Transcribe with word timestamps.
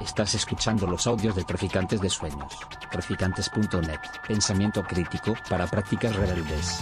Estás 0.00 0.34
escuchando 0.34 0.86
los 0.86 1.06
audios 1.06 1.36
de 1.36 1.44
Traficantes 1.44 2.00
de 2.00 2.08
Sueños. 2.08 2.58
Traficantes.net. 2.90 4.00
Pensamiento 4.26 4.82
crítico 4.82 5.34
para 5.48 5.66
prácticas 5.66 6.14
rebeldes. 6.16 6.80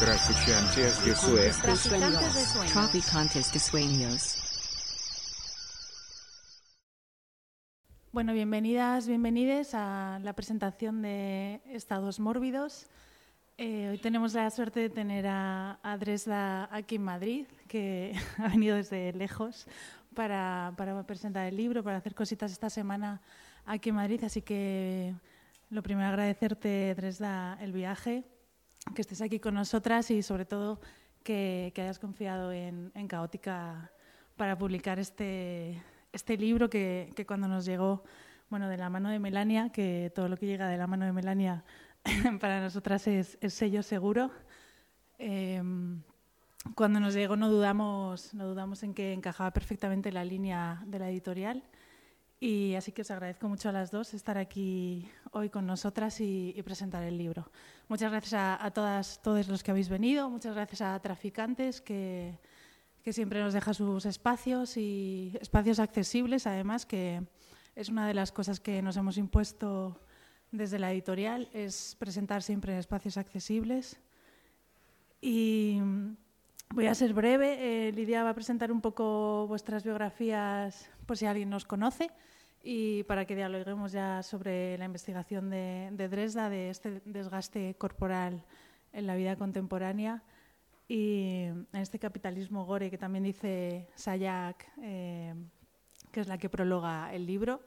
Traficantes 0.00 1.04
de 1.04 1.14
Sueños. 1.14 1.58
Traficantes 1.58 2.34
de 2.34 2.44
sueños. 2.44 2.72
Traficantes 2.72 3.52
de 3.52 3.58
sueños. 3.58 4.38
Bueno, 8.10 8.32
bienvenidas, 8.34 9.06
bienvenides 9.06 9.74
a 9.74 10.18
la 10.22 10.32
presentación 10.34 11.00
de 11.02 11.62
Estados 11.66 12.20
Mórbidos. 12.20 12.86
Eh, 13.64 13.90
hoy 13.90 13.98
tenemos 13.98 14.34
la 14.34 14.50
suerte 14.50 14.80
de 14.80 14.90
tener 14.90 15.24
a, 15.28 15.78
a 15.84 15.96
Dresda 15.96 16.68
aquí 16.72 16.96
en 16.96 17.04
Madrid, 17.04 17.46
que 17.68 18.12
ha 18.38 18.48
venido 18.48 18.74
desde 18.74 19.12
lejos 19.12 19.68
para, 20.16 20.74
para 20.76 21.00
presentar 21.06 21.46
el 21.46 21.56
libro, 21.56 21.84
para 21.84 21.98
hacer 21.98 22.12
cositas 22.12 22.50
esta 22.50 22.68
semana 22.70 23.22
aquí 23.64 23.90
en 23.90 23.94
Madrid. 23.94 24.24
Así 24.24 24.42
que 24.42 25.14
lo 25.70 25.80
primero 25.80 26.08
agradecerte, 26.08 26.92
Dresda, 26.96 27.56
el 27.60 27.70
viaje, 27.70 28.24
que 28.96 29.02
estés 29.02 29.22
aquí 29.22 29.38
con 29.38 29.54
nosotras 29.54 30.10
y 30.10 30.24
sobre 30.24 30.44
todo 30.44 30.80
que, 31.22 31.70
que 31.72 31.82
hayas 31.82 32.00
confiado 32.00 32.50
en, 32.50 32.90
en 32.96 33.06
Caótica 33.06 33.92
para 34.36 34.58
publicar 34.58 34.98
este, 34.98 35.80
este 36.12 36.36
libro 36.36 36.68
que, 36.68 37.12
que, 37.14 37.24
cuando 37.24 37.46
nos 37.46 37.64
llegó, 37.64 38.02
bueno, 38.50 38.68
de 38.68 38.76
la 38.76 38.90
mano 38.90 39.08
de 39.08 39.20
Melania, 39.20 39.70
que 39.70 40.10
todo 40.12 40.28
lo 40.28 40.36
que 40.36 40.46
llega 40.46 40.66
de 40.66 40.78
la 40.78 40.88
mano 40.88 41.04
de 41.04 41.12
Melania 41.12 41.62
para 42.40 42.60
nosotras 42.60 43.06
es, 43.06 43.38
es 43.40 43.54
sello 43.54 43.82
seguro. 43.82 44.30
Eh, 45.18 45.62
cuando 46.74 47.00
nos 47.00 47.14
llegó 47.14 47.36
no 47.36 47.50
dudamos, 47.50 48.32
no 48.34 48.46
dudamos 48.46 48.82
en 48.82 48.94
que 48.94 49.12
encajaba 49.12 49.50
perfectamente 49.50 50.12
la 50.12 50.24
línea 50.24 50.82
de 50.86 50.98
la 50.98 51.10
editorial. 51.10 51.62
Y 52.38 52.74
así 52.74 52.90
que 52.90 53.02
os 53.02 53.10
agradezco 53.10 53.48
mucho 53.48 53.68
a 53.68 53.72
las 53.72 53.92
dos 53.92 54.14
estar 54.14 54.36
aquí 54.36 55.08
hoy 55.30 55.48
con 55.48 55.64
nosotras 55.64 56.20
y, 56.20 56.52
y 56.56 56.62
presentar 56.62 57.04
el 57.04 57.16
libro. 57.16 57.50
Muchas 57.88 58.10
gracias 58.10 58.34
a, 58.34 58.64
a, 58.64 58.70
todas, 58.72 59.22
todos 59.22 59.46
los 59.46 59.62
que 59.62 59.70
habéis 59.70 59.88
venido. 59.88 60.28
Muchas 60.28 60.54
gracias 60.54 60.80
a 60.82 60.98
Traficantes, 61.00 61.80
que, 61.80 62.38
que 63.02 63.12
siempre 63.12 63.40
nos 63.40 63.54
deja 63.54 63.74
sus 63.74 64.06
espacios 64.06 64.76
y 64.76 65.36
espacios 65.40 65.78
accesibles, 65.78 66.48
además, 66.48 66.84
que 66.84 67.22
es 67.76 67.88
una 67.88 68.08
de 68.08 68.14
las 68.14 68.32
cosas 68.32 68.58
que 68.58 68.82
nos 68.82 68.96
hemos 68.96 69.18
impuesto 69.18 70.00
desde 70.52 70.78
la 70.78 70.92
editorial, 70.92 71.48
es 71.52 71.96
presentar 71.98 72.42
siempre 72.42 72.78
espacios 72.78 73.16
accesibles. 73.16 73.98
Y 75.20 75.80
voy 76.70 76.86
a 76.86 76.94
ser 76.94 77.14
breve. 77.14 77.88
Eh, 77.88 77.92
Lidia 77.92 78.22
va 78.22 78.30
a 78.30 78.34
presentar 78.34 78.70
un 78.70 78.80
poco 78.80 79.46
vuestras 79.48 79.82
biografías, 79.82 80.90
por 81.06 81.16
si 81.16 81.26
alguien 81.26 81.50
nos 81.50 81.64
conoce, 81.64 82.10
y 82.62 83.02
para 83.04 83.24
que 83.24 83.34
dialoguemos 83.34 83.92
ya 83.92 84.22
sobre 84.22 84.78
la 84.78 84.84
investigación 84.84 85.50
de, 85.50 86.08
Dresda, 86.10 86.48
de 86.48 86.70
este 86.70 87.00
desgaste 87.04 87.74
corporal 87.74 88.44
en 88.92 89.06
la 89.06 89.16
vida 89.16 89.36
contemporánea 89.36 90.22
y 90.86 91.44
en 91.44 91.66
este 91.72 91.98
capitalismo 91.98 92.66
gore 92.66 92.90
que 92.90 92.98
también 92.98 93.24
dice 93.24 93.88
Sayak, 93.94 94.70
eh, 94.82 95.34
que 96.12 96.20
es 96.20 96.28
la 96.28 96.38
que 96.38 96.50
prologa 96.50 97.12
el 97.12 97.26
libro. 97.26 97.62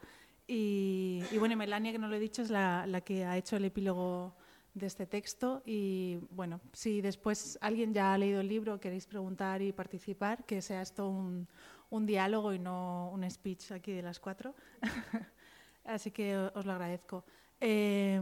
Y, 0.46 1.22
y, 1.30 1.38
bueno, 1.38 1.56
Melania, 1.56 1.92
que 1.92 1.98
no 1.98 2.08
lo 2.08 2.16
he 2.16 2.20
dicho, 2.20 2.42
es 2.42 2.50
la, 2.50 2.86
la, 2.86 3.00
que 3.00 3.24
ha 3.24 3.36
hecho 3.36 3.56
el 3.56 3.64
epílogo 3.64 4.34
de 4.74 4.86
este 4.86 5.06
texto. 5.06 5.62
Y 5.64 6.18
bueno, 6.30 6.60
si 6.72 7.00
después 7.00 7.58
alguien 7.60 7.92
ya 7.92 8.12
ha 8.12 8.18
leído 8.18 8.40
el 8.40 8.48
libro, 8.48 8.78
queréis 8.78 9.06
preguntar 9.06 9.62
y 9.62 9.72
participar, 9.72 10.44
que 10.44 10.62
sea 10.62 10.82
esto 10.82 11.08
un, 11.08 11.48
un 11.90 12.06
diálogo 12.06 12.52
y 12.52 12.58
no 12.58 13.10
un 13.12 13.28
speech 13.28 13.72
aquí 13.72 13.92
de 13.92 14.02
las 14.02 14.20
cuatro. 14.20 14.54
Así 15.84 16.10
que 16.10 16.36
os 16.36 16.66
lo 16.66 16.72
agradezco. 16.72 17.24
Eh, 17.60 18.20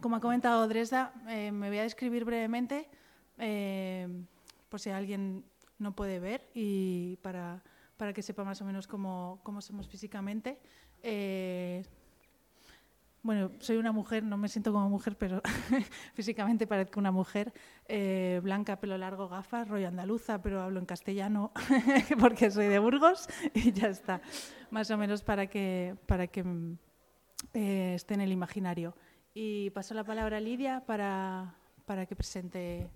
como 0.00 0.16
ha 0.16 0.20
comentado 0.20 0.66
Dresda, 0.66 1.12
eh, 1.28 1.52
me 1.52 1.68
voy 1.68 1.78
a 1.78 1.82
describir 1.82 2.24
brevemente, 2.24 2.88
eh, 3.38 4.08
por 4.68 4.80
si 4.80 4.90
alguien 4.90 5.44
no 5.78 5.94
puede 5.94 6.18
ver 6.18 6.48
y 6.54 7.16
para, 7.22 7.62
para 8.02 8.12
que 8.12 8.20
sepa 8.20 8.42
más 8.42 8.60
o 8.60 8.64
menos 8.64 8.88
cómo, 8.88 9.38
cómo 9.44 9.60
somos 9.60 9.86
físicamente. 9.86 10.58
Eh, 11.04 11.84
bueno, 13.22 13.52
soy 13.60 13.76
una 13.76 13.92
mujer, 13.92 14.24
no 14.24 14.36
me 14.36 14.48
siento 14.48 14.72
como 14.72 14.88
mujer, 14.88 15.16
pero 15.16 15.40
físicamente 16.14 16.66
parezco 16.66 16.98
una 16.98 17.12
mujer. 17.12 17.52
Eh, 17.86 18.40
blanca, 18.42 18.80
pelo 18.80 18.98
largo, 18.98 19.28
gafas, 19.28 19.68
rollo 19.68 19.86
andaluza, 19.86 20.42
pero 20.42 20.62
hablo 20.62 20.80
en 20.80 20.86
castellano 20.86 21.52
porque 22.18 22.50
soy 22.50 22.66
de 22.66 22.80
Burgos 22.80 23.28
y 23.54 23.70
ya 23.70 23.86
está. 23.86 24.20
Más 24.72 24.90
o 24.90 24.98
menos 24.98 25.22
para 25.22 25.46
que, 25.46 25.94
para 26.06 26.26
que 26.26 26.44
eh, 27.54 27.92
esté 27.94 28.14
en 28.14 28.22
el 28.22 28.32
imaginario. 28.32 28.96
Y 29.32 29.70
paso 29.70 29.94
la 29.94 30.02
palabra 30.02 30.38
a 30.38 30.40
Lidia 30.40 30.82
para, 30.84 31.54
para 31.86 32.04
que 32.06 32.16
presente. 32.16 32.90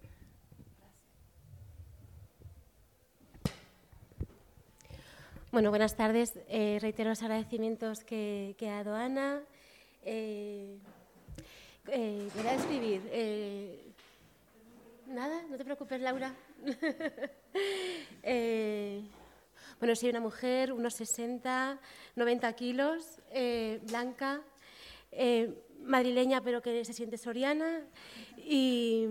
Bueno, 5.52 5.70
buenas 5.70 5.96
tardes. 5.96 6.32
Eh, 6.48 6.78
reitero 6.82 7.10
los 7.10 7.22
agradecimientos 7.22 8.00
que, 8.00 8.56
que 8.58 8.68
ha 8.68 8.82
dado 8.82 8.96
Ana. 8.96 9.42
Eh, 10.04 10.76
eh, 11.86 12.28
voy 12.34 12.46
a 12.46 12.54
escribir. 12.54 13.00
Eh, 13.12 13.92
nada, 15.06 15.42
no 15.48 15.56
te 15.56 15.64
preocupes, 15.64 16.00
Laura. 16.00 16.34
Eh, 18.28 19.02
bueno, 19.78 19.94
soy 19.94 20.10
una 20.10 20.20
mujer, 20.20 20.72
unos 20.72 20.94
60, 20.94 21.78
90 22.16 22.52
kilos, 22.54 23.20
blanca, 23.82 24.42
madrileña, 25.80 26.42
pero 26.42 26.60
que 26.60 26.84
se 26.84 26.92
siente 26.92 27.18
soriana 27.18 27.82
y, 28.36 29.06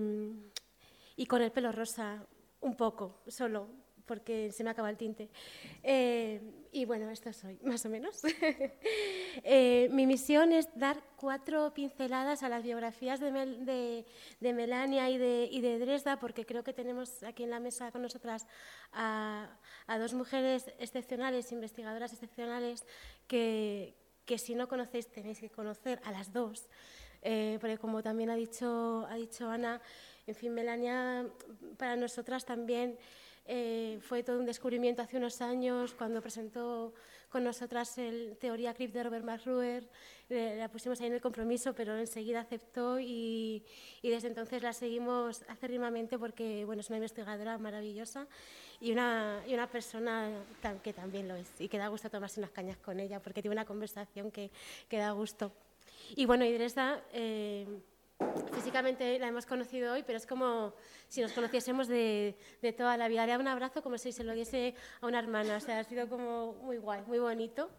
y 1.16 1.26
con 1.26 1.42
el 1.42 1.52
pelo 1.52 1.72
rosa, 1.72 2.28
un 2.60 2.76
poco, 2.76 3.22
solo, 3.28 3.70
porque 4.06 4.52
se 4.52 4.64
me 4.64 4.70
acaba 4.70 4.90
el 4.90 4.98
tinte. 4.98 5.30
Eh, 5.84 6.42
y 6.72 6.86
bueno, 6.86 7.10
esto 7.10 7.32
soy, 7.34 7.58
más 7.64 7.86
o 7.86 7.90
menos. 7.90 8.22
eh, 9.44 9.90
mi 9.92 10.06
misión 10.06 10.52
es 10.52 10.68
dar 10.76 11.02
cuatro 11.16 11.74
pinceladas 11.74 12.44
a 12.44 12.50
las 12.50 12.64
biografías 12.64 13.20
de, 13.20 13.32
Mel, 13.32 13.66
de, 13.66 14.06
de 14.40 14.54
Melania 14.54 15.10
y 15.10 15.18
de, 15.18 15.48
y 15.52 15.62
de, 15.62 15.80
Dresda, 15.80 16.20
porque 16.20 16.46
creo 16.46 16.64
que 16.64 16.74
tenemos 16.74 17.24
aquí 17.24 17.44
en 17.44 17.50
la 17.50 17.60
mesa 17.60 17.92
con 17.92 18.02
nosotras 18.02 18.46
a, 18.92 19.58
a 19.88 19.98
dos 19.98 20.14
mujeres 20.14 20.72
excepcionales, 20.80 21.52
investigadoras 21.52 22.14
excepcionales, 22.14 22.86
que, 23.28 23.96
que, 24.26 24.38
si 24.38 24.56
no 24.56 24.68
conocéis 24.68 25.08
tenéis 25.08 25.40
que 25.40 25.50
conocer 25.50 26.02
a 26.04 26.12
las 26.12 26.34
dos. 26.34 26.70
Eh, 27.22 27.58
porque 27.60 27.80
como 27.80 28.04
también 28.04 28.30
ha 28.30 28.36
dicho, 28.36 29.08
ha 29.10 29.16
dicho 29.16 29.50
Ana, 29.50 29.82
en 30.28 30.36
fin, 30.36 30.54
Melania 30.54 31.26
para 31.78 31.96
nosotras 31.96 32.46
también 32.46 32.98
eh, 33.48 34.00
fue 34.02 34.24
todo 34.24 34.40
un 34.40 34.46
descubrimiento 34.46 35.02
hace 35.02 35.18
unos 35.18 35.42
años 35.42 35.94
cuando 35.94 36.22
presentó 36.22 36.94
con 37.30 37.44
nosotras 37.44 37.98
el 37.98 38.38
Teoría 38.38 38.74
Crip 38.74 38.92
de 38.92 39.04
Robert 39.04 39.26
McRuer. 39.26 39.88
Eh, 40.30 40.56
la 40.58 40.70
pusimos 40.70 41.00
ahí 41.02 41.08
en 41.08 41.14
el 41.14 41.22
compromiso, 41.22 41.74
pero 41.74 41.96
enseguida 41.98 42.40
aceptó 42.40 43.00
y, 43.00 43.64
y 44.02 44.10
desde 44.10 44.30
entonces 44.30 44.64
la 44.64 44.74
seguimos 44.74 45.44
acérrimamente 45.48 46.18
porque 46.18 46.66
bueno, 46.66 46.80
es 46.80 46.90
una 46.90 46.98
investigadora 46.98 47.58
maravillosa 47.58 48.28
y 48.82 48.92
una, 48.92 49.44
y 49.48 49.54
una 49.54 49.70
persona 49.70 50.30
tan, 50.62 50.80
que 50.80 50.94
también 50.94 51.28
lo 51.28 51.36
es 51.36 51.50
y 51.60 51.68
que 51.68 51.78
da 51.78 51.88
gusto 51.90 52.10
tomarse 52.10 52.40
unas 52.40 52.52
cañas 52.52 52.78
con 52.78 53.00
ella 53.00 53.22
porque 53.22 53.42
tiene 53.42 53.54
una 53.54 53.66
conversación 53.66 54.32
que, 54.32 54.50
que 54.90 54.98
da 54.98 55.12
gusto. 55.12 55.52
Y 56.16 56.26
bueno, 56.26 56.46
Idresa... 56.46 57.02
Eh, 57.14 57.68
físicamente 58.54 59.20
la 59.20 59.28
hemos 59.28 59.46
conocido 59.46 59.94
hoy, 59.94 60.04
pero 60.04 60.18
es 60.18 60.26
como 60.26 60.74
si 61.08 61.22
nos 61.22 61.34
conociésemos 61.34 61.88
de, 61.88 62.36
toda 62.78 62.98
la 62.98 63.08
vida. 63.08 63.26
Le 63.26 63.34
da 63.34 63.40
un 63.40 63.48
abrazo 63.48 63.82
como 63.82 63.98
si 63.98 64.12
se 64.12 64.24
lo 64.24 64.34
diese 64.34 64.76
a 65.02 65.08
una 65.08 65.20
hermana, 65.20 65.54
o 65.54 65.72
ha 65.72 65.84
sido 65.84 66.10
como 66.10 66.54
muy 66.54 66.78
guay, 66.78 67.02
muy 67.08 67.20
bonito. 67.20 67.70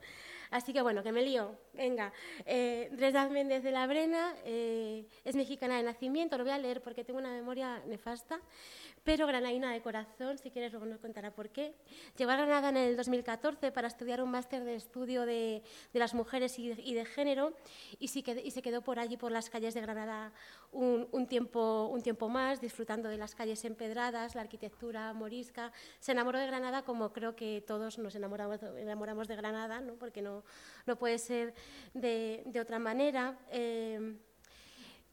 Así 0.57 0.73
que 0.73 0.81
bueno, 0.81 1.03
que 1.03 1.13
me 1.13 1.21
lío. 1.21 1.55
Venga, 1.75 2.15
eh, 2.47 2.89
Dresda 2.93 3.29
Méndez 3.29 3.63
de 3.63 3.71
la 3.71 3.87
Brena 3.87 4.35
eh, 4.43 5.05
es 5.23 5.37
mexicana 5.37 5.77
de 5.77 5.83
nacimiento, 5.83 6.39
lo 6.39 6.45
voy 6.45 6.55
a 6.55 6.59
leer 6.59 6.81
porque 6.81 7.05
tengo 7.05 7.19
una 7.19 7.31
memoria 7.31 7.83
nefasta, 7.87 8.41
pero 9.05 9.27
granaína 9.27 9.71
de 9.71 9.83
corazón, 9.83 10.39
si 10.39 10.51
quieres 10.51 10.73
luego 10.73 10.87
nos 10.87 10.99
contará 10.99 11.31
por 11.31 11.51
qué. 11.51 11.75
Llegó 12.17 12.31
a 12.31 12.37
Granada 12.37 12.71
en 12.71 12.79
el 12.79 12.97
2014 12.97 13.71
para 13.71 13.87
estudiar 13.87 14.23
un 14.23 14.31
máster 14.31 14.65
de 14.65 14.77
estudio 14.77 15.27
de, 15.27 15.63
de 15.93 15.99
las 15.99 16.15
mujeres 16.15 16.59
y 16.59 16.71
de, 16.71 16.83
y 16.83 16.95
de 16.95 17.05
género 17.05 17.53
y, 18.01 18.07
y, 18.07 18.51
se 18.51 18.63
quedó 18.63 18.81
por 18.81 18.99
allí, 18.99 19.19
por 19.19 19.31
las 19.31 19.51
calles 19.51 19.75
de 19.75 19.83
Granada, 19.83 20.33
un, 20.73 21.07
un, 21.13 21.27
tiempo, 21.27 21.91
un 21.93 22.01
tiempo 22.01 22.31
más, 22.31 22.63
disfrutando 22.63 23.11
de 23.11 23.19
las 23.19 23.35
calles 23.35 23.63
empedradas, 23.67 24.35
la 24.35 24.41
arquitectura 24.41 25.13
morisca. 25.13 25.71
Se 26.01 26.13
enamoró 26.13 26.39
de 26.39 26.47
Granada 26.47 26.83
como 26.83 27.13
creo 27.13 27.37
que 27.37 27.63
todos 27.67 27.99
nos 27.99 28.15
enamoramos, 28.15 28.63
enamoramos 28.63 29.29
de 29.29 29.37
Granada, 29.37 29.81
¿no? 29.81 29.95
porque 29.97 30.23
no, 30.23 30.43
no 30.87 30.97
puede 30.97 31.19
ser 31.19 31.55
de, 31.95 32.59
otra 32.61 32.79
manera. 32.79 33.39
Eh, 33.51 34.17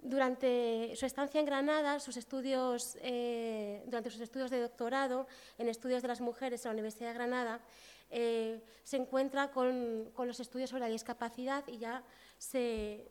Durante 0.05 0.93
su 0.97 1.05
estancia 1.05 1.39
en 1.39 1.45
Granada, 1.45 1.97
sus 2.01 2.17
estudios, 2.17 2.97
eh, 3.01 3.81
durante 3.85 4.09
sus 4.09 4.19
estudios 4.19 4.51
de 4.51 4.59
doctorado 4.59 5.27
en 5.57 5.69
estudios 5.69 6.01
de 6.01 6.09
las 6.09 6.19
mujeres 6.19 6.65
en 6.65 6.69
la 6.69 6.73
Universidad 6.73 7.07
de 7.07 7.13
Granada, 7.13 7.61
eh, 8.09 8.61
se 8.83 8.97
encuentra 8.97 9.51
con, 9.51 10.11
los 10.17 10.39
estudios 10.41 10.71
sobre 10.71 10.81
la 10.81 10.89
discapacidad 10.89 11.63
y 11.67 11.77
ya 11.77 12.03
se, 12.37 13.07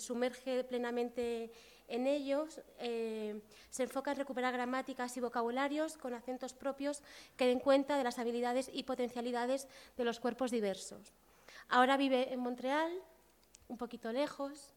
sumerge 0.00 0.64
plenamente 0.64 1.52
en 1.86 2.06
ellos. 2.06 2.62
Se 2.78 3.82
enfoca 3.82 4.12
en 4.12 4.16
recuperar 4.16 4.54
gramáticas 4.54 5.14
y 5.18 5.20
vocabularios 5.20 5.98
con 5.98 6.14
acentos 6.14 6.54
propios 6.54 7.02
que 7.36 7.46
den 7.46 7.60
cuenta 7.60 7.98
de 7.98 8.04
las 8.04 8.18
habilidades 8.18 8.70
y 8.72 8.84
potencialidades 8.84 9.68
de 9.98 10.04
los 10.04 10.18
cuerpos 10.18 10.50
diversos. 10.50 11.12
Ahora 11.72 11.96
vive 11.96 12.30
en 12.30 12.38
Montreal, 12.38 12.92
un 13.68 13.78
poquito 13.78 14.12
lejos, 14.12 14.74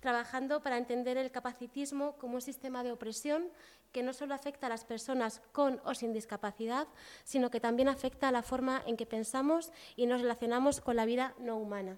trabajando 0.00 0.60
para 0.60 0.76
entender 0.76 1.16
el 1.16 1.30
capacitismo 1.30 2.16
como 2.18 2.34
un 2.34 2.40
sistema 2.40 2.82
de 2.82 2.90
opresión 2.90 3.48
que 3.92 4.02
no 4.02 4.12
solo 4.12 4.34
afecta 4.34 4.66
a 4.66 4.70
las 4.70 4.84
personas 4.84 5.40
con 5.52 5.80
o 5.84 5.94
sin 5.94 6.12
discapacidad, 6.12 6.88
sino 7.22 7.48
que 7.48 7.60
también 7.60 7.88
afecta 7.88 8.26
a 8.26 8.32
la 8.32 8.42
forma 8.42 8.82
en 8.88 8.96
que 8.96 9.06
pensamos 9.06 9.70
y 9.94 10.06
nos 10.06 10.20
relacionamos 10.20 10.80
con 10.80 10.96
la 10.96 11.04
vida 11.04 11.32
no 11.38 11.58
humana. 11.58 11.96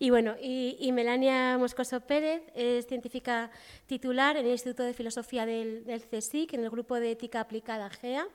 Y 0.00 0.10
bueno, 0.10 0.34
y, 0.42 0.90
Melania 0.90 1.56
Moscoso 1.56 2.00
Pérez 2.00 2.42
es 2.56 2.88
científica 2.88 3.52
titular 3.86 4.36
en 4.36 4.44
el 4.44 4.50
Instituto 4.50 4.82
de 4.82 4.92
Filosofía 4.92 5.46
del, 5.46 5.84
del 5.84 6.02
CSIC, 6.02 6.54
en 6.54 6.64
el 6.64 6.70
grupo 6.70 6.96
de 6.96 7.12
ética 7.12 7.38
aplicada 7.38 7.88
GEA. 7.90 8.26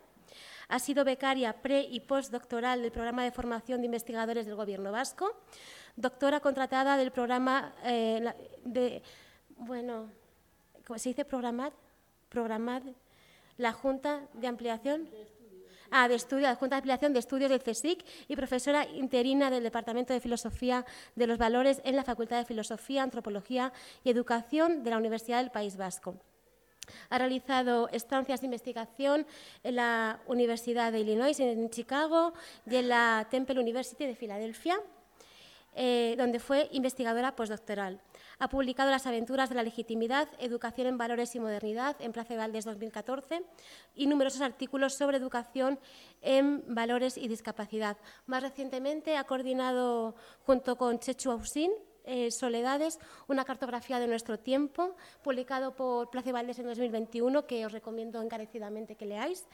Ha 0.69 0.77
sido 0.77 1.03
becaria 1.03 1.53
pre 1.61 1.81
y 1.81 1.99
postdoctoral 1.99 2.83
del 2.83 2.91
programa 2.91 3.23
de 3.23 3.31
formación 3.31 3.81
de 3.81 3.87
investigadores 3.87 4.45
del 4.45 4.55
Gobierno 4.55 4.91
vasco, 4.91 5.35
doctora 5.95 6.39
contratada 6.39 6.95
del 6.95 7.11
programa 7.11 7.73
eh, 7.83 8.33
de, 8.63 9.01
bueno, 9.57 10.11
¿cómo 10.85 10.99
se 10.99 11.09
dice 11.09 11.25
programar? 11.25 11.73
Programar 12.29 12.83
la 13.57 13.73
Junta 13.73 14.27
de 14.33 14.45
Ampliación. 14.45 15.09
Ah, 15.91 16.07
de 16.07 16.13
estudio, 16.13 16.43
la 16.43 16.55
Junta 16.55 16.75
de 16.75 16.81
Ampliación 16.81 17.13
de 17.13 17.19
Estudios 17.19 17.49
del 17.49 17.63
CSIC 17.63 18.05
y 18.27 18.35
profesora 18.35 18.85
interina 18.87 19.49
del 19.49 19.63
Departamento 19.63 20.13
de 20.13 20.19
Filosofía 20.19 20.85
de 21.15 21.25
los 21.25 21.39
Valores 21.39 21.81
en 21.83 21.95
la 21.95 22.03
Facultad 22.03 22.37
de 22.37 22.45
Filosofía, 22.45 23.01
Antropología 23.01 23.73
y 24.03 24.11
Educación 24.11 24.83
de 24.83 24.91
la 24.91 24.97
Universidad 24.97 25.39
del 25.39 25.49
País 25.49 25.77
Vasco. 25.77 26.15
Ha 27.09 27.17
realizado 27.17 27.89
estancias 27.89 28.41
de 28.41 28.47
investigación 28.47 29.25
en 29.63 29.75
la 29.75 30.19
Universidad 30.27 30.91
de 30.91 30.99
Illinois, 30.99 31.39
en 31.39 31.69
Chicago, 31.69 32.33
y 32.69 32.75
en 32.75 32.89
la 32.89 33.27
Temple 33.29 33.59
University 33.59 34.05
de 34.05 34.15
Filadelfia, 34.15 34.79
eh, 35.75 36.15
donde 36.17 36.39
fue 36.39 36.67
investigadora 36.71 37.35
postdoctoral. 37.35 38.01
Ha 38.39 38.49
publicado 38.49 38.89
Las 38.89 39.05
aventuras 39.05 39.49
de 39.49 39.55
la 39.55 39.63
legitimidad, 39.63 40.27
Educación 40.39 40.87
en 40.87 40.97
valores 40.97 41.35
y 41.35 41.39
modernidad 41.39 41.95
en 41.99 42.11
Plaza 42.11 42.33
de 42.33 42.39
Valdés 42.39 42.65
2014 42.65 43.43
y 43.95 44.07
numerosos 44.07 44.41
artículos 44.41 44.95
sobre 44.95 45.17
educación 45.17 45.79
en 46.21 46.63
valores 46.73 47.17
y 47.17 47.27
discapacidad. 47.27 47.97
Más 48.25 48.41
recientemente 48.41 49.17
ha 49.17 49.25
coordinado 49.25 50.15
junto 50.45 50.77
con 50.77 50.99
Chechu 50.99 51.31
Ausin 51.31 51.71
eh, 52.09 52.31
Soledades, 52.31 52.99
una 53.27 53.45
cartografía 53.45 53.99
de 53.99 54.07
nuestro 54.07 54.39
tiempo, 54.39 54.95
publicado 55.23 55.75
por 55.75 56.09
Plaza 56.09 56.31
Valdés 56.31 56.57
en 56.57 56.65
2021, 56.65 57.45
que 57.45 57.65
os 57.65 57.71
recomiendo 57.71 58.21
encarecidamente 58.21 58.95
que 58.95 59.05
leáis, 59.05 59.45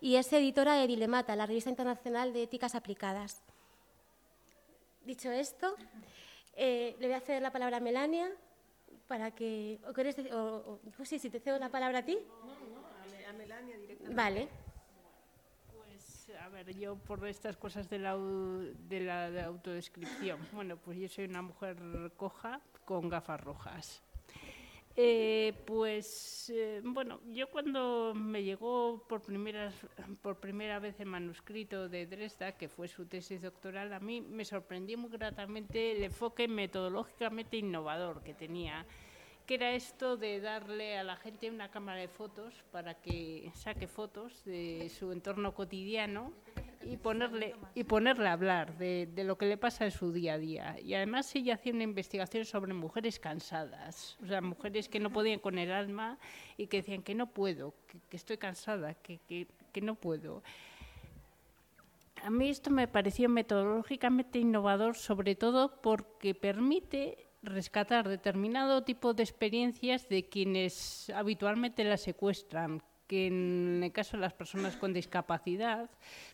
y 0.00 0.16
es 0.16 0.30
editora 0.32 0.74
de 0.74 0.86
Dilemata, 0.86 1.34
la 1.34 1.46
revista 1.46 1.70
internacional 1.70 2.34
de 2.34 2.42
éticas 2.42 2.74
aplicadas. 2.74 3.42
Dicho 5.04 5.30
esto, 5.30 5.76
eh, 6.56 6.94
le 7.00 7.06
voy 7.06 7.16
a 7.16 7.20
ceder 7.20 7.40
la 7.40 7.50
palabra 7.50 7.78
a 7.78 7.80
Melania 7.80 8.30
para 9.08 9.30
que... 9.30 9.80
O, 10.32 10.78
pues 10.96 11.08
sí, 11.08 11.18
si 11.18 11.30
te 11.30 11.40
cedo 11.40 11.58
la 11.58 11.70
palabra 11.70 12.00
a 12.00 12.04
ti. 12.04 12.18
No, 12.40 12.46
no, 12.46 13.28
a 13.28 13.32
Melania 13.32 13.78
directamente. 13.78 14.14
Vale 14.14 14.63
ver, 16.62 16.76
yo 16.78 16.96
por 16.96 17.26
estas 17.26 17.56
cosas 17.56 17.88
de 17.88 17.98
la, 17.98 18.16
de 18.16 19.00
la 19.00 19.44
autodescripción, 19.46 20.38
bueno, 20.52 20.76
pues 20.76 20.98
yo 20.98 21.08
soy 21.08 21.24
una 21.24 21.42
mujer 21.42 21.76
coja 22.16 22.60
con 22.84 23.08
gafas 23.08 23.40
rojas. 23.40 24.02
Eh, 24.96 25.52
pues 25.66 26.52
eh, 26.54 26.80
bueno, 26.84 27.20
yo 27.32 27.50
cuando 27.50 28.12
me 28.14 28.44
llegó 28.44 29.04
por, 29.08 29.22
por 30.22 30.38
primera 30.38 30.78
vez 30.78 31.00
el 31.00 31.06
manuscrito 31.06 31.88
de 31.88 32.06
Dresda, 32.06 32.52
que 32.52 32.68
fue 32.68 32.86
su 32.86 33.06
tesis 33.06 33.42
doctoral, 33.42 33.92
a 33.92 33.98
mí 33.98 34.20
me 34.20 34.44
sorprendió 34.44 34.96
muy 34.96 35.10
gratamente 35.10 35.92
el 35.96 36.04
enfoque 36.04 36.46
metodológicamente 36.46 37.56
innovador 37.56 38.22
que 38.22 38.34
tenía 38.34 38.86
que 39.46 39.56
era 39.56 39.74
esto 39.74 40.16
de 40.16 40.40
darle 40.40 40.96
a 40.96 41.04
la 41.04 41.16
gente 41.16 41.50
una 41.50 41.70
cámara 41.70 42.00
de 42.00 42.08
fotos 42.08 42.64
para 42.70 42.94
que 42.94 43.50
saque 43.54 43.86
fotos 43.86 44.42
de 44.44 44.90
su 44.98 45.12
entorno 45.12 45.54
cotidiano 45.54 46.32
y 46.84 46.96
ponerle 46.96 47.54
y 47.74 47.84
ponerle 47.84 48.28
a 48.28 48.32
hablar 48.32 48.76
de, 48.78 49.08
lo 49.24 49.36
que 49.36 49.46
le 49.46 49.56
pasa 49.56 49.84
en 49.84 49.90
su 49.90 50.12
día 50.12 50.34
a 50.34 50.38
día. 50.38 50.76
Y 50.80 50.94
además 50.94 51.34
ella 51.34 51.54
hacía 51.54 51.72
una 51.72 51.82
investigación 51.82 52.44
sobre 52.44 52.74
mujeres 52.74 53.18
cansadas, 53.18 54.18
o 54.22 54.26
sea, 54.26 54.40
mujeres 54.40 54.88
que 54.88 55.00
no 55.00 55.10
podían 55.10 55.40
con 55.40 55.58
el 55.58 55.72
alma 55.72 56.18
y 56.56 56.66
que 56.66 56.78
decían 56.78 57.02
que 57.02 57.14
no 57.14 57.26
puedo, 57.26 57.74
que, 58.08 58.16
estoy 58.16 58.38
cansada, 58.38 58.94
que, 58.94 59.18
que 59.72 59.80
no 59.80 59.94
puedo. 59.94 60.42
A 62.22 62.30
mí 62.30 62.48
esto 62.48 62.70
me 62.70 62.88
pareció 62.88 63.28
metodológicamente 63.28 64.38
innovador, 64.38 64.96
sobre 64.96 65.34
todo 65.34 65.80
porque 65.82 66.34
permite 66.34 67.26
rescatar 67.42 68.08
determinado 68.08 68.82
tipo 68.82 69.12
de 69.12 69.22
experiencias 69.22 70.08
de 70.08 70.28
quienes 70.28 71.10
habitualmente 71.10 71.84
las 71.84 72.00
secuestran, 72.00 72.82
que 73.14 73.28
en 73.28 73.80
el 73.84 73.92
caso 73.92 74.16
de 74.16 74.22
las 74.22 74.32
personas 74.32 74.76
con 74.76 74.92
discapacidad, 74.92 75.88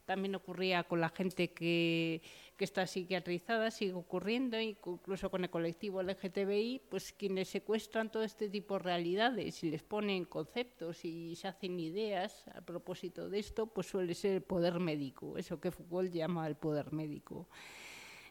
también 0.07 0.35
ocurría 0.35 0.85
con 0.85 0.99
la 0.99 1.11
gente 1.11 1.53
que, 1.53 2.23
que 2.57 2.65
está 2.65 2.87
psiquiatrizada, 2.87 3.71
sigue 3.71 3.93
ocurriendo, 3.93 4.59
incluso 4.59 5.31
con 5.31 5.45
el 5.45 5.51
colectivo 5.51 6.03
LGTBI, 6.03 6.81
pues 6.89 7.13
quienes 7.13 7.49
secuestran 7.49 8.11
todo 8.11 8.23
este 8.23 8.49
tipo 8.49 8.79
de 8.79 8.85
realidades 8.85 9.63
y 9.63 9.71
les 9.71 9.83
ponen 9.83 10.25
conceptos 10.25 11.05
y 11.05 11.37
se 11.37 11.49
hacen 11.49 11.79
ideas 11.79 12.49
a 12.55 12.63
propósito 12.63 13.29
de 13.29 13.41
esto, 13.41 13.67
pues 13.67 13.87
suele 13.89 14.15
ser 14.15 14.37
el 14.37 14.43
poder 14.43 14.81
médico, 14.81 15.37
eso 15.37 15.61
que 15.61 15.71
Foucault 15.71 16.11
llama 16.11 16.47
el 16.47 16.57
poder 16.57 16.95
médico. 16.95 17.47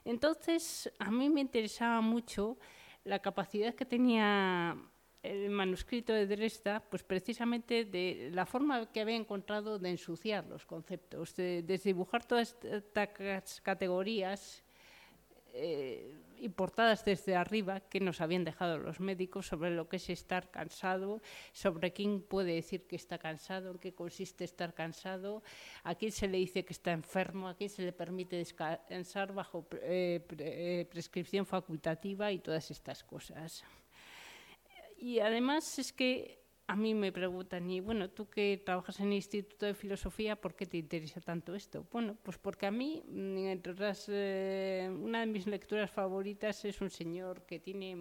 Entonces, 0.04 0.92
a 0.98 1.12
mí 1.12 1.30
me 1.30 1.40
interesaba 1.40 2.00
mucho 2.00 2.58
la 3.04 3.20
capacidad 3.20 3.76
que 3.76 3.84
tenía 3.84 4.76
el 5.22 5.50
manuscrito 5.50 6.12
de 6.12 6.26
Dresda, 6.26 6.80
pues 6.80 7.02
precisamente 7.02 7.84
de 7.84 8.30
la 8.32 8.46
forma 8.46 8.90
que 8.90 9.00
había 9.00 9.16
encontrado 9.16 9.78
de 9.78 9.90
ensuciar 9.90 10.46
los 10.46 10.64
conceptos, 10.64 11.34
de 11.34 11.62
desdibujar 11.62 12.24
todas 12.24 12.56
estas 12.62 13.60
categorías 13.60 14.64
eh, 15.52 16.14
importadas 16.38 17.04
desde 17.04 17.36
arriba 17.36 17.80
que 17.80 18.00
nos 18.00 18.22
habían 18.22 18.44
dejado 18.44 18.78
los 18.78 18.98
médicos 18.98 19.46
sobre 19.46 19.70
lo 19.70 19.90
que 19.90 19.96
es 19.96 20.08
estar 20.08 20.50
cansado, 20.50 21.20
sobre 21.52 21.92
quién 21.92 22.22
puede 22.22 22.54
decir 22.54 22.86
que 22.86 22.96
está 22.96 23.18
cansado, 23.18 23.72
en 23.72 23.78
qué 23.78 23.92
consiste 23.92 24.44
estar 24.44 24.72
cansado, 24.72 25.42
a 25.82 25.94
quién 25.96 26.12
se 26.12 26.28
le 26.28 26.38
dice 26.38 26.64
que 26.64 26.72
está 26.72 26.92
enfermo, 26.92 27.46
a 27.46 27.54
quién 27.56 27.68
se 27.68 27.82
le 27.82 27.92
permite 27.92 28.36
descansar 28.36 29.34
bajo 29.34 29.66
eh, 29.82 30.24
eh, 30.38 30.86
prescripción 30.90 31.44
facultativa 31.44 32.32
y 32.32 32.38
todas 32.38 32.70
estas 32.70 33.04
cosas. 33.04 33.62
Y 35.00 35.20
además 35.20 35.78
es 35.78 35.92
que 35.94 36.40
a 36.66 36.76
mí 36.76 36.94
me 36.94 37.10
preguntan, 37.10 37.68
y 37.70 37.80
bueno, 37.80 38.10
tú 38.10 38.28
que 38.28 38.62
trabajas 38.64 39.00
en 39.00 39.06
el 39.06 39.14
Instituto 39.14 39.66
de 39.66 39.74
Filosofía, 39.74 40.36
¿por 40.36 40.54
qué 40.54 40.66
te 40.66 40.76
interesa 40.76 41.20
tanto 41.20 41.54
esto? 41.54 41.86
Bueno, 41.90 42.16
pues 42.22 42.38
porque 42.38 42.66
a 42.66 42.70
mí, 42.70 43.02
entre 43.08 43.72
otras, 43.72 44.06
eh, 44.08 44.88
una 45.02 45.20
de 45.20 45.26
mis 45.26 45.46
lecturas 45.46 45.90
favoritas 45.90 46.64
es 46.64 46.80
un 46.80 46.90
señor 46.90 47.44
que 47.46 47.58
tiene 47.58 47.96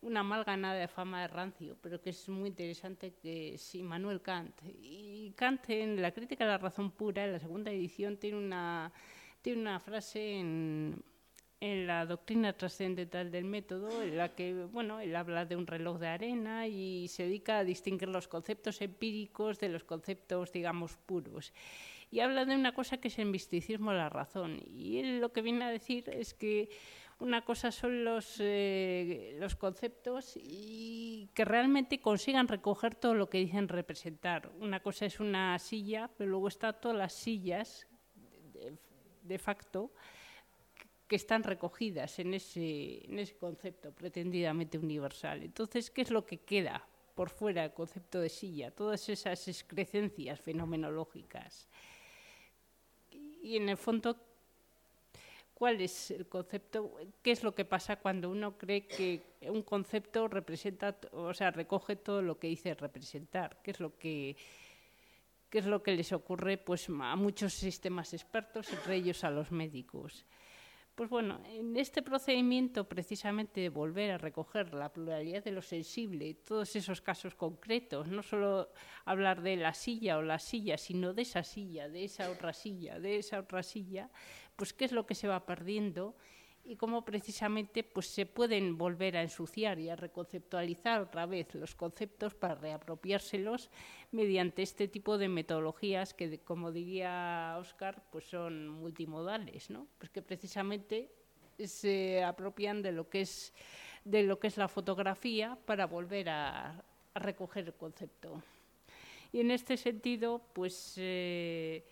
una 0.00 0.22
mal 0.22 0.44
ganada 0.44 0.76
de 0.76 0.88
fama 0.88 1.22
de 1.22 1.28
rancio, 1.28 1.76
pero 1.82 2.00
que 2.00 2.10
es 2.10 2.28
muy 2.28 2.48
interesante, 2.48 3.14
que 3.14 3.54
es 3.54 3.74
Immanuel 3.74 4.22
Kant. 4.22 4.62
Y 4.64 5.32
Kant, 5.36 5.68
en 5.68 6.00
la 6.00 6.12
crítica 6.12 6.44
de 6.44 6.52
la 6.52 6.58
razón 6.58 6.92
pura, 6.92 7.24
en 7.24 7.32
la 7.32 7.40
segunda 7.40 7.72
edición, 7.72 8.16
tiene 8.16 8.38
una, 8.38 8.92
tiene 9.42 9.60
una 9.60 9.80
frase 9.80 10.38
en 10.38 11.02
en 11.60 11.86
la 11.86 12.04
doctrina 12.04 12.52
trascendental 12.52 13.30
del 13.30 13.44
método, 13.44 14.02
en 14.02 14.16
la 14.16 14.34
que 14.34 14.52
bueno, 14.64 15.00
él 15.00 15.16
habla 15.16 15.46
de 15.46 15.56
un 15.56 15.66
reloj 15.66 15.98
de 15.98 16.08
arena 16.08 16.66
y 16.66 17.08
se 17.08 17.24
dedica 17.24 17.58
a 17.58 17.64
distinguir 17.64 18.08
los 18.08 18.28
conceptos 18.28 18.80
empíricos 18.82 19.58
de 19.58 19.70
los 19.70 19.84
conceptos, 19.84 20.52
digamos, 20.52 20.96
puros. 20.98 21.52
Y 22.10 22.20
habla 22.20 22.44
de 22.44 22.54
una 22.54 22.72
cosa 22.72 22.98
que 22.98 23.08
es 23.08 23.18
el 23.18 23.26
misticismo 23.26 23.90
de 23.90 23.96
la 23.98 24.08
razón. 24.08 24.60
Y 24.66 24.98
él 24.98 25.20
lo 25.20 25.32
que 25.32 25.42
viene 25.42 25.64
a 25.64 25.70
decir 25.70 26.08
es 26.08 26.34
que 26.34 26.68
una 27.18 27.44
cosa 27.44 27.72
son 27.72 28.04
los, 28.04 28.36
eh, 28.38 29.34
los 29.40 29.56
conceptos 29.56 30.36
y 30.36 31.30
que 31.34 31.46
realmente 31.46 32.00
consigan 32.00 32.46
recoger 32.46 32.94
todo 32.94 33.14
lo 33.14 33.30
que 33.30 33.38
dicen 33.38 33.68
representar. 33.68 34.52
Una 34.60 34.80
cosa 34.80 35.06
es 35.06 35.18
una 35.18 35.58
silla, 35.58 36.10
pero 36.16 36.30
luego 36.30 36.48
están 36.48 36.76
todas 36.80 36.98
las 36.98 37.14
sillas 37.14 37.88
de 39.22 39.38
facto 39.38 39.92
que 41.06 41.16
están 41.16 41.42
recogidas 41.42 42.18
en 42.18 42.34
ese, 42.34 43.04
en 43.04 43.18
ese 43.18 43.36
concepto 43.36 43.92
pretendidamente 43.92 44.78
universal. 44.78 45.42
Entonces, 45.42 45.90
¿qué 45.90 46.02
es 46.02 46.10
lo 46.10 46.26
que 46.26 46.38
queda 46.38 46.86
por 47.14 47.30
fuera 47.30 47.62
del 47.62 47.72
concepto 47.72 48.20
de 48.20 48.28
silla? 48.28 48.70
Todas 48.70 49.08
esas 49.08 49.46
excrecencias 49.48 50.40
fenomenológicas. 50.40 51.68
Y 53.10 53.56
en 53.56 53.68
el 53.68 53.76
fondo, 53.76 54.16
¿cuál 55.54 55.80
es 55.80 56.10
el 56.10 56.26
concepto? 56.26 56.98
¿Qué 57.22 57.30
es 57.30 57.44
lo 57.44 57.54
que 57.54 57.64
pasa 57.64 57.96
cuando 57.96 58.28
uno 58.28 58.58
cree 58.58 58.86
que 58.88 59.36
un 59.42 59.62
concepto 59.62 60.26
representa, 60.26 60.98
o 61.12 61.32
sea, 61.32 61.52
recoge 61.52 61.94
todo 61.94 62.20
lo 62.20 62.38
que 62.38 62.48
dice 62.48 62.74
representar? 62.74 63.60
¿Qué 63.62 63.70
es 63.70 63.80
lo 63.80 63.96
que 63.96 64.36
qué 65.48 65.60
es 65.60 65.66
lo 65.66 65.80
que 65.82 65.92
les 65.92 66.12
ocurre 66.12 66.58
pues, 66.58 66.88
a 66.88 67.14
muchos 67.14 67.54
sistemas 67.54 68.12
expertos, 68.12 68.72
entre 68.72 68.96
ellos 68.96 69.22
a 69.22 69.30
los 69.30 69.52
médicos? 69.52 70.26
Pues 70.96 71.10
bueno, 71.10 71.42
en 71.44 71.76
este 71.76 72.00
procedimiento 72.00 72.88
precisamente 72.88 73.60
de 73.60 73.68
volver 73.68 74.12
a 74.12 74.16
recoger 74.16 74.72
la 74.72 74.94
pluralidad 74.94 75.44
de 75.44 75.52
lo 75.52 75.60
sensible, 75.60 76.32
todos 76.32 76.74
esos 76.74 77.02
casos 77.02 77.34
concretos, 77.34 78.08
no 78.08 78.22
solo 78.22 78.70
hablar 79.04 79.42
de 79.42 79.56
la 79.56 79.74
silla 79.74 80.16
o 80.16 80.22
la 80.22 80.38
silla, 80.38 80.78
sino 80.78 81.12
de 81.12 81.20
esa 81.20 81.42
silla, 81.42 81.90
de 81.90 82.04
esa 82.04 82.30
otra 82.30 82.54
silla, 82.54 82.98
de 82.98 83.18
esa 83.18 83.40
otra 83.40 83.62
silla, 83.62 84.08
pues 84.56 84.72
qué 84.72 84.86
es 84.86 84.92
lo 84.92 85.04
que 85.04 85.14
se 85.14 85.28
va 85.28 85.44
perdiendo 85.44 86.16
y 86.66 86.76
cómo 86.76 87.04
precisamente 87.04 87.84
pues, 87.84 88.06
se 88.06 88.26
pueden 88.26 88.76
volver 88.76 89.16
a 89.16 89.22
ensuciar 89.22 89.78
y 89.78 89.88
a 89.88 89.96
reconceptualizar 89.96 91.00
otra 91.00 91.26
vez 91.26 91.54
los 91.54 91.74
conceptos 91.74 92.34
para 92.34 92.56
reapropiárselos 92.56 93.70
mediante 94.10 94.62
este 94.62 94.88
tipo 94.88 95.16
de 95.16 95.28
metodologías 95.28 96.12
que, 96.12 96.38
como 96.40 96.72
diría 96.72 97.56
Oscar, 97.58 98.02
pues 98.10 98.24
son 98.24 98.68
multimodales, 98.68 99.70
¿no? 99.70 99.86
Pues 99.98 100.10
que 100.10 100.22
precisamente 100.22 101.10
se 101.64 102.22
apropian 102.24 102.82
de 102.82 102.92
lo 102.92 103.08
que 103.08 103.22
es 103.22 103.54
de 104.04 104.22
lo 104.22 104.38
que 104.38 104.46
es 104.46 104.56
la 104.56 104.68
fotografía 104.68 105.58
para 105.66 105.86
volver 105.86 106.28
a, 106.28 106.84
recoger 107.14 107.64
el 107.66 107.74
concepto. 107.74 108.42
Y 109.32 109.40
en 109.40 109.50
este 109.50 109.76
sentido, 109.76 110.40
pues 110.52 110.94
eh, 110.98 111.82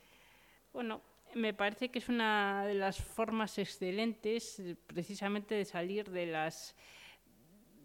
bueno, 0.72 1.00
me 1.34 1.54
parece 1.54 1.90
que 1.90 1.98
es 1.98 2.08
una 2.08 2.66
de 2.66 2.74
las 2.74 2.98
formas 2.98 3.58
excelentes 3.58 4.58
eh, 4.60 4.76
precisamente 4.86 5.54
de 5.54 5.64
salir 5.64 6.10
de 6.10 6.26
las 6.26 6.74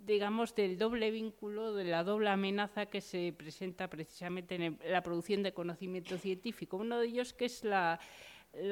digamos 0.05 0.55
del 0.55 0.77
doble 0.77 1.11
vínculo, 1.11 1.73
de 1.73 1.83
la 1.83 2.03
doble 2.03 2.29
amenaza 2.29 2.87
que 2.87 2.99
se 2.99 3.31
presenta 3.37 3.87
precisamente 3.89 4.55
en 4.55 4.79
la 4.89 5.03
producción 5.03 5.43
de 5.43 5.53
conocimiento 5.53 6.17
científico. 6.17 6.77
Uno 6.77 6.97
de 6.97 7.07
ellos 7.07 7.31
que 7.33 7.45
es 7.45 7.63
la, 7.63 7.99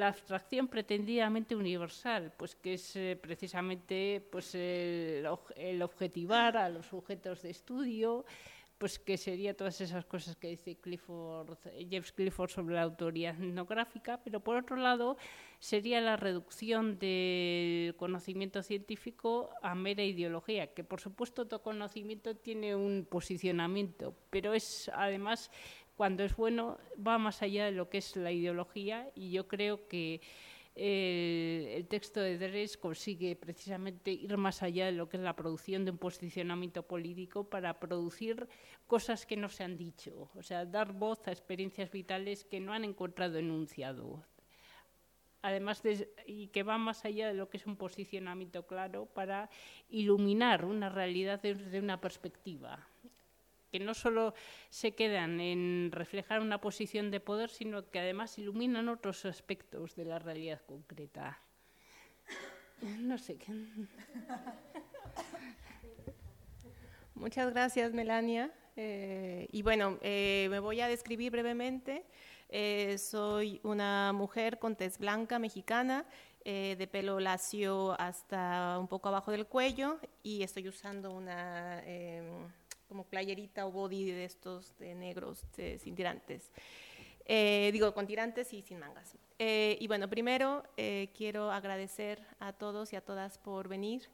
abstracción 0.02 0.66
pretendidamente 0.66 1.54
universal, 1.54 2.32
pues 2.36 2.56
que 2.56 2.74
es 2.74 2.96
eh, 2.96 3.16
precisamente 3.20 4.26
pues 4.32 4.52
el, 4.56 5.24
objetivar 5.80 6.56
a 6.56 6.68
los 6.68 6.86
sujetos 6.86 7.42
de 7.42 7.50
estudio, 7.50 8.24
pues 8.78 8.98
que 9.00 9.16
sería 9.16 9.56
todas 9.56 9.80
esas 9.80 10.04
cosas 10.04 10.36
que 10.36 10.48
dice 10.48 10.76
Clifford, 10.76 11.58
James 11.90 12.12
Clifford 12.12 12.50
sobre 12.50 12.76
la 12.76 12.82
autoría 12.82 13.30
etnográfica, 13.30 14.20
pero 14.22 14.40
por 14.40 14.56
otro 14.56 14.76
lado 14.76 15.16
sería 15.58 16.00
la 16.00 16.16
reducción 16.16 16.98
del 16.98 17.96
conocimiento 17.96 18.62
científico 18.62 19.50
a 19.62 19.74
mera 19.74 20.04
ideología, 20.04 20.72
que 20.72 20.84
por 20.84 21.00
supuesto 21.00 21.46
todo 21.46 21.62
conocimiento 21.62 22.36
tiene 22.36 22.76
un 22.76 23.06
posicionamiento, 23.10 24.14
pero 24.30 24.54
es 24.54 24.90
además 24.94 25.50
cuando 25.96 26.22
es 26.22 26.36
bueno 26.36 26.78
va 27.04 27.18
más 27.18 27.42
allá 27.42 27.64
de 27.64 27.72
lo 27.72 27.90
que 27.90 27.98
es 27.98 28.14
la 28.14 28.30
ideología 28.30 29.10
y 29.16 29.32
yo 29.32 29.48
creo 29.48 29.88
que 29.88 30.20
el 30.78 31.88
texto 31.88 32.20
de 32.20 32.38
Dres 32.38 32.76
consigue 32.76 33.34
precisamente 33.34 34.12
ir 34.12 34.36
más 34.36 34.62
allá 34.62 34.86
de 34.86 34.92
lo 34.92 35.08
que 35.08 35.16
es 35.16 35.22
la 35.22 35.34
producción 35.34 35.84
de 35.84 35.90
un 35.90 35.98
posicionamiento 35.98 36.84
político 36.84 37.50
para 37.50 37.80
producir 37.80 38.48
cosas 38.86 39.26
que 39.26 39.36
no 39.36 39.48
se 39.48 39.64
han 39.64 39.76
dicho, 39.76 40.30
o 40.34 40.42
sea, 40.42 40.64
dar 40.64 40.92
voz 40.92 41.26
a 41.26 41.32
experiencias 41.32 41.90
vitales 41.90 42.44
que 42.44 42.60
no 42.60 42.72
han 42.72 42.84
encontrado 42.84 43.38
enunciado. 43.38 44.24
Además, 45.42 45.82
de, 45.82 46.12
y 46.26 46.48
que 46.48 46.62
va 46.62 46.78
más 46.78 47.04
allá 47.04 47.28
de 47.28 47.34
lo 47.34 47.48
que 47.48 47.56
es 47.56 47.66
un 47.66 47.76
posicionamiento 47.76 48.66
claro 48.66 49.06
para 49.06 49.50
iluminar 49.88 50.64
una 50.64 50.88
realidad 50.88 51.40
desde 51.40 51.78
una 51.78 52.00
perspectiva 52.00 52.88
que 53.70 53.80
no 53.80 53.94
solo 53.94 54.34
se 54.70 54.94
quedan 54.94 55.40
en 55.40 55.90
reflejar 55.92 56.40
una 56.40 56.60
posición 56.60 57.10
de 57.10 57.20
poder, 57.20 57.50
sino 57.50 57.88
que 57.90 57.98
además 57.98 58.38
iluminan 58.38 58.88
otros 58.88 59.24
aspectos 59.24 59.94
de 59.96 60.04
la 60.04 60.18
realidad 60.18 60.60
concreta. 60.66 61.40
No 63.00 63.18
sé 63.18 63.36
qué. 63.36 63.52
Muchas 67.14 67.50
gracias, 67.50 67.92
Melania. 67.92 68.52
Eh, 68.76 69.48
y 69.50 69.62
bueno, 69.62 69.98
eh, 70.02 70.46
me 70.50 70.60
voy 70.60 70.80
a 70.80 70.86
describir 70.86 71.32
brevemente. 71.32 72.04
Eh, 72.48 72.96
soy 72.96 73.60
una 73.64 74.12
mujer 74.12 74.60
con 74.60 74.76
tez 74.76 74.98
blanca 74.98 75.38
mexicana, 75.38 76.06
de 76.44 76.88
pelo 76.90 77.20
lacio 77.20 77.94
hasta 78.00 78.78
un 78.80 78.88
poco 78.88 79.10
abajo 79.10 79.30
del 79.30 79.44
cuello 79.44 79.98
y 80.22 80.42
estoy 80.42 80.66
usando 80.66 81.10
una 81.10 81.82
em, 81.84 82.48
como 82.88 83.04
playerita 83.04 83.66
o 83.66 83.70
body 83.70 84.10
de 84.10 84.24
estos 84.24 84.76
de 84.78 84.94
negros 84.94 85.44
sin 85.78 85.94
tirantes. 85.94 86.50
Eh, 87.30 87.68
digo, 87.72 87.92
con 87.92 88.06
tirantes 88.06 88.54
y 88.54 88.62
sin 88.62 88.78
mangas. 88.78 89.14
Eh, 89.38 89.76
y 89.80 89.86
bueno, 89.86 90.08
primero 90.08 90.64
eh, 90.78 91.10
quiero 91.14 91.52
agradecer 91.52 92.26
a 92.40 92.54
todos 92.54 92.94
y 92.94 92.96
a 92.96 93.02
todas 93.02 93.36
por 93.36 93.68
venir. 93.68 94.08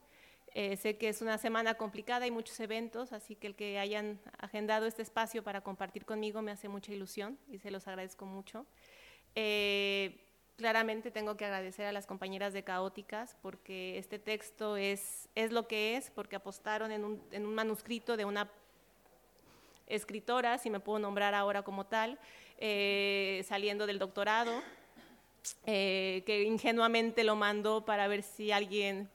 sé 0.53 0.97
que 0.99 1.09
es 1.09 1.23
una 1.23 1.39
semana 1.39 1.75
complicada 1.75 2.27
y 2.27 2.31
muchos 2.31 2.59
eventos, 2.61 3.13
así 3.13 3.37
que 3.37 3.47
el 3.47 3.55
que 3.55 3.79
hayan 3.79 4.21
agendado 4.39 4.87
este 4.87 5.03
espacio 5.03 5.43
para 5.43 5.61
compartir 5.63 6.05
conmigo 6.05 6.43
me 6.43 6.53
hace 6.53 6.69
mucha 6.69 6.93
ilusión 6.93 7.39
y 7.49 7.59
se 7.59 7.71
los 7.71 7.87
agradezco 7.89 8.27
mucho. 8.27 8.67
claramente 10.57 11.11
tengo 11.11 11.37
que 11.37 11.45
agradecer 11.45 11.87
a 11.87 11.93
las 11.93 12.07
compañeras 12.07 12.53
de 12.53 12.63
Caóticas 12.63 13.37
porque 13.43 13.99
este 13.99 14.19
texto 14.21 14.77
es, 14.77 15.29
es 15.35 15.51
lo 15.53 15.67
que 15.67 15.97
es, 15.97 16.11
porque 16.11 16.37
apostaron 16.37 16.93
en 16.93 17.05
un, 17.05 17.23
en 17.33 17.47
un 17.47 17.55
manuscrito 17.55 18.17
de 18.17 18.25
una 18.25 18.49
escritora, 19.87 20.59
si 20.59 20.71
me 20.71 20.81
puedo 20.81 20.99
nombrar 20.99 21.35
ahora 21.35 21.63
como 21.63 21.87
tal, 21.87 22.19
eh, 22.59 23.45
saliendo 23.47 23.87
del 23.87 23.99
doctorado, 23.99 24.63
eh, 25.67 26.23
que 26.25 26.45
ingenuamente 26.45 27.25
lo 27.25 27.37
mandó 27.37 27.85
para 27.85 28.09
ver 28.09 28.23
si 28.23 28.53
alguien, 28.53 29.11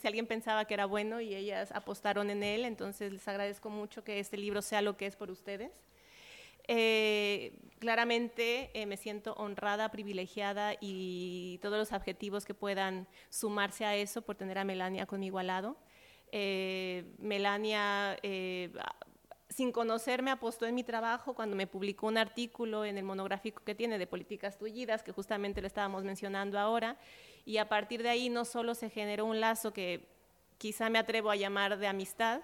si 0.00 0.06
alguien 0.06 0.26
pensaba 0.26 0.64
que 0.66 0.74
era 0.74 0.86
bueno 0.86 1.20
y 1.20 1.34
ellas 1.34 1.72
apostaron 1.72 2.30
en 2.30 2.42
él, 2.42 2.64
entonces 2.64 3.12
les 3.12 3.26
agradezco 3.26 3.70
mucho 3.70 4.04
que 4.04 4.20
este 4.20 4.36
libro 4.36 4.62
sea 4.62 4.82
lo 4.82 4.96
que 4.96 5.06
es 5.06 5.16
por 5.16 5.30
ustedes. 5.30 5.72
Eh, 6.68 7.58
claramente 7.78 8.70
me 8.86 8.96
siento 8.96 9.34
honrada, 9.34 9.88
privilegiada 9.90 10.74
y 10.80 11.58
todos 11.62 11.78
los 11.78 11.92
adjetivos 11.92 12.44
que 12.44 12.54
puedan 12.54 13.06
sumarse 13.30 13.84
a 13.84 13.94
eso 13.96 14.22
por 14.22 14.36
tener 14.36 14.58
a 14.58 14.64
Melania 14.64 15.06
conmigo 15.06 15.38
al 15.38 15.46
lado. 15.48 15.76
Melania 17.18 18.18
sin 19.56 19.72
conocerme 19.72 20.30
apostó 20.30 20.66
en 20.66 20.74
mi 20.74 20.84
trabajo 20.84 21.32
cuando 21.32 21.56
me 21.56 21.66
publicó 21.66 22.08
un 22.08 22.18
artículo 22.18 22.84
en 22.84 22.98
el 22.98 23.04
monográfico 23.04 23.64
que 23.64 23.74
tiene 23.74 23.96
de 23.96 24.06
políticas 24.06 24.58
tullidas, 24.58 25.02
que 25.02 25.12
justamente 25.12 25.62
lo 25.62 25.66
estábamos 25.66 26.04
mencionando 26.04 26.58
ahora, 26.58 26.98
y 27.46 27.56
a 27.56 27.66
partir 27.66 28.02
de 28.02 28.10
ahí 28.10 28.28
no 28.28 28.44
solo 28.44 28.74
se 28.74 28.90
generó 28.90 29.24
un 29.24 29.40
lazo 29.40 29.72
que 29.72 30.06
quizá 30.58 30.90
me 30.90 30.98
atrevo 30.98 31.30
a 31.30 31.36
llamar 31.36 31.78
de 31.78 31.86
amistad, 31.86 32.42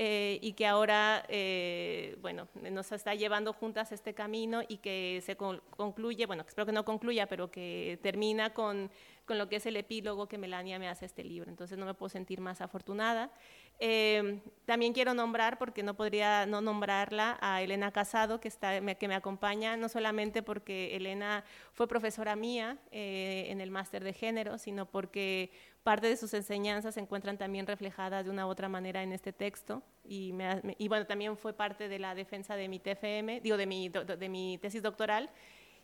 eh, 0.00 0.38
y 0.42 0.52
que 0.52 0.64
ahora, 0.64 1.24
eh, 1.28 2.16
bueno, 2.20 2.46
nos 2.70 2.92
está 2.92 3.16
llevando 3.16 3.52
juntas 3.52 3.90
este 3.90 4.14
camino 4.14 4.62
y 4.68 4.76
que 4.76 5.20
se 5.26 5.36
concluye, 5.36 6.24
bueno, 6.26 6.44
espero 6.46 6.66
que 6.66 6.72
no 6.72 6.84
concluya, 6.84 7.26
pero 7.26 7.50
que 7.50 7.98
termina 8.00 8.54
con, 8.54 8.92
con, 9.26 9.38
lo 9.38 9.48
que 9.48 9.56
es 9.56 9.66
el 9.66 9.76
epílogo 9.76 10.28
que 10.28 10.38
Melania 10.38 10.78
me 10.78 10.88
hace 10.88 11.04
este 11.04 11.24
libro. 11.24 11.50
Entonces 11.50 11.76
no 11.76 11.84
me 11.84 11.94
puedo 11.94 12.10
sentir 12.10 12.40
más 12.40 12.60
afortunada. 12.60 13.32
Eh, 13.80 14.40
también 14.66 14.92
quiero 14.92 15.14
nombrar, 15.14 15.58
porque 15.58 15.82
no 15.82 15.94
podría 15.94 16.46
no 16.46 16.60
nombrarla, 16.60 17.38
a 17.40 17.62
Elena 17.62 17.92
Casado, 17.92 18.40
que, 18.40 18.48
está, 18.48 18.80
que 18.96 19.08
me 19.08 19.14
acompaña, 19.14 19.76
no 19.76 19.88
solamente 19.88 20.42
porque 20.42 20.96
Elena 20.96 21.44
fue 21.72 21.86
profesora 21.86 22.34
mía 22.34 22.78
eh, 22.90 23.46
en 23.48 23.60
el 23.60 23.70
máster 23.70 24.02
de 24.02 24.12
género, 24.12 24.58
sino 24.58 24.86
porque 24.86 25.50
parte 25.82 26.06
de 26.06 26.16
sus 26.16 26.34
enseñanzas 26.34 26.94
se 26.94 27.00
encuentran 27.00 27.38
también 27.38 27.66
reflejadas 27.66 28.24
de 28.24 28.30
una 28.30 28.46
u 28.46 28.50
otra 28.50 28.68
manera 28.68 29.02
en 29.02 29.12
este 29.12 29.32
texto. 29.32 29.82
Y, 30.04 30.34
y 30.78 30.88
bueno, 30.88 31.06
también 31.06 31.36
fue 31.36 31.52
parte 31.52 31.88
de 31.88 31.98
la 31.98 32.14
defensa 32.14 32.56
de 32.56 32.68
mi 32.68 32.78
TFM, 32.78 33.40
digo, 33.40 33.56
de 33.56 33.66
mi, 33.66 33.88
de 33.88 34.28
mi 34.28 34.58
tesis 34.58 34.82
doctoral. 34.82 35.30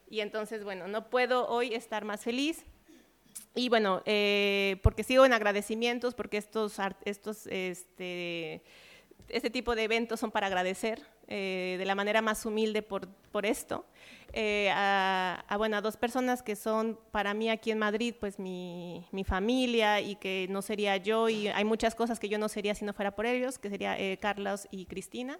Y 0.08 0.20
entonces, 0.20 0.64
bueno, 0.64 0.88
no 0.88 1.08
puedo 1.08 1.48
hoy 1.48 1.74
estar 1.74 2.04
más 2.04 2.22
feliz 2.22 2.64
y 3.54 3.68
bueno, 3.68 4.02
eh, 4.04 4.78
porque 4.82 5.04
sigo 5.04 5.24
en 5.24 5.32
agradecimientos, 5.32 6.14
porque 6.14 6.36
estos, 6.36 6.76
estos 7.04 7.46
este, 7.46 8.62
este 9.28 9.50
tipo 9.50 9.74
de 9.74 9.84
eventos 9.84 10.20
son 10.20 10.30
para 10.30 10.48
agradecer. 10.48 11.02
Eh, 11.26 11.76
de 11.78 11.84
la 11.86 11.94
manera 11.94 12.20
más 12.20 12.44
humilde 12.44 12.82
por, 12.82 13.08
por 13.08 13.46
esto, 13.46 13.86
eh, 14.34 14.70
a, 14.70 15.42
a, 15.48 15.56
bueno, 15.56 15.78
a 15.78 15.80
dos 15.80 15.96
personas 15.96 16.42
que 16.42 16.54
son 16.54 16.98
para 17.12 17.32
mí 17.32 17.48
aquí 17.48 17.70
en 17.70 17.78
Madrid, 17.78 18.14
pues 18.18 18.38
mi, 18.38 19.06
mi, 19.10 19.24
familia 19.24 20.02
y 20.02 20.16
que 20.16 20.46
no 20.50 20.60
sería 20.60 20.98
yo, 20.98 21.30
y 21.30 21.48
hay 21.48 21.64
muchas 21.64 21.94
cosas 21.94 22.20
que 22.20 22.28
yo 22.28 22.36
no 22.36 22.50
sería 22.50 22.74
si 22.74 22.84
no 22.84 22.92
fuera 22.92 23.14
por 23.14 23.24
ellos, 23.24 23.58
que 23.58 23.70
sería 23.70 23.98
eh, 23.98 24.18
Carlos 24.18 24.68
y 24.70 24.84
Cristina, 24.84 25.38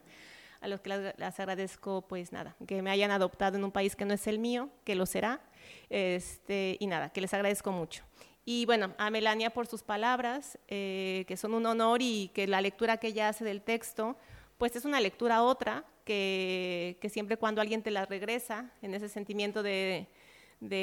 a 0.63 0.69
los 0.69 0.81
que 0.81 0.89
las, 1.19 1.39
agradezco, 1.39 2.03
pues 2.09 2.33
nada, 2.33 2.57
que 2.67 2.81
me 2.81 2.91
hayan 2.91 3.11
adoptado 3.11 3.59
en 3.59 3.65
un 3.65 3.73
país 3.73 3.95
que 3.95 4.07
no 4.07 4.15
es 4.15 4.27
el 4.27 4.39
mío, 4.39 4.71
que 4.85 4.95
lo 4.95 5.05
será, 5.05 5.43
este, 5.91 6.79
y 6.81 6.87
nada, 6.87 7.11
que 7.11 7.21
les 7.21 7.35
agradezco 7.35 7.73
mucho. 7.73 8.05
Y 8.47 8.65
bueno, 8.65 8.95
a 8.97 9.11
Melania 9.11 9.51
por 9.51 9.67
sus 9.67 9.83
palabras, 9.83 10.59
que 10.69 11.37
son 11.37 11.53
un 11.53 11.67
honor 11.67 12.01
y 12.01 12.31
que 12.35 12.47
la 12.47 12.61
lectura 12.61 12.97
que 12.97 13.09
ella 13.09 13.29
hace 13.29 13.45
del 13.45 13.63
texto, 13.63 14.17
pues 14.59 14.77
es 14.77 14.85
una 14.85 15.01
lectura 15.01 15.43
otra, 15.43 15.85
que, 16.05 17.09
siempre 17.11 17.37
cuando 17.37 17.61
alguien 17.61 17.83
te 17.83 17.91
la 17.91 18.07
regresa, 18.07 18.71
en 18.83 18.95
ese 18.95 19.09
sentimiento 19.09 19.63
de, 19.63 20.09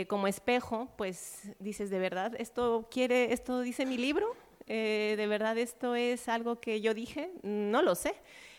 como 0.07 0.27
espejo, 0.27 0.89
pues 0.97 1.51
dices, 1.59 1.89
de 1.89 1.99
verdad, 1.99 2.33
esto 2.37 2.87
quiere, 2.91 3.33
esto 3.33 3.61
dice 3.61 3.85
mi 3.85 3.97
libro, 3.97 4.35
eh, 4.67 5.15
de 5.17 5.27
verdad 5.27 5.57
esto 5.57 5.95
es 5.95 6.27
algo 6.27 6.59
que 6.59 6.81
yo 6.81 6.93
dije, 6.93 7.31
no 7.43 7.81
lo 7.81 7.95
sé, 7.95 8.15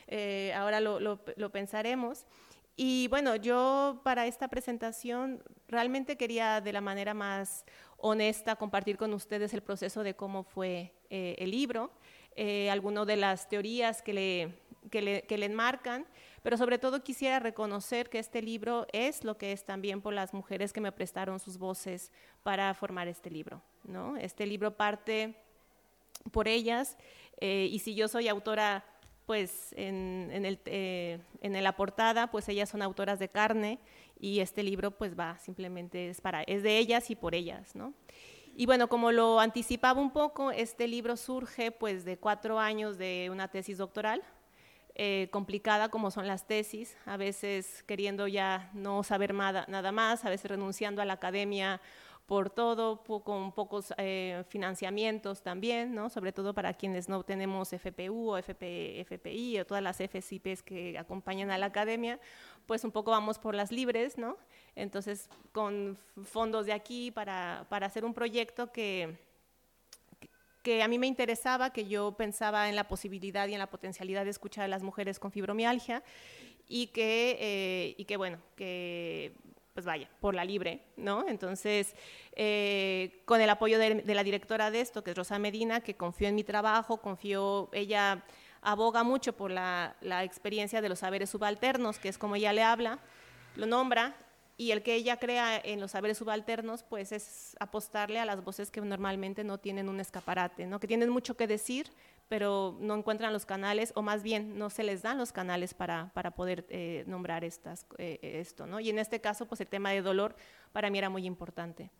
eh, 0.09 0.52
ahora 0.54 0.81
lo, 0.81 1.19
pensaremos. 1.52 2.26
Y 2.75 3.07
bueno, 3.09 3.37
yo 3.37 4.00
para 4.02 4.26
esta 4.26 4.49
presentación 4.49 5.42
realmente 5.69 6.16
quería 6.16 6.61
de 6.62 6.73
la 6.73 6.81
manera 6.81 7.12
más 7.12 7.66
honesta 7.99 8.57
compartir 8.57 8.97
con 8.97 9.12
ustedes 9.12 9.52
el 9.52 9.62
proceso 9.62 10.02
de 10.02 10.16
cómo 10.16 10.42
fue 10.42 10.95
eh, 11.11 11.37
el 11.38 11.50
libro, 11.50 11.92
algunas 12.71 13.07
de 13.07 13.16
las 13.16 13.47
teorías 13.47 14.00
que 14.00 14.14
le, 14.14 14.62
que 14.90 15.02
le, 15.02 15.22
que 15.22 15.38
le 15.38 15.46
enmarcan, 15.46 16.06
pero 16.42 16.56
sobre 16.56 16.78
todo 16.78 17.02
quisiera 17.02 17.38
reconocer 17.38 18.08
que 18.10 18.18
este 18.18 18.42
libro 18.42 18.86
es 18.92 19.24
lo 19.24 19.38
que 19.38 19.52
es 19.52 19.64
también 19.64 20.00
por 20.00 20.12
las 20.12 20.34
mujeres 20.34 20.72
que 20.72 20.80
me 20.80 20.92
prestaron 20.92 21.38
sus 21.38 21.56
voces 21.56 22.10
para 22.42 22.74
formar 22.74 23.08
este 23.08 23.30
libro. 23.30 23.62
¿no? 23.84 24.16
Este 24.16 24.46
libro 24.46 24.76
parte 24.76 25.34
por 26.30 26.48
ellas 26.48 26.96
eh, 27.40 27.68
y 27.70 27.78
si 27.78 27.94
yo 27.94 28.08
soy 28.08 28.28
autora, 28.28 28.84
pues 29.26 29.72
en, 29.76 30.30
en, 30.32 30.44
el, 30.44 30.58
eh, 30.66 31.20
en 31.40 31.62
la 31.62 31.76
portada, 31.76 32.30
pues 32.30 32.48
ellas 32.48 32.68
son 32.68 32.82
autoras 32.82 33.18
de 33.18 33.28
carne 33.28 33.78
y 34.20 34.40
este 34.40 34.62
libro 34.62 34.90
pues 34.90 35.18
va, 35.18 35.38
simplemente 35.38 36.10
es, 36.10 36.20
para, 36.20 36.42
es 36.42 36.62
de 36.62 36.78
ellas 36.78 37.10
y 37.10 37.16
por 37.16 37.34
ellas. 37.34 37.74
¿no? 37.74 37.94
Y 38.54 38.66
bueno, 38.66 38.88
como 38.88 39.12
lo 39.12 39.40
anticipaba 39.40 40.00
un 40.00 40.12
poco, 40.12 40.50
este 40.50 40.86
libro 40.86 41.16
surge 41.16 41.70
pues 41.70 42.04
de 42.04 42.18
cuatro 42.18 42.58
años 42.58 42.98
de 42.98 43.28
una 43.30 43.48
tesis 43.48 43.78
doctoral, 43.78 44.22
eh, 44.94 45.28
complicada 45.30 45.88
como 45.88 46.11
son 46.11 46.26
las 46.26 46.46
tesis, 46.46 46.96
a 47.06 47.16
veces 47.16 47.82
queriendo 47.84 48.28
ya 48.28 48.70
no 48.75 49.02
saber 49.02 49.32
nada, 49.32 49.64
nada 49.68 49.92
más, 49.92 50.25
a 50.25 50.30
veces 50.30 50.50
renunciando 50.50 51.00
a 51.00 51.04
la 51.04 51.14
academia 51.14 51.80
por 52.26 52.50
todo, 52.50 53.02
con 53.02 53.52
pocos 53.52 53.92
eh, 53.99 54.44
financiamientos 54.49 55.42
también, 55.42 55.94
¿no? 55.94 56.08
sobre 56.08 56.32
todo 56.32 56.54
para 56.54 56.75
quienes 56.75 57.08
no 57.08 57.22
tenemos 57.25 57.70
FPU 57.72 58.30
o 58.30 58.38
FP, 58.38 59.00
FPI 59.00 59.61
o 59.61 59.66
todas 59.66 59.82
las 59.82 59.99
FCIPs 59.99 60.62
que 60.62 60.99
acompañan 60.99 61.50
a 61.50 61.58
la 61.58 61.66
academia, 61.66 62.20
pues 62.66 62.84
un 62.84 62.90
poco 62.90 63.11
vamos 63.11 63.38
por 63.38 63.54
las 63.54 63.72
libres, 63.72 64.18
¿no? 64.18 64.37
Entonces, 64.76 65.28
con 65.52 65.99
fondos 66.25 66.66
de 66.66 66.72
aquí 66.72 67.11
para, 67.11 67.66
para 67.68 67.87
hacer 67.87 68.04
un 68.04 68.14
proyecto 68.14 68.72
que 68.72 69.18
que 70.62 70.83
a 70.83 70.88
mí 70.88 70.99
me 70.99 71.07
interesaba, 71.07 71.73
que 71.73 71.87
yo 71.87 72.12
pensaba 72.12 72.69
en 72.69 72.76
la 72.76 72.88
posibilidad 72.88 73.49
y 73.49 73.52
en 73.52 73.59
la 73.59 73.69
potencialidad 73.69 74.25
de 74.25 74.31
escuchar 74.31 74.64
a 74.64 74.69
las 74.69 74.83
mujeres 74.83 75.19
con 75.19 75.33
fibromialgia 75.33 76.02
y 76.69 76.88
que, 76.88 77.37
eh, 77.40 77.95
y 77.99 78.04
que 78.04 78.16
bueno, 78.16 78.38
que 78.57 79.35
pues 79.75 79.87
vaya, 79.87 80.09
por 80.21 80.35
la 80.35 80.45
libre, 80.45 80.83
¿no? 80.97 81.26
Entonces, 81.26 81.95
eh, 82.37 83.23
con 83.25 83.40
el 83.40 83.49
apoyo 83.49 83.78
de, 83.78 83.95
de, 83.97 84.14
la 84.14 84.23
directora 84.23 84.71
de 84.71 84.83
esto, 84.83 85.02
que 85.02 85.12
es 85.12 85.16
Rosa 85.16 85.38
Medina, 85.38 85.81
que 85.81 85.95
confió 85.95 86.28
en 86.28 86.35
mi 86.35 86.45
trabajo, 86.45 86.99
confió, 86.99 87.71
ella 87.73 88.23
aboga 88.61 89.02
mucho 89.02 89.33
por 89.35 89.50
la, 89.50 89.97
la 90.02 90.25
experiencia 90.25 90.83
de 90.83 90.88
los 90.90 90.99
saberes 90.99 91.31
subalternos, 91.31 91.99
que 91.99 92.11
es 92.11 92.19
como 92.19 92.37
ella 92.37 92.52
le 92.52 92.62
habla, 92.62 92.99
lo 93.57 93.66
nombra, 93.66 94.14
y 94.56 94.71
el 94.71 94.82
que 94.82 94.94
ella 94.94 95.16
crea 95.18 95.59
en 95.59 95.80
los 95.80 95.92
saberes 95.92 96.18
subalternos, 96.18 96.82
pues 96.82 97.12
es 97.12 97.56
apostarle 97.58 98.21
a 98.21 98.25
las 98.25 98.45
voces 98.45 98.71
que 98.71 98.80
normalmente 98.80 99.45
no 99.45 99.58
tienen 99.58 99.88
un 99.88 99.99
escaparate, 99.99 100.67
¿no? 100.67 100.78
que 100.78 100.86
tienen 100.86 101.10
mucho 101.10 101.36
que 101.36 101.47
decir, 101.47 101.91
pero 102.28 102.76
no 102.80 102.95
encuentran 102.95 103.32
los 103.32 103.45
canales, 103.45 103.93
o 103.95 104.02
más 104.02 104.23
bien 104.23 104.58
no 104.58 104.71
se 104.71 104.84
les 104.84 105.02
dan 105.02 105.19
los 105.19 105.32
canales 105.32 105.75
para, 105.75 106.10
para 106.15 106.30
poder 106.30 106.67
eh, 106.71 107.04
nombrar 107.06 107.45
estas, 107.45 107.86
eh, 107.99 108.19
esto. 108.23 108.67
¿no? 108.67 108.80
Y 108.80 108.91
en 108.91 108.99
este 108.99 109.21
caso, 109.21 109.47
pues 109.47 109.60
el 109.60 109.67
tema 109.67 109.91
de 109.91 110.02
dolor 110.02 110.36
para 110.73 110.91
mí 110.91 110.99
era 110.99 111.10
muy 111.10 111.26
importante. 111.26 111.91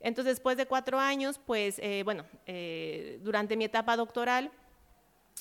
Entonces, 0.00 0.36
después 0.36 0.56
de 0.56 0.66
cuatro 0.66 0.98
años, 0.98 1.40
pues 1.44 1.78
eh, 1.78 2.02
bueno, 2.04 2.24
eh, 2.46 3.18
durante 3.22 3.56
mi 3.56 3.64
etapa 3.64 3.96
doctoral, 3.96 4.50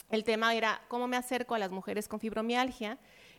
el 0.10 0.24
tema 0.24 0.54
era 0.56 0.82
cómo 0.88 1.08
me 1.08 1.18
acerco 1.18 1.56
a 1.56 1.60
las 1.60 1.72
mujeres 1.72 2.08
con 2.08 2.20
fibromialgia 2.20 2.98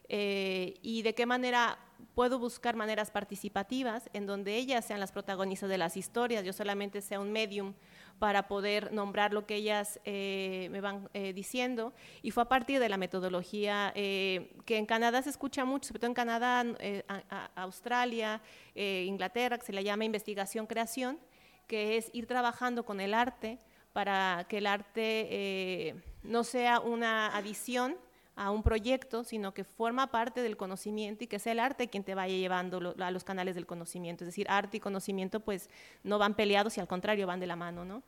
eh, 0.09 0.75
y 0.83 1.03
de 1.03 1.15
qué 1.15 1.27
manera 1.27 1.79
puedo 2.15 2.39
buscar 2.39 2.77
maneras 2.77 3.11
participativas 3.11 4.09
en 4.13 4.27
donde 4.27 4.57
ellas 4.57 4.85
sean 4.85 5.01
las 5.01 5.13
protagonistas 5.13 5.69
de 5.69 5.79
las 5.79 5.97
historias, 5.97 6.45
yo 6.45 6.53
solamente 6.53 7.01
sea 7.01 7.21
un 7.21 7.33
medium 7.33 7.75
para 8.19 8.49
poder 8.49 8.93
nombrar 8.93 9.35
lo 9.35 9.47
que 9.47 9.57
ellas 9.57 10.01
eh, 10.05 10.69
me 10.71 10.81
van 10.81 11.09
eh, 11.13 11.35
diciendo. 11.35 11.93
Y 12.23 12.31
fue 12.31 12.45
a 12.45 12.49
partir 12.49 12.81
de 12.81 12.89
la 12.89 12.97
metodología 12.97 13.93
eh, 13.95 14.55
que 14.65 14.79
en 14.79 14.87
Canadá 14.87 15.23
se 15.23 15.31
escucha 15.31 15.65
mucho, 15.67 15.89
sobre 15.89 16.01
todo 16.01 16.09
en 16.09 16.15
Canadá, 16.15 16.65
eh, 16.79 17.05
a, 17.09 17.51
a 17.55 17.63
Australia, 17.63 18.41
eh, 18.75 19.05
Inglaterra, 19.07 19.59
que 19.59 19.67
se 19.67 19.73
le 19.73 19.85
llama 19.85 20.05
investigación-creación, 20.05 21.19
que 21.67 21.99
es 21.99 22.11
ir 22.15 22.27
trabajando 22.27 22.85
con 22.85 23.01
el 23.01 23.13
arte 23.13 23.59
para 23.93 24.47
que 24.49 24.59
el 24.59 24.67
arte 24.67 25.27
eh, 25.31 25.95
no 26.23 26.45
sea 26.45 26.81
una 26.81 27.35
adición 27.37 27.97
a 28.37 28.51
un 28.51 28.63
proyecto, 28.63 29.25
sino 29.25 29.53
que 29.53 29.65
forma 29.65 30.11
parte 30.11 30.43
del 30.43 30.57
conocimiento 30.57 31.25
y 31.25 31.27
que 31.27 31.39
sea 31.39 31.53
el 31.53 31.61
arte 31.61 31.89
quien 31.89 32.05
te 32.05 32.15
vaya 32.15 32.37
llevando 32.37 32.95
a 32.99 33.11
los 33.11 33.25
canales 33.25 33.55
del 33.55 33.67
conocimiento. 33.67 34.25
Es 34.25 34.29
decir, 34.29 34.47
arte 34.49 34.77
y 34.77 34.81
conocimiento 34.81 35.41
pues 35.41 35.71
no 36.05 36.19
van 36.19 36.35
peleados 36.35 36.77
y 36.77 36.81
al 36.81 36.87
contrario 36.87 37.27
van 37.27 37.41
de 37.41 37.47
la 37.47 37.57
mano, 37.57 37.85
¿no? 37.85 38.03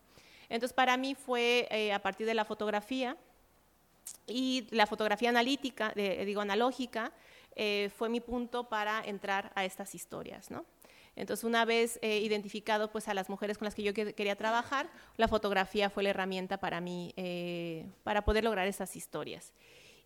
Entonces 0.47 0.73
para 0.73 0.97
mí 0.97 1.15
fue 1.15 1.67
eh, 1.71 1.91
a 1.93 1.99
partir 2.01 2.25
de 2.25 2.33
la 2.33 2.45
fotografía 2.45 3.17
y 4.25 4.67
la 4.71 4.87
fotografía 4.87 5.29
analítica, 5.29 5.91
de, 5.95 6.23
digo 6.25 6.41
analógica, 6.41 7.11
eh, 7.55 7.91
fue 7.95 8.09
mi 8.09 8.21
punto 8.21 8.69
para 8.69 9.01
entrar 9.03 9.51
a 9.55 9.65
estas 9.65 9.93
historias, 9.95 10.49
¿no? 10.49 10.65
Entonces, 11.19 11.43
una 11.43 11.65
vez 11.65 11.99
eh, 12.01 12.19
identificado 12.19 12.91
pues, 12.91 13.09
a 13.09 13.13
las 13.13 13.29
mujeres 13.29 13.57
con 13.57 13.65
las 13.65 13.75
que 13.75 13.83
yo 13.83 13.93
que, 13.93 14.13
quería 14.13 14.37
trabajar, 14.37 14.89
la 15.17 15.27
fotografía 15.27 15.89
fue 15.89 16.03
la 16.03 16.11
herramienta 16.11 16.57
para 16.57 16.79
mí, 16.79 17.13
eh, 17.17 17.85
para 18.03 18.23
poder 18.23 18.45
lograr 18.45 18.67
esas 18.67 18.95
historias. 18.95 19.51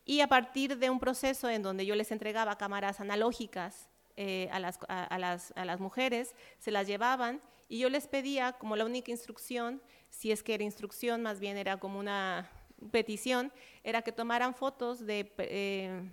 Y 0.06 0.22
a 0.22 0.28
partir 0.28 0.78
de 0.78 0.90
un 0.90 1.00
proceso 1.00 1.50
en 1.50 1.62
donde 1.62 1.86
yo 1.86 1.96
les 1.96 2.12
entregaba 2.12 2.58
cámaras 2.58 3.00
analógicas 3.00 3.90
eh, 4.16 4.50
a, 4.52 4.60
las, 4.60 4.80
a, 4.88 5.18
las, 5.18 5.54
a 5.56 5.66
las 5.66 5.80
mujeres, 5.80 6.36
se 6.60 6.72
las 6.72 6.88
llevaban 6.88 7.42
y 7.70 7.80
yo 7.80 7.90
les 7.90 8.08
pedía 8.08 8.54
como 8.54 8.76
la 8.76 8.86
única 8.86 9.12
instrucción, 9.12 9.82
si 10.10 10.32
es 10.32 10.44
que 10.44 10.54
era 10.54 10.64
instrucción, 10.64 11.24
más 11.24 11.40
bien 11.40 11.58
era 11.58 11.78
como 11.78 12.00
una 12.00 12.52
petición, 12.92 13.52
era 13.84 14.02
que 14.02 14.12
tomaran 14.12 14.54
fotos 14.54 15.06
de, 15.06 15.34
eh, 15.38 16.10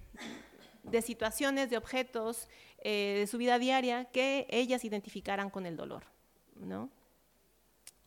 de 0.85 1.03
situaciones, 1.03 1.71
de 1.71 1.77
objetos 1.77 2.49
eh, 2.79 3.17
de 3.21 3.27
su 3.27 3.39
vida 3.39 3.59
diaria 3.59 4.07
que 4.07 4.47
ellas 4.51 4.85
identificaran 4.85 5.51
con 5.51 5.67
el 5.67 5.77
dolor. 5.77 6.05
¿no? 6.57 6.91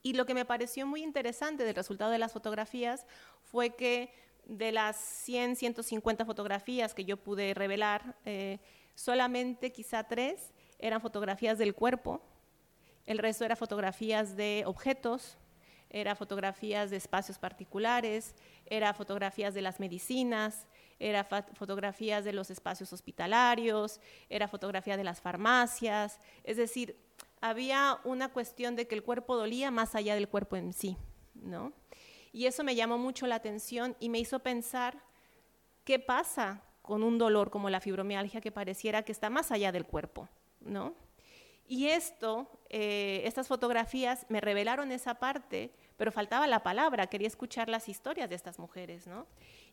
Y 0.02 0.14
lo 0.14 0.26
que 0.26 0.34
me 0.34 0.46
pareció 0.46 0.86
muy 0.88 1.04
interesante 1.04 1.64
del 1.64 1.76
resultado 1.76 2.12
de 2.12 2.20
las 2.20 2.34
fotografías 2.34 3.06
fue 3.44 3.72
que 3.72 4.14
de 4.46 4.72
las 4.72 4.98
100, 4.98 5.56
150 5.56 6.26
fotografías 6.26 6.94
que 6.94 7.06
yo 7.06 7.18
pude 7.18 7.54
revelar, 7.54 8.16
eh, 8.26 8.60
solamente 8.96 9.72
quizá 9.72 10.04
tres 10.04 10.52
eran 10.80 11.02
fotografías 11.02 11.58
del 11.58 11.74
cuerpo, 11.74 12.22
el 13.06 13.18
resto 13.18 13.46
eran 13.46 13.58
fotografías 13.58 14.36
de 14.36 14.64
objetos, 14.66 15.38
era 15.90 16.16
fotografías 16.16 16.90
de 16.90 16.98
espacios 16.98 17.38
particulares, 17.38 18.36
era 18.66 18.94
fotografías 18.94 19.54
de 19.54 19.62
las 19.62 19.80
medicinas, 19.80 20.66
era 21.00 21.24
fotografías 21.24 22.26
de 22.26 22.34
los 22.34 22.50
espacios 22.50 22.92
hospitalarios, 22.94 24.00
era 24.30 24.48
fotografía 24.48 24.98
de 24.98 25.04
las 25.04 25.22
farmacias, 25.22 26.20
es 26.44 26.58
decir, 26.58 26.98
había 27.42 28.00
una 28.06 28.30
cuestión 28.30 28.76
de 28.76 28.88
que 28.88 28.96
el 28.96 29.04
cuerpo 29.04 29.36
dolía 29.36 29.70
más 29.70 29.96
allá 29.96 30.16
del 30.16 30.30
cuerpo 30.30 30.56
en 30.56 30.74
sí, 30.74 30.98
¿no? 31.36 31.74
Y 32.34 32.48
eso 32.48 32.64
me 32.64 32.76
llamó 32.76 32.98
mucho 32.98 33.28
la 33.28 33.36
atención 33.36 33.96
y 34.00 34.10
me 34.10 34.20
hizo 34.20 34.40
pensar 34.40 35.02
qué 35.86 36.00
pasa 36.00 36.64
con 36.82 37.04
un 37.04 37.18
dolor 37.18 37.50
como 37.50 37.70
la 37.70 37.80
fibromialgia 37.80 38.42
que 38.42 38.52
pareciera 38.52 39.04
que 39.04 39.14
está 39.14 39.30
más 39.30 39.52
allá 39.52 39.72
del 39.72 39.86
cuerpo, 39.86 40.28
¿no? 40.60 40.96
Y 41.66 41.88
esto, 41.88 42.50
eh, 42.70 43.22
estas 43.24 43.48
fotografías 43.48 44.26
me 44.28 44.42
revelaron 44.42 44.92
esa 44.92 45.16
parte, 45.16 45.72
pero 45.96 46.12
faltaba 46.12 46.46
la 46.46 46.62
palabra, 46.62 47.08
quería 47.08 47.28
escuchar 47.28 47.70
las 47.70 47.88
historias 47.88 48.30
de 48.30 48.36
estas 48.36 48.60
mujeres, 48.60 49.08
¿no? 49.08 49.28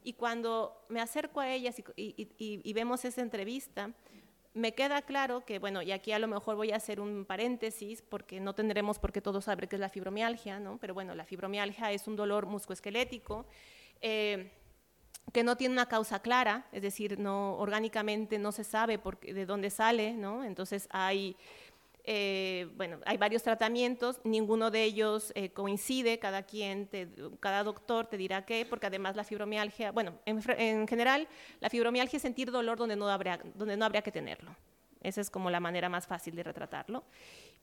Y 0.05 0.13
cuando 0.13 0.85
me 0.89 1.01
acerco 1.01 1.41
a 1.41 1.51
ellas 1.51 1.83
y, 1.97 2.73
vemos 2.73 3.05
esa 3.05 3.23
entrevista, 3.23 3.91
me 4.55 4.75
queda 4.75 5.03
claro 5.03 5.45
que, 5.45 5.59
bueno, 5.59 5.83
y 5.83 5.93
aquí 5.93 6.13
a 6.13 6.19
lo 6.19 6.27
mejor 6.27 6.57
voy 6.57 6.73
a 6.73 6.77
hacer 6.77 7.01
un 7.01 7.25
paréntesis, 7.25 8.03
porque 8.03 8.41
no 8.41 8.55
tendremos 8.55 8.99
por 8.99 9.13
qué 9.13 9.21
todos 9.21 9.45
saber 9.45 9.69
qué 9.69 9.77
es 9.77 9.81
la 9.81 9.89
fibromialgia, 9.89 10.59
¿no? 10.59 10.79
Pero 10.79 10.95
bueno, 10.95 11.15
la 11.15 11.25
fibromialgia 11.25 11.93
es 11.93 12.09
un 12.09 12.17
dolor 12.17 12.47
muscoesquelético 12.47 13.47
eh, 14.01 14.51
que 15.33 15.45
no 15.45 15.57
tiene 15.57 15.75
una 15.75 15.87
causa 15.87 16.21
clara, 16.21 16.67
es 16.73 16.83
decir, 16.83 17.19
no 17.19 17.57
orgánicamente 17.59 18.39
no 18.39 18.51
se 18.51 18.65
sabe 18.65 18.99
por 18.99 19.21
de 19.21 19.47
dónde 19.47 19.71
sale, 19.71 20.15
¿no? 20.15 20.43
Entonces 20.43 20.89
hay 20.91 21.37
eh, 22.05 22.69
bueno, 22.77 22.99
hay 23.05 23.17
varios 23.17 23.43
tratamientos, 23.43 24.21
ninguno 24.25 24.71
de 24.71 24.85
ellos 24.85 25.33
eh, 25.35 25.51
coincide, 25.51 26.19
cada 26.19 26.43
quien, 26.43 26.89
cada 27.41 27.63
doctor 27.63 28.07
te 28.07 28.17
dirá 28.17 28.45
qué, 28.45 28.67
porque 28.67 28.87
además 28.87 29.17
la 29.17 29.25
fibromialgia, 29.25 29.93
bueno, 29.93 30.19
en, 30.25 30.89
general, 30.89 31.29
la 31.61 31.71
fibromialgia 31.71 32.17
es 32.17 32.23
sentir 32.23 32.51
dolor 32.51 32.79
donde 32.79 32.97
no, 32.97 33.09
habría, 33.09 33.41
donde 33.55 33.77
no 33.77 33.85
habría 33.85 34.03
que 34.03 34.13
tenerlo. 34.13 34.57
Esa 35.03 35.21
es 35.21 35.31
como 35.31 35.51
la 35.51 35.61
manera 35.61 35.89
más 35.89 36.07
fácil 36.07 36.35
de 36.35 36.43
retratarlo. 36.43 37.05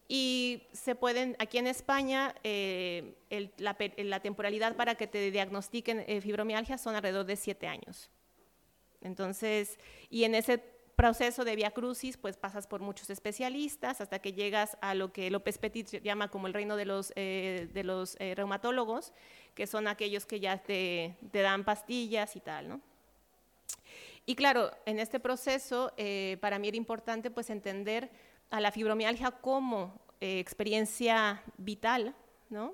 Y 0.08 0.64
se 0.72 0.96
pueden, 0.96 1.36
aquí 1.40 1.58
en 1.58 1.68
España, 1.68 2.34
eh, 2.44 3.16
la, 3.58 3.78
la, 3.98 4.20
temporalidad 4.22 4.76
para 4.76 4.96
que 4.96 5.06
te 5.06 5.32
diagnostiquen 5.32 6.06
fibromialgia 6.22 6.78
son 6.78 6.96
alrededor 6.96 7.26
de 7.26 7.36
siete 7.36 7.68
años. 7.68 8.10
Entonces, 9.02 9.78
y 10.10 10.24
en 10.24 10.34
ese 10.34 10.77
proceso 10.98 11.46
de 11.46 11.56
via 11.56 11.70
crucis, 11.70 12.18
pues 12.18 12.38
pasas 12.38 12.66
por 12.66 12.82
muchos 12.82 13.12
especialistas 13.12 14.02
hasta 14.02 14.18
que 14.18 14.34
llegas 14.34 14.78
a 14.82 14.96
lo 14.96 15.14
que 15.14 15.30
López 15.30 15.60
Petit 15.60 16.02
llama 16.02 16.30
como 16.30 16.48
el 16.48 16.56
reino 16.56 16.76
de 16.76 16.86
los, 16.86 17.14
eh, 17.16 17.70
de 17.72 17.84
los 17.84 18.18
eh, 18.20 18.34
reumatólogos, 18.36 19.14
que 19.54 19.68
son 19.68 19.88
aquellos 19.88 20.26
que 20.26 20.40
ya 20.40 20.58
te, 20.58 21.16
te, 21.32 21.42
dan 21.42 21.64
pastillas 21.64 22.36
y 22.36 22.40
tal, 22.40 22.68
¿no? 22.68 22.82
Y 24.26 24.36
claro, 24.36 24.72
en 24.88 24.98
este 24.98 25.20
proceso 25.20 25.94
eh, 25.98 26.38
para 26.42 26.58
mí 26.58 26.68
era 26.68 26.78
importante 26.78 27.30
pues 27.30 27.52
entender 27.52 28.10
a 28.50 28.60
la 28.60 28.72
fibromialgia 28.72 29.30
como 29.30 30.02
experiencia 30.20 31.44
vital, 31.58 32.16
¿no? 32.50 32.74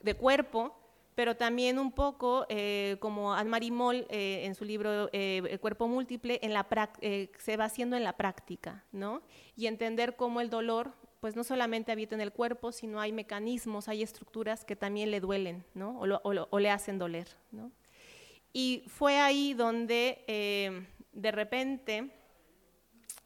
De 0.00 0.14
cuerpo, 0.14 0.74
pero 1.14 1.36
también 1.36 1.78
un 1.78 1.92
poco, 1.92 2.46
eh, 2.48 2.96
como 3.00 3.34
Anne-Marie 3.34 3.70
Moll 3.70 4.06
eh, 4.08 4.42
en 4.44 4.54
su 4.54 4.64
libro 4.64 5.10
eh, 5.12 5.42
El 5.50 5.60
cuerpo 5.60 5.86
múltiple, 5.86 6.38
en 6.42 6.52
la 6.52 6.66
se 7.38 7.56
va 7.56 7.66
haciendo 7.66 7.96
en 7.96 8.04
la 8.04 8.16
práctica, 8.16 8.84
¿no? 8.92 9.22
Y 9.56 9.66
entender 9.66 10.16
cómo 10.16 10.40
el 10.40 10.48
dolor, 10.48 10.94
pues 11.20 11.36
no 11.36 11.44
solamente 11.44 11.92
habita 11.92 12.14
en 12.14 12.22
el 12.22 12.32
cuerpo, 12.32 12.72
sino 12.72 13.00
hay 13.00 13.12
mecanismos, 13.12 13.88
hay 13.88 14.02
estructuras 14.02 14.64
que 14.64 14.74
también 14.74 15.10
le 15.10 15.20
duelen, 15.20 15.64
¿no? 15.74 16.00
O, 16.00 16.58
le 16.58 16.70
hacen 16.70 16.98
doler, 16.98 17.28
¿no? 17.50 17.70
Y 18.54 18.84
fue 18.86 19.18
ahí 19.18 19.54
donde 19.54 20.24
de 21.12 21.30
repente 21.30 22.10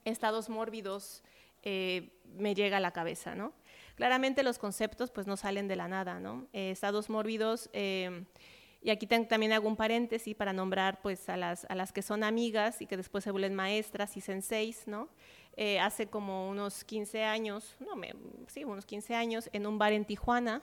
estados 0.05 0.49
mórbidos 0.49 1.22
me 1.64 2.55
llega 2.55 2.77
a 2.77 2.81
la 2.81 2.92
cabeza, 2.92 3.35
¿no? 3.35 3.53
Claramente 3.96 4.42
los 4.42 4.59
conceptos 4.59 5.11
pues 5.11 5.26
no 5.26 5.38
salen 5.38 5.68
de 5.68 5.76
la 5.76 5.88
nada, 5.88 6.20
¿no? 6.20 6.46
Eh, 6.52 6.70
estados 6.70 7.09
mórbidos, 7.09 7.70
eh, 7.72 8.24
y 8.82 8.90
aquí 8.90 9.06
también 9.06 9.52
hago 9.52 9.66
un 9.66 9.74
paréntesis 9.74 10.37
para 10.37 10.52
nombrar 10.52 11.00
pues 11.00 11.28
a 11.30 11.37
las, 11.37 11.66
que 11.92 12.02
son 12.02 12.22
amigas 12.22 12.82
y 12.82 12.87
que 12.87 12.98
después 12.98 13.24
se 13.24 13.30
vuelven 13.30 13.54
maestras 13.54 14.16
y 14.18 14.20
senseis, 14.20 14.87
¿no? 14.87 15.09
Eh, 15.56 15.80
hace 15.80 16.09
como 16.09 16.48
unos 16.50 16.85
15 16.85 17.24
años, 17.24 17.74
no, 17.80 17.96
me, 17.96 18.14
sí, 18.48 18.64
unos 18.64 18.85
15 18.85 19.14
años, 19.14 19.48
en 19.54 19.66
un 19.66 19.78
bar 19.78 19.94
en 19.94 20.04
Tijuana, 20.04 20.62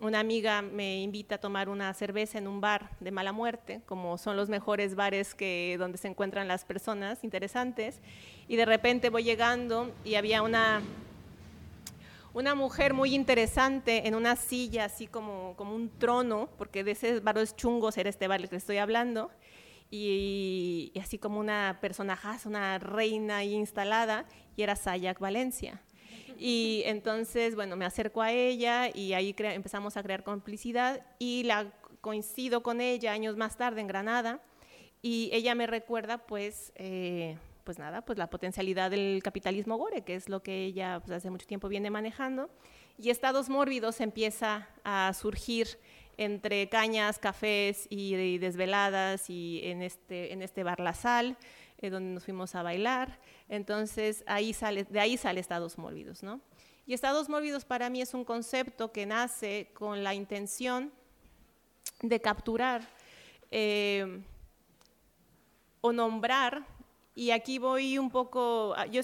una 0.00 0.20
amiga 0.20 0.62
me 0.62 1.02
invita 1.02 1.34
a 1.34 1.38
tomar 1.38 1.68
una 1.68 1.92
cerveza 1.92 2.38
en 2.38 2.48
un 2.48 2.62
bar 2.62 2.96
de 3.00 3.10
mala 3.10 3.32
muerte, 3.32 3.82
como 3.84 4.16
son 4.16 4.36
los 4.36 4.48
mejores 4.48 4.94
bares 4.94 5.34
que, 5.34 5.76
donde 5.78 5.98
se 5.98 6.08
encuentran 6.08 6.48
las 6.48 6.64
personas 6.64 7.22
interesantes, 7.22 8.00
y 8.48 8.56
de 8.56 8.64
repente 8.64 9.10
voy 9.10 9.24
llegando 9.24 9.92
y 10.02 10.14
había 10.14 10.40
una, 10.40 10.80
una 12.34 12.54
mujer 12.54 12.94
muy 12.94 13.14
interesante 13.14 14.06
en 14.06 14.14
una 14.14 14.36
silla, 14.36 14.84
así 14.84 15.06
como, 15.06 15.54
como 15.56 15.74
un 15.74 15.90
trono, 15.98 16.48
porque 16.58 16.84
de 16.84 16.92
ese 16.92 17.20
varos 17.20 17.56
chungos 17.56 17.96
era 17.98 18.08
este 18.10 18.28
bar 18.28 18.48
que 18.48 18.56
estoy 18.56 18.78
hablando, 18.78 19.30
y, 19.90 20.92
así 21.00 21.18
como 21.18 21.38
una 21.38 21.78
personajaza, 21.80 22.48
una 22.48 22.78
reina 22.78 23.44
instalada, 23.44 24.26
y 24.56 24.62
era 24.62 24.76
Sayak 24.76 25.18
Valencia. 25.18 25.82
Y 26.38 26.82
entonces, 26.86 27.54
bueno, 27.54 27.76
me 27.76 27.84
acerco 27.84 28.22
a 28.22 28.32
ella 28.32 28.88
y 28.92 29.12
ahí 29.12 29.34
empezamos 29.38 29.96
a 29.96 30.02
crear 30.02 30.24
complicidad 30.24 31.06
y 31.18 31.44
la 31.44 31.70
coincido 32.00 32.62
con 32.62 32.80
ella 32.80 33.12
años 33.12 33.36
más 33.36 33.56
tarde 33.56 33.80
en 33.80 33.86
Granada 33.86 34.42
y 35.02 35.30
ella 35.32 35.54
me 35.54 35.66
recuerda 35.66 36.18
pues 36.18 36.72
eh, 36.74 37.36
pues 37.64 37.78
nada, 37.78 38.02
pues 38.04 38.18
la 38.18 38.28
potencialidad 38.28 38.90
del 38.90 39.20
capitalismo 39.22 39.76
gore, 39.76 40.02
que 40.02 40.14
es 40.14 40.28
lo 40.28 40.42
que 40.42 40.64
ella 40.64 41.00
pues, 41.00 41.16
hace 41.16 41.30
mucho 41.30 41.46
tiempo 41.46 41.68
viene 41.68 41.90
manejando, 41.90 42.50
y 42.98 43.10
estados 43.10 43.48
mórbidos 43.48 44.00
empieza 44.00 44.68
a 44.84 45.12
surgir 45.14 45.78
entre 46.16 46.68
cañas, 46.68 47.18
cafés 47.18 47.86
y, 47.90 48.38
desveladas 48.38 49.30
y 49.30 49.60
en 49.64 49.82
este, 49.82 50.32
en 50.32 50.42
este 50.42 50.62
bar 50.62 50.80
La 50.80 50.94
Sal, 50.94 51.36
eh, 51.78 51.90
donde 51.90 52.14
nos 52.14 52.24
fuimos 52.24 52.54
a 52.54 52.62
bailar. 52.62 53.18
Entonces, 53.48 54.22
ahí 54.26 54.52
sale, 54.52 54.84
de 54.84 55.00
ahí 55.00 55.16
sale 55.16 55.40
estados 55.40 55.78
mórbidos, 55.78 56.22
¿no? 56.22 56.40
Y 56.86 56.94
estados 56.94 57.28
mórbidos 57.28 57.64
para 57.64 57.90
mí 57.90 58.02
es 58.02 58.12
un 58.12 58.24
concepto 58.24 58.92
que 58.92 59.06
nace 59.06 59.70
con 59.72 60.02
la 60.02 60.14
intención 60.14 60.92
de 62.00 62.20
capturar 62.20 62.82
eh, 63.50 64.22
o 65.80 65.92
nombrar 65.92 66.66
y 67.14 67.30
aquí 67.30 67.58
voy 67.58 67.98
un 67.98 68.10
poco, 68.10 68.72
ah, 68.76 68.86
yo, 68.86 69.02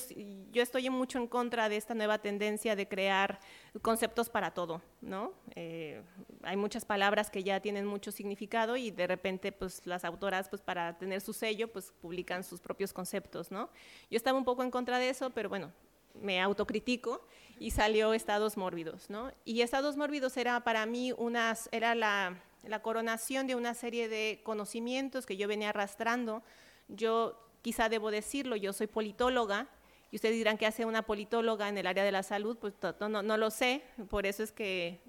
yo 0.51 0.63
estoy 0.63 0.89
mucho 0.89 1.19
en 1.19 1.27
contra 1.27 1.69
de 1.69 1.77
esta 1.77 1.95
nueva 1.95 2.19
tendencia 2.19 2.75
de 2.75 2.89
crear 2.89 3.39
conceptos 3.83 4.31
para 4.31 4.53
todo, 4.53 4.81
¿no? 5.03 5.35
Eh, 5.55 6.03
hay 6.43 6.57
muchas 6.57 6.87
palabras 6.87 7.29
que 7.29 7.43
ya 7.43 7.61
tienen 7.61 7.85
mucho 7.85 8.11
significado 8.11 8.77
y 8.79 8.91
de 8.91 9.07
repente, 9.07 9.53
pues 9.53 9.87
las 9.87 10.05
autoras, 10.05 10.49
pues 10.49 10.63
para 10.63 10.97
tener 10.97 11.21
su 11.21 11.35
sello, 11.35 11.69
pues 11.69 11.93
publican 12.01 12.45
sus 12.45 12.61
propios 12.61 12.95
conceptos, 12.95 13.51
¿no? 13.51 13.69
Yo 14.11 14.17
estaba 14.17 14.39
un 14.39 14.45
poco 14.45 14.63
en 14.63 14.71
contra 14.71 14.99
de 14.99 15.11
eso, 15.11 15.29
pero 15.29 15.51
bueno, 15.51 15.71
me 16.15 16.41
autocritico 16.41 17.21
y 17.61 17.73
salió 17.73 18.15
Estados 18.15 18.57
Mórbidos, 18.57 19.11
¿no? 19.11 19.33
Y 19.45 19.61
Estados 19.61 19.99
Mórbidos 19.99 20.39
era 20.39 20.65
para 20.65 20.87
mí 20.87 21.13
unas, 21.13 21.69
era 21.73 21.95
la, 21.95 22.43
la 22.63 22.81
coronación 22.81 23.47
de 23.47 23.55
una 23.55 23.75
serie 23.75 24.09
de 24.09 24.41
conocimientos 24.45 25.27
que 25.27 25.37
yo 25.37 25.47
venía 25.47 25.69
arrastrando. 25.69 26.43
Yo 26.89 27.48
quizá 27.63 27.89
debo 27.89 28.11
decirlo, 28.11 28.57
yo 28.57 28.73
soy 28.73 28.87
politóloga, 28.87 29.69
y 30.11 30.17
ustedes 30.17 30.37
dirán 30.37 30.57
que 30.57 30.67
hace 30.67 30.85
una 30.85 31.03
politóloga 31.03 31.69
en 31.69 31.77
el 31.77 31.87
área 31.87 32.05
de 32.05 32.13
la 32.13 32.23
salud, 32.23 32.57
pues 32.59 32.75
no, 33.01 33.23
no, 33.23 33.37
lo 33.37 33.51
sé, 33.51 33.83
por 34.09 34.27
eso 34.27 34.43
es 34.43 34.53
que 34.53 35.01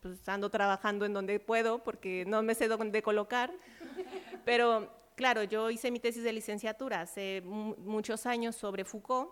pues, 0.00 0.28
ando 0.28 0.50
trabajando 0.50 1.04
en 1.04 1.12
donde 1.12 1.38
puedo, 1.38 1.82
porque 1.84 2.24
no 2.26 2.42
me 2.42 2.54
sé 2.54 2.66
dónde 2.66 3.02
colocar, 3.02 3.52
pero 4.44 4.92
claro, 5.14 5.44
yo 5.44 5.70
hice 5.70 5.90
mi 5.90 6.00
tesis 6.00 6.24
de 6.24 6.32
licenciatura 6.32 7.02
hace 7.02 7.42
muchos 7.44 8.26
años 8.26 8.56
sobre 8.56 8.84
Foucault, 8.84 9.30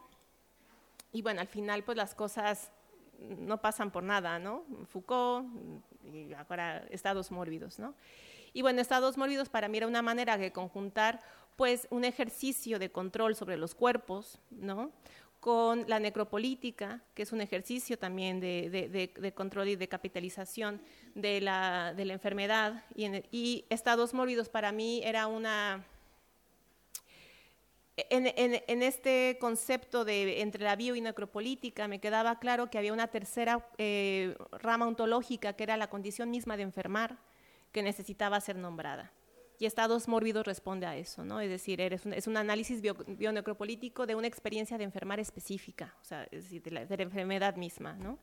y 1.12 1.22
bueno, 1.22 1.40
al 1.40 1.48
final 1.48 1.82
pues 1.82 1.96
las 1.96 2.14
cosas 2.14 2.70
no 3.18 3.60
pasan 3.60 3.90
por 3.90 4.02
nada, 4.02 4.38
¿no? 4.38 4.64
Foucault 4.86 5.48
y 6.04 6.32
ahora 6.34 6.84
estados 6.90 7.30
mórbidos, 7.30 7.78
¿no? 7.78 7.94
Y 8.52 8.62
bueno, 8.62 8.80
estados 8.80 9.16
mórbidos 9.16 9.48
para 9.48 9.68
mí 9.68 9.78
era 9.78 9.86
una 9.86 10.02
manera 10.02 10.36
de 10.36 10.52
conjuntar 10.52 11.20
pues 11.58 11.88
un 11.90 12.04
ejercicio 12.04 12.78
de 12.78 12.92
control 12.92 13.34
sobre 13.34 13.56
los 13.56 13.74
cuerpos, 13.74 14.38
¿no? 14.52 14.92
con 15.40 15.84
la 15.88 15.98
necropolítica, 15.98 17.02
que 17.14 17.22
es 17.22 17.32
un 17.32 17.40
ejercicio 17.40 17.98
también 17.98 18.38
de, 18.38 19.32
control 19.34 19.70
y 19.70 19.76
de 19.76 19.88
capitalización 19.88 20.80
de 21.16 21.40
la, 21.40 21.92
enfermedad, 21.98 22.84
y, 22.94 23.64
estados 23.70 24.14
mórbidos 24.14 24.48
para 24.48 24.70
mí 24.70 25.00
era 25.02 25.26
una... 25.26 25.84
En, 27.96 28.82
este 28.84 29.36
concepto 29.40 30.04
de 30.04 30.40
entre 30.42 30.62
la 30.62 30.76
bio 30.76 30.94
y 30.94 31.00
necropolítica 31.00 31.88
me 31.88 31.98
quedaba 31.98 32.38
claro 32.38 32.70
que 32.70 32.78
había 32.78 32.92
una 32.92 33.08
tercera 33.08 33.68
eh, 33.78 34.36
rama 34.52 34.86
ontológica 34.86 35.54
que 35.54 35.64
era 35.64 35.76
la 35.76 35.90
condición 35.90 36.30
misma 36.30 36.56
de 36.56 36.62
enfermar, 36.62 37.18
que 37.72 37.82
necesitaba 37.82 38.40
ser 38.40 38.54
nombrada. 38.54 39.12
Y 39.60 39.66
estados 39.66 40.06
mórbidos 40.06 40.46
responde 40.46 40.86
a 40.86 40.96
eso, 40.96 41.24
¿no? 41.24 41.40
Es 41.40 41.50
decir, 41.50 41.80
es 41.80 42.26
un 42.26 42.36
análisis 42.36 42.80
bionecropolítico 42.80 44.06
de 44.06 44.14
una 44.14 44.28
experiencia 44.28 44.78
de 44.78 44.84
enfermar 44.84 45.18
específica, 45.18 45.96
o 46.00 46.04
sea, 46.04 46.28
de 46.30 46.70
la, 46.70 46.82
enfermedad 46.82 47.56
misma, 47.56 47.94
¿no? 47.94 48.18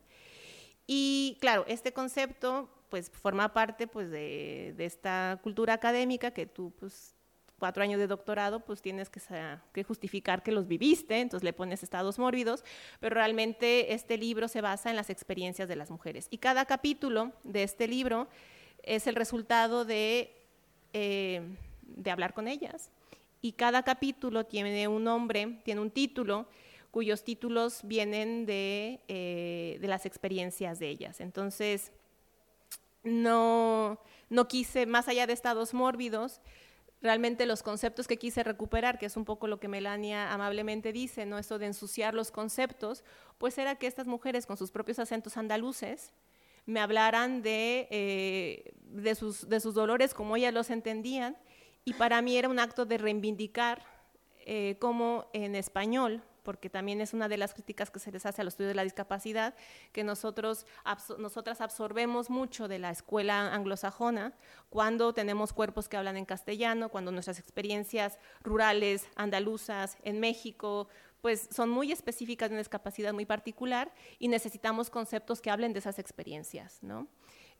Y 0.87 1.37
claro, 1.41 1.65
este 1.67 1.91
concepto 1.91 2.69
pues 2.89 3.09
forma 3.09 3.53
parte 3.53 3.87
pues 3.87 4.09
de, 4.11 4.73
esta 4.77 5.39
cultura 5.43 5.73
académica 5.73 6.31
que 6.31 6.45
tú 6.45 6.71
pues 6.79 7.15
cuatro 7.59 7.83
años 7.83 7.99
de 7.99 8.07
doctorado 8.07 8.61
pues 8.61 8.81
tienes 8.81 9.09
que, 9.09 9.19
que, 9.73 9.83
justificar 9.83 10.41
que 10.41 10.53
los 10.53 10.67
viviste, 10.67 11.19
entonces 11.19 11.43
le 11.43 11.51
pones 11.51 11.83
estados 11.83 12.17
mórbidos, 12.17 12.63
pero 13.01 13.15
realmente 13.15 13.93
este 13.93 14.17
libro 14.17 14.47
se 14.47 14.61
basa 14.61 14.89
en 14.89 14.95
las 14.95 15.09
experiencias 15.09 15.67
de 15.67 15.75
las 15.75 15.91
mujeres. 15.91 16.27
Y 16.29 16.37
cada 16.37 16.65
capítulo 16.65 17.33
de 17.43 17.63
este 17.63 17.89
libro 17.89 18.29
es 18.83 19.07
el 19.07 19.15
resultado 19.15 19.83
de 19.83 20.44
eh, 20.97 21.41
de 21.81 22.09
hablar 22.09 22.33
con 22.33 22.47
ellas. 22.47 22.89
Y 23.41 23.51
cada 23.51 23.83
capítulo 23.83 24.45
tiene 24.45 24.87
un 24.87 25.03
nombre, 25.03 25.59
tiene 25.65 25.81
un 25.81 25.91
título, 25.91 26.47
cuyos 26.89 27.25
títulos 27.25 27.81
vienen 27.83 28.45
de, 28.45 29.01
eh, 29.09 29.77
de 29.81 29.87
las 29.89 30.05
experiencias 30.05 30.79
de 30.79 30.87
ellas. 30.87 31.19
Entonces, 31.19 31.91
no, 33.03 33.99
no 34.29 34.47
quise, 34.47 34.85
más 34.85 35.09
allá 35.09 35.27
de 35.27 35.33
estados 35.33 35.73
mórbidos, 35.73 36.39
realmente 37.01 37.45
los 37.45 37.61
conceptos 37.61 38.07
que 38.07 38.15
quise 38.15 38.41
recuperar, 38.41 38.97
que 38.97 39.07
es 39.07 39.17
un 39.17 39.25
poco 39.25 39.47
lo 39.47 39.59
que 39.59 39.67
Melania 39.67 40.31
amablemente 40.31 40.93
dice, 40.93 41.25
¿no? 41.25 41.37
Eso 41.37 41.59
de 41.59 41.65
ensuciar 41.65 42.13
los 42.13 42.31
conceptos, 42.31 43.03
pues 43.37 43.57
era 43.57 43.75
que 43.75 43.87
estas 43.87 44.07
mujeres 44.07 44.45
con 44.45 44.55
sus 44.55 44.71
propios 44.71 44.99
acentos 44.99 45.35
andaluces 45.35 46.13
me 46.65 46.79
hablaran 46.79 47.41
de, 47.41 47.87
eh, 47.91 48.73
de, 48.81 49.15
sus, 49.15 49.47
de 49.47 49.59
sus 49.59 49.73
dolores 49.73 50.13
como 50.13 50.35
ellas 50.35 50.53
los 50.53 50.69
entendían, 50.69 51.37
y 51.83 51.93
para 51.93 52.21
mí 52.21 52.37
era 52.37 52.49
un 52.49 52.59
acto 52.59 52.85
de 52.85 52.97
reivindicar 52.97 53.83
eh, 54.45 54.77
como 54.79 55.27
en 55.33 55.55
español 55.55 56.23
porque 56.45 56.69
también 56.69 57.01
es 57.01 57.13
una 57.13 57.27
de 57.27 57.37
las 57.37 57.53
críticas 57.53 57.89
que 57.89 57.99
se 57.99 58.11
les 58.11 58.25
hace 58.25 58.41
al 58.41 58.47
estudio 58.47 58.69
de 58.69 58.75
la 58.75 58.83
discapacidad, 58.83 59.55
que 59.91 60.03
nosotros, 60.03 60.65
nosotras 61.17 61.59
absorbemos 61.59 62.29
mucho 62.29 62.67
de 62.69 62.79
la 62.79 62.91
escuela 62.91 63.53
anglosajona 63.53 64.31
cuando 64.69 65.11
tenemos 65.11 65.51
cuerpos 65.51 65.89
que 65.89 65.97
hablan 65.97 66.15
en 66.15 66.25
castellano, 66.25 66.89
cuando 66.89 67.11
nuestras 67.11 67.39
experiencias 67.39 68.19
rurales, 68.43 69.09
andaluzas, 69.15 69.97
en 70.03 70.19
México, 70.19 70.87
pues 71.25 71.49
son 71.51 71.71
muy 71.71 71.91
específicas 71.91 72.51
de 72.51 72.53
una 72.53 72.59
discapacidad 72.59 73.11
muy 73.11 73.25
particular 73.25 73.91
y 74.19 74.27
necesitamos 74.27 74.91
conceptos 74.91 75.41
que 75.41 75.49
hablen 75.49 75.73
de 75.73 75.79
esas 75.79 75.97
experiencias, 75.97 76.77
¿no? 76.83 77.07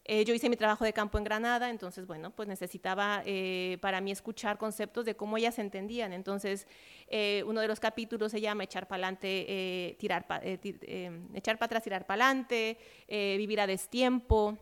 Eh, 0.04 0.24
yo 0.24 0.36
hice 0.36 0.52
mi 0.52 0.56
trabajo 0.56 0.86
de 0.86 0.94
campo 0.94 1.18
en 1.18 1.24
Granada, 1.24 1.72
entonces, 1.72 2.06
bueno, 2.06 2.30
pues 2.30 2.48
necesitaba 2.48 3.24
eh, 3.26 3.80
para 3.82 4.02
mí 4.02 4.12
escuchar 4.12 4.60
conceptos 4.60 5.04
de 5.04 5.16
cómo 5.16 5.36
ellas 5.36 5.58
entendían. 5.58 6.14
Entonces, 6.14 6.68
eh, 7.08 7.44
uno 7.48 7.60
de 7.60 7.68
los 7.68 7.80
capítulos 7.80 8.32
se 8.34 8.40
llama 8.40 8.66
Echar 8.66 8.88
para 8.88 9.08
adelante, 9.08 9.98
echar 9.98 10.28
para 10.28 11.66
atrás, 11.66 11.82
tirar 11.82 12.06
para 12.06 12.24
adelante, 12.24 12.78
vivir 13.10 13.60
a 13.60 13.66
destiempo, 13.66 14.60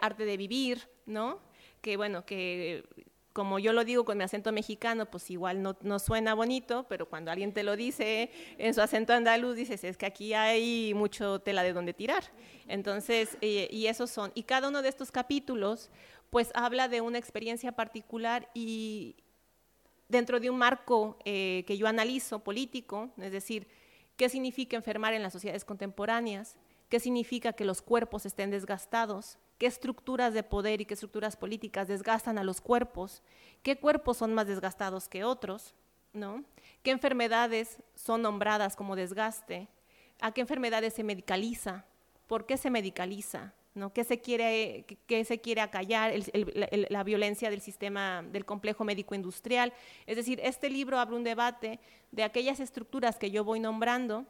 arte 0.00 0.24
de 0.24 0.36
vivir, 0.36 0.88
¿no? 1.06 1.40
Que 1.80 1.96
bueno, 1.96 2.24
que 2.24 2.84
como 3.34 3.58
yo 3.58 3.72
lo 3.72 3.84
digo 3.84 4.04
con 4.04 4.16
mi 4.16 4.22
acento 4.22 4.52
mexicano, 4.52 5.06
pues 5.06 5.28
igual 5.28 5.60
no, 5.60 5.98
suena 5.98 6.34
bonito, 6.34 6.86
pero 6.88 7.06
cuando 7.06 7.32
alguien 7.32 7.52
te 7.52 7.64
lo 7.64 7.74
dice 7.74 8.30
en 8.58 8.72
su 8.72 8.80
acento 8.80 9.12
andaluz, 9.12 9.56
dices, 9.56 9.82
es 9.82 9.96
que 9.96 10.06
aquí 10.06 10.34
hay 10.34 10.94
mucho 10.94 11.40
tela 11.40 11.64
de 11.64 11.72
donde 11.72 11.92
tirar. 11.92 12.22
Entonces, 12.68 13.36
eh, 13.40 13.68
y 13.72 13.88
esos 13.88 14.10
son. 14.10 14.30
Y 14.36 14.44
cada 14.44 14.68
uno 14.68 14.82
de 14.82 14.88
estos 14.88 15.10
capítulos, 15.10 15.90
pues 16.30 16.52
habla 16.54 16.86
de 16.86 17.00
una 17.00 17.18
experiencia 17.18 17.72
particular 17.72 18.48
y 18.54 19.16
dentro 20.08 20.38
de 20.38 20.48
un 20.48 20.56
marco 20.56 21.18
eh, 21.24 21.64
que 21.66 21.76
yo 21.76 21.88
analizo 21.88 22.38
político, 22.38 23.10
es 23.18 23.32
decir, 23.32 23.66
qué 24.16 24.28
significa 24.28 24.76
enfermar 24.76 25.12
en 25.12 25.24
las 25.24 25.32
sociedades 25.32 25.64
contemporáneas, 25.64 26.56
qué 26.94 27.00
significa 27.00 27.52
que 27.52 27.64
los 27.64 27.82
cuerpos 27.82 28.24
estén 28.24 28.52
desgastados, 28.52 29.36
qué 29.58 29.66
estructuras 29.66 30.32
de 30.32 30.44
poder 30.44 30.80
y 30.80 30.86
qué 30.86 30.94
estructuras 30.94 31.34
políticas 31.34 31.88
desgastan 31.88 32.38
a 32.38 32.44
los 32.44 32.60
cuerpos, 32.60 33.20
qué 33.64 33.76
cuerpos 33.76 34.18
son 34.18 34.32
más 34.32 34.46
desgastados 34.46 35.08
que 35.08 35.24
otros, 35.24 35.74
¿no? 36.12 36.44
qué 36.84 36.92
enfermedades 36.92 37.78
son 37.96 38.22
nombradas 38.22 38.76
como 38.76 38.94
desgaste, 38.94 39.66
a 40.20 40.30
qué 40.30 40.42
enfermedades 40.42 40.94
se 40.94 41.02
medicaliza, 41.02 41.84
por 42.28 42.46
qué 42.46 42.56
se 42.56 42.70
medicaliza, 42.70 43.54
¿no? 43.74 43.92
¿Qué 43.92 44.04
se 44.04 44.20
quiere, 44.20 44.86
qué 45.08 45.24
se 45.24 45.40
quiere 45.40 45.62
acallar? 45.62 46.14
la, 46.90 47.02
violencia 47.02 47.50
del 47.50 47.60
sistema, 47.60 48.22
del 48.22 48.44
complejo 48.44 48.84
médico 48.84 49.16
industrial. 49.16 49.72
Es 50.06 50.14
decir, 50.14 50.38
este 50.44 50.70
libro 50.70 51.00
abre 51.00 51.16
un 51.16 51.24
debate 51.24 51.80
de 52.12 52.22
aquellas 52.22 52.60
estructuras 52.60 53.18
que 53.18 53.32
yo 53.32 53.42
voy 53.42 53.58
nombrando 53.58 54.26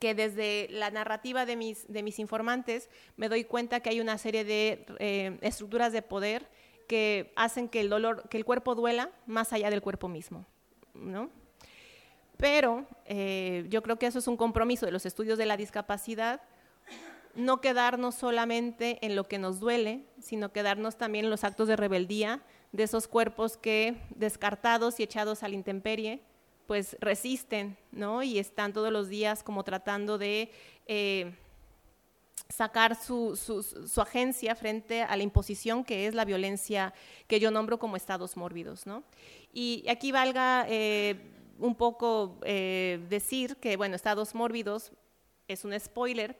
que 0.00 0.14
desde 0.14 0.68
la 0.70 0.90
narrativa 0.90 1.46
de 1.46 1.56
mis, 1.56 1.90
de 1.92 2.02
mis 2.02 2.18
informantes 2.18 2.88
me 3.16 3.28
doy 3.28 3.44
cuenta 3.44 3.80
que 3.80 3.90
hay 3.90 4.00
una 4.00 4.18
serie 4.18 4.44
de 4.44 4.86
eh, 4.98 5.38
estructuras 5.42 5.92
de 5.92 6.02
poder 6.02 6.48
que 6.88 7.32
hacen 7.36 7.68
que 7.68 7.80
el 7.80 7.88
dolor, 7.88 8.28
que 8.28 8.36
el 8.36 8.44
cuerpo 8.44 8.74
duela 8.74 9.10
más 9.26 9.52
allá 9.52 9.70
del 9.70 9.82
cuerpo 9.82 10.08
mismo, 10.08 10.46
¿no? 10.94 11.30
Pero 12.36 12.86
eh, 13.06 13.64
yo 13.68 13.82
creo 13.82 13.98
que 13.98 14.06
eso 14.06 14.18
es 14.18 14.26
un 14.26 14.36
compromiso 14.36 14.86
de 14.86 14.92
los 14.92 15.06
estudios 15.06 15.38
de 15.38 15.46
la 15.46 15.56
discapacidad, 15.56 16.42
no 17.34 17.60
quedarnos 17.60 18.14
solamente 18.14 19.04
en 19.04 19.16
lo 19.16 19.24
que 19.24 19.38
nos 19.38 19.60
duele, 19.60 20.04
sino 20.20 20.52
quedarnos 20.52 20.96
también 20.96 21.24
en 21.24 21.30
los 21.30 21.44
actos 21.44 21.68
de 21.68 21.76
rebeldía 21.76 22.42
de 22.72 22.82
esos 22.82 23.08
cuerpos 23.08 23.56
que, 23.56 23.96
descartados 24.10 24.98
y 24.98 25.04
echados 25.04 25.42
a 25.42 25.48
la 25.48 25.54
intemperie, 25.54 26.22
pues 26.66 26.96
resisten, 27.00 27.76
¿no? 27.92 28.22
Y 28.22 28.38
están 28.38 28.72
todos 28.72 28.92
los 28.92 29.08
días 29.08 29.42
como 29.42 29.64
tratando 29.64 30.18
de 30.18 30.50
eh, 30.86 31.32
sacar 32.48 32.94
su, 32.94 33.36
su, 33.36 34.00
agencia 34.00 34.54
frente 34.54 35.02
a 35.02 35.16
la 35.16 35.22
imposición 35.22 35.84
que 35.84 36.06
es 36.06 36.14
la 36.14 36.24
violencia 36.24 36.92
que 37.26 37.40
yo 37.40 37.50
nombro 37.50 37.78
como 37.78 37.96
estados 37.96 38.36
mórbidos, 38.36 38.86
¿no? 38.86 39.02
Y 39.52 39.84
aquí 39.88 40.12
valga 40.12 40.66
eh, 40.68 41.16
un 41.58 41.74
poco 41.74 42.38
eh, 42.44 43.00
decir 43.08 43.56
que, 43.56 43.76
bueno, 43.76 43.96
estados 43.96 44.34
mórbidos 44.34 44.92
es 45.48 45.64
un 45.64 45.78
spoiler, 45.78 46.38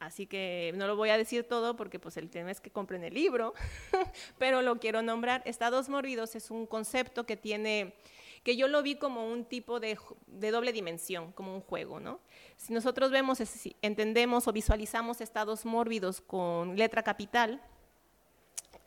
así 0.00 0.26
que 0.26 0.72
no 0.76 0.86
lo 0.86 0.96
voy 0.96 1.10
a 1.10 1.18
decir 1.18 1.44
todo 1.44 1.76
porque 1.76 1.98
pues 1.98 2.16
el 2.16 2.30
tema 2.30 2.50
es 2.50 2.60
que 2.60 2.70
compren 2.70 3.04
el 3.04 3.14
libro, 3.14 3.54
pero 4.38 4.62
lo 4.62 4.78
quiero 4.78 5.02
nombrar. 5.02 5.42
Estados 5.44 5.88
mórbidos 5.88 6.34
es 6.34 6.50
un 6.50 6.66
concepto 6.66 7.24
que 7.24 7.36
tiene 7.36 7.94
que 8.42 8.56
yo 8.56 8.68
lo 8.68 8.82
vi 8.82 8.96
como 8.96 9.28
un 9.28 9.44
tipo 9.44 9.80
de, 9.80 9.98
doble 10.26 10.72
dimensión, 10.72 11.32
como 11.32 11.54
un 11.54 11.60
juego, 11.60 12.00
¿no? 12.00 12.20
Si 12.56 12.72
nosotros 12.72 13.10
vemos, 13.10 13.38
entendemos 13.82 14.48
o 14.48 14.52
visualizamos 14.52 15.20
estados 15.20 15.64
mórbidos 15.64 16.20
con 16.20 16.76
letra 16.76 17.02
capital, 17.02 17.62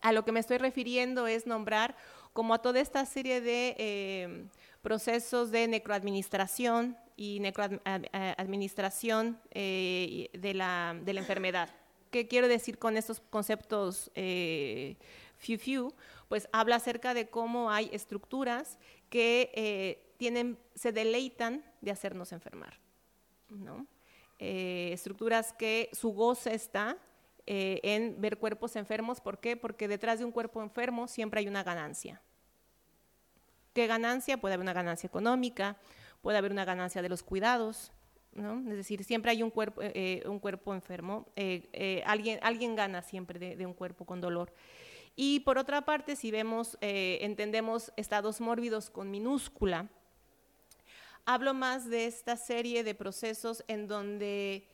a 0.01 0.11
lo 0.11 0.25
que 0.25 0.31
me 0.31 0.39
estoy 0.39 0.57
refiriendo 0.57 1.27
es 1.27 1.45
nombrar 1.45 1.95
como 2.33 2.53
a 2.53 2.59
toda 2.59 2.79
esta 2.79 3.05
serie 3.05 3.41
de 3.41 3.75
eh, 3.77 4.45
procesos 4.81 5.51
de 5.51 5.67
necroadministración 5.67 6.97
y 7.15 7.39
necroadministración 7.39 9.39
eh, 9.51 10.29
de, 10.33 10.53
la, 10.53 10.97
de, 11.03 11.13
la, 11.13 11.19
enfermedad. 11.19 11.69
¿Qué 12.09 12.27
quiero 12.27 12.47
decir 12.47 12.79
con 12.79 12.97
estos 12.97 13.19
conceptos 13.19 14.11
eh, 14.15 14.95
few 15.41 15.57
few? 15.57 15.93
Pues 16.29 16.47
habla 16.53 16.77
acerca 16.77 17.13
de 17.13 17.29
cómo 17.29 17.71
hay 17.71 17.89
estructuras 17.91 18.77
que 19.11 19.51
eh, 19.53 20.13
tienen, 20.17 20.57
se 20.73 20.91
deleitan 20.91 21.63
de 21.81 21.91
hacernos 21.91 22.31
enfermar. 22.31 22.79
¿no? 23.49 23.85
Eh, 24.39 24.91
estructuras 24.93 25.51
que 25.53 25.89
su 25.91 26.13
goce 26.13 26.55
está 26.55 26.97
eh, 27.45 27.81
en 27.83 28.21
ver 28.21 28.37
cuerpos 28.37 28.75
enfermos. 28.77 29.19
¿Por 29.19 29.39
qué? 29.39 29.57
Porque 29.57 29.87
detrás 29.87 30.19
de 30.19 30.25
un 30.25 30.31
cuerpo 30.31 30.63
enfermo 30.63 31.07
siempre 31.07 31.41
hay 31.41 31.47
una 31.47 31.63
ganancia. 31.63 32.21
¿Qué 33.73 33.87
ganancia? 33.87 34.37
Puede 34.37 34.53
haber 34.53 34.63
una 34.63 34.73
ganancia 34.73 35.07
económica, 35.07 35.77
puede 36.21 36.37
haber 36.37 36.51
una 36.51 36.65
ganancia 36.65 37.01
de 37.01 37.09
los 37.09 37.23
cuidados, 37.23 37.91
¿no? 38.33 38.59
Es 38.69 38.77
decir, 38.77 39.03
siempre 39.03 39.31
hay 39.31 39.43
un 39.43 39.49
cuerpo, 39.49 39.81
un 40.25 40.39
cuerpo 40.39 40.73
enfermo, 40.73 41.27
alguien, 42.05 42.39
alguien 42.41 42.75
gana 42.75 43.01
siempre 43.01 43.39
de, 43.39 43.65
un 43.65 43.73
cuerpo 43.73 44.05
con 44.05 44.19
dolor. 44.19 44.53
Y 45.23 45.41
por 45.41 45.59
otra 45.59 45.85
parte, 45.85 46.15
si 46.15 46.31
vemos, 46.31 46.79
eh, 46.81 47.19
entendemos 47.21 47.93
estados 47.95 48.41
mórbidos 48.41 48.89
con 48.89 49.11
minúscula, 49.11 49.87
hablo 51.25 51.53
más 51.53 51.87
de 51.87 52.07
esta 52.07 52.35
serie 52.37 52.83
de 52.83 52.95
procesos 52.95 53.63
en 53.67 53.87
donde 53.87 54.67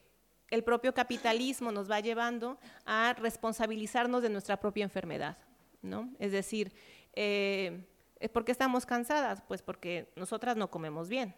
el 0.49 0.63
propio 0.63 0.93
capitalismo 0.93 1.73
nos 1.73 1.91
va 1.91 1.99
llevando 1.99 2.57
a 2.86 3.13
responsabilizarnos 3.19 4.23
de 4.23 4.29
nuestra 4.29 4.57
propia 4.57 4.86
enfermedad, 4.86 5.38
¿no? 5.81 6.13
Es 6.17 6.31
decir, 6.31 6.73
eh, 7.12 7.86
¿por 8.31 8.45
qué 8.45 8.53
estamos 8.53 8.86
cansadas? 8.86 9.41
Pues 9.49 9.62
porque 9.62 10.13
nosotras 10.15 10.55
no 10.55 10.71
comemos 10.71 11.10
bien. 11.10 11.36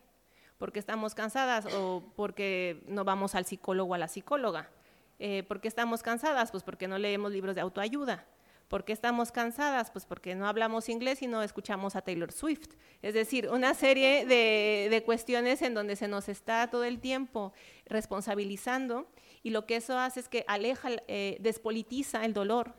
¿Por 0.60 0.72
qué 0.72 0.78
estamos 0.78 1.16
cansadas? 1.16 1.66
O 1.74 2.14
porque 2.16 2.84
no 2.86 3.06
vamos 3.06 3.34
al 3.34 3.46
psicólogo 3.46 3.90
o 3.90 3.96
a 3.96 3.98
la 3.98 4.08
psicóloga. 4.08 4.70
Eh, 5.18 5.42
¿Por 5.48 5.62
qué 5.62 5.68
estamos 5.68 6.04
cansadas? 6.04 6.52
Pues 6.52 6.62
porque 6.62 6.88
no 6.88 7.00
leemos 7.00 7.32
libros 7.32 7.56
de 7.56 7.62
autoayuda. 7.62 8.28
¿Por 8.70 8.86
qué 8.86 8.94
estamos 8.94 9.32
cansadas? 9.32 9.90
Pues 9.90 10.06
porque 10.06 10.36
no 10.36 10.48
hablamos 10.48 10.90
inglés 10.90 11.24
y 11.24 11.28
no 11.28 11.42
escuchamos 11.42 11.96
a 11.96 12.02
Taylor 12.02 12.32
Swift. 12.32 12.70
Es 13.02 13.16
decir, 13.16 13.50
una 13.50 13.74
serie 13.74 14.28
de, 14.28 15.04
cuestiones 15.04 15.64
en 15.64 15.74
donde 15.74 15.96
se 15.96 16.08
nos 16.08 16.30
está 16.30 16.70
todo 16.70 16.84
el 16.84 17.00
tiempo 17.00 17.52
responsabilizando 17.88 19.08
y 19.42 19.50
lo 19.50 19.66
que 19.66 19.78
eso 19.78 19.98
hace 19.98 20.20
es 20.20 20.30
que 20.30 20.46
aleja, 20.48 20.90
eh, 21.08 21.38
despolitiza 21.40 22.24
el 22.26 22.34
dolor, 22.34 22.76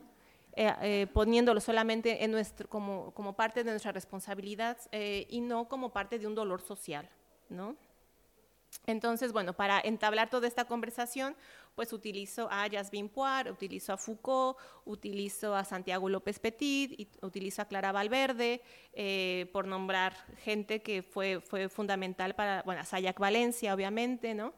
eh, 0.55 0.73
eh, 0.81 1.07
poniéndolo 1.13 1.59
solamente 1.59 2.23
en 2.23 2.31
nuestro, 2.31 2.69
como, 2.69 3.13
como, 3.13 3.35
parte 3.35 3.65
de 3.65 3.71
nuestra 3.71 3.91
responsabilidad 3.91 4.77
y 4.93 5.41
no 5.41 5.67
como 5.67 5.91
parte 5.91 6.19
de 6.19 6.25
un 6.25 6.35
dolor 6.35 6.61
social, 6.61 7.09
¿no? 7.49 7.75
Entonces, 8.87 9.31
bueno, 9.31 9.53
para 9.53 9.79
entablar 9.79 10.29
toda 10.29 10.47
esta 10.47 10.65
conversación, 10.65 11.35
pues 11.75 11.93
utilizo 11.93 12.49
a 12.51 12.67
Jasmine 12.69 13.09
Poir, 13.09 13.51
utilizo 13.51 13.93
a 13.93 13.97
Foucault, 13.97 14.57
utilizo 14.85 15.55
a 15.55 15.63
Santiago 15.63 16.09
López 16.09 16.39
Petit, 16.39 16.99
y 16.99 17.07
utilizo 17.21 17.61
a 17.61 17.65
Clara 17.65 17.91
Valverde, 17.91 18.61
eh, 18.93 19.49
por 19.53 19.67
nombrar 19.67 20.15
gente 20.43 20.81
que 20.81 21.03
fue, 21.03 21.39
fue 21.41 21.69
fundamental 21.69 22.35
para, 22.35 22.63
bueno, 22.63 22.81
a 22.81 22.85
Sayak 22.85 23.19
Valencia, 23.19 23.73
obviamente, 23.73 24.33
¿no? 24.33 24.53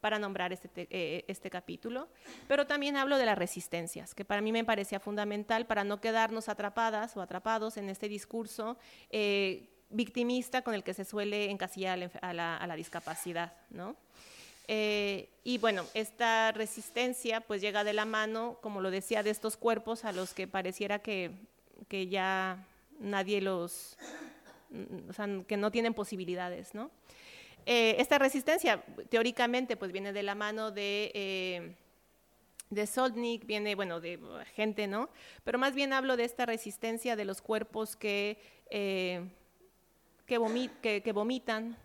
para 0.00 0.18
nombrar 0.18 0.52
este, 0.52 0.86
eh, 0.90 1.24
este 1.26 1.50
capítulo, 1.50 2.08
pero 2.46 2.66
también 2.66 2.96
hablo 2.96 3.18
de 3.18 3.26
las 3.26 3.36
resistencias, 3.36 4.14
que 4.14 4.24
para 4.24 4.40
mí 4.40 4.52
me 4.52 4.64
parecía 4.64 5.00
fundamental 5.00 5.66
para 5.66 5.84
no 5.84 6.00
quedarnos 6.00 6.48
atrapadas 6.48 7.16
o 7.16 7.20
atrapados 7.20 7.76
en 7.76 7.88
este 7.88 8.08
discurso 8.08 8.78
eh, 9.10 9.68
victimista 9.90 10.62
con 10.62 10.74
el 10.74 10.82
que 10.82 10.94
se 10.94 11.04
suele 11.04 11.50
encasillar 11.50 12.10
a 12.20 12.32
la, 12.32 12.76
discapacidad, 12.76 13.52
¿no? 13.70 13.96
Eh, 14.66 15.30
y 15.44 15.56
bueno, 15.58 15.84
esta 15.94 16.52
resistencia 16.52 17.40
pues 17.40 17.62
llega 17.62 17.84
de 17.84 17.94
la 17.94 18.04
mano, 18.04 18.58
como 18.60 18.80
lo 18.80 18.90
decía, 18.90 19.22
de 19.22 19.30
estos 19.30 19.56
cuerpos 19.56 20.04
a 20.04 20.12
los 20.12 20.34
que 20.34 20.46
pareciera 20.46 20.98
que, 20.98 21.30
que 21.88 22.08
ya 22.08 22.66
nadie 23.00 23.40
los, 23.40 23.96
o 25.08 25.12
sea, 25.12 25.26
que 25.46 25.56
no 25.56 25.70
tienen 25.70 25.94
posibilidades, 25.94 26.74
¿no? 26.74 26.90
Eh, 27.70 27.96
esta 28.00 28.18
resistencia, 28.18 28.82
teóricamente, 29.10 29.76
pues 29.76 29.92
viene 29.92 30.14
de 30.14 30.22
la 30.22 30.34
mano 30.34 30.70
de, 30.70 31.10
eh, 31.14 31.74
de 32.70 33.40
viene, 33.44 33.74
bueno, 33.74 34.00
de 34.00 34.18
gente, 34.54 34.86
¿no? 34.86 35.10
Pero 35.44 35.58
más 35.58 35.74
bien 35.74 35.92
hablo 35.92 36.16
de 36.16 36.24
esta 36.24 36.46
resistencia 36.46 37.14
de 37.14 37.26
los 37.26 37.42
cuerpos 37.42 37.94
que, 37.94 38.38
eh, 38.70 39.22
que, 40.28 41.02
que, 41.02 41.12
vomitan, 41.12 41.76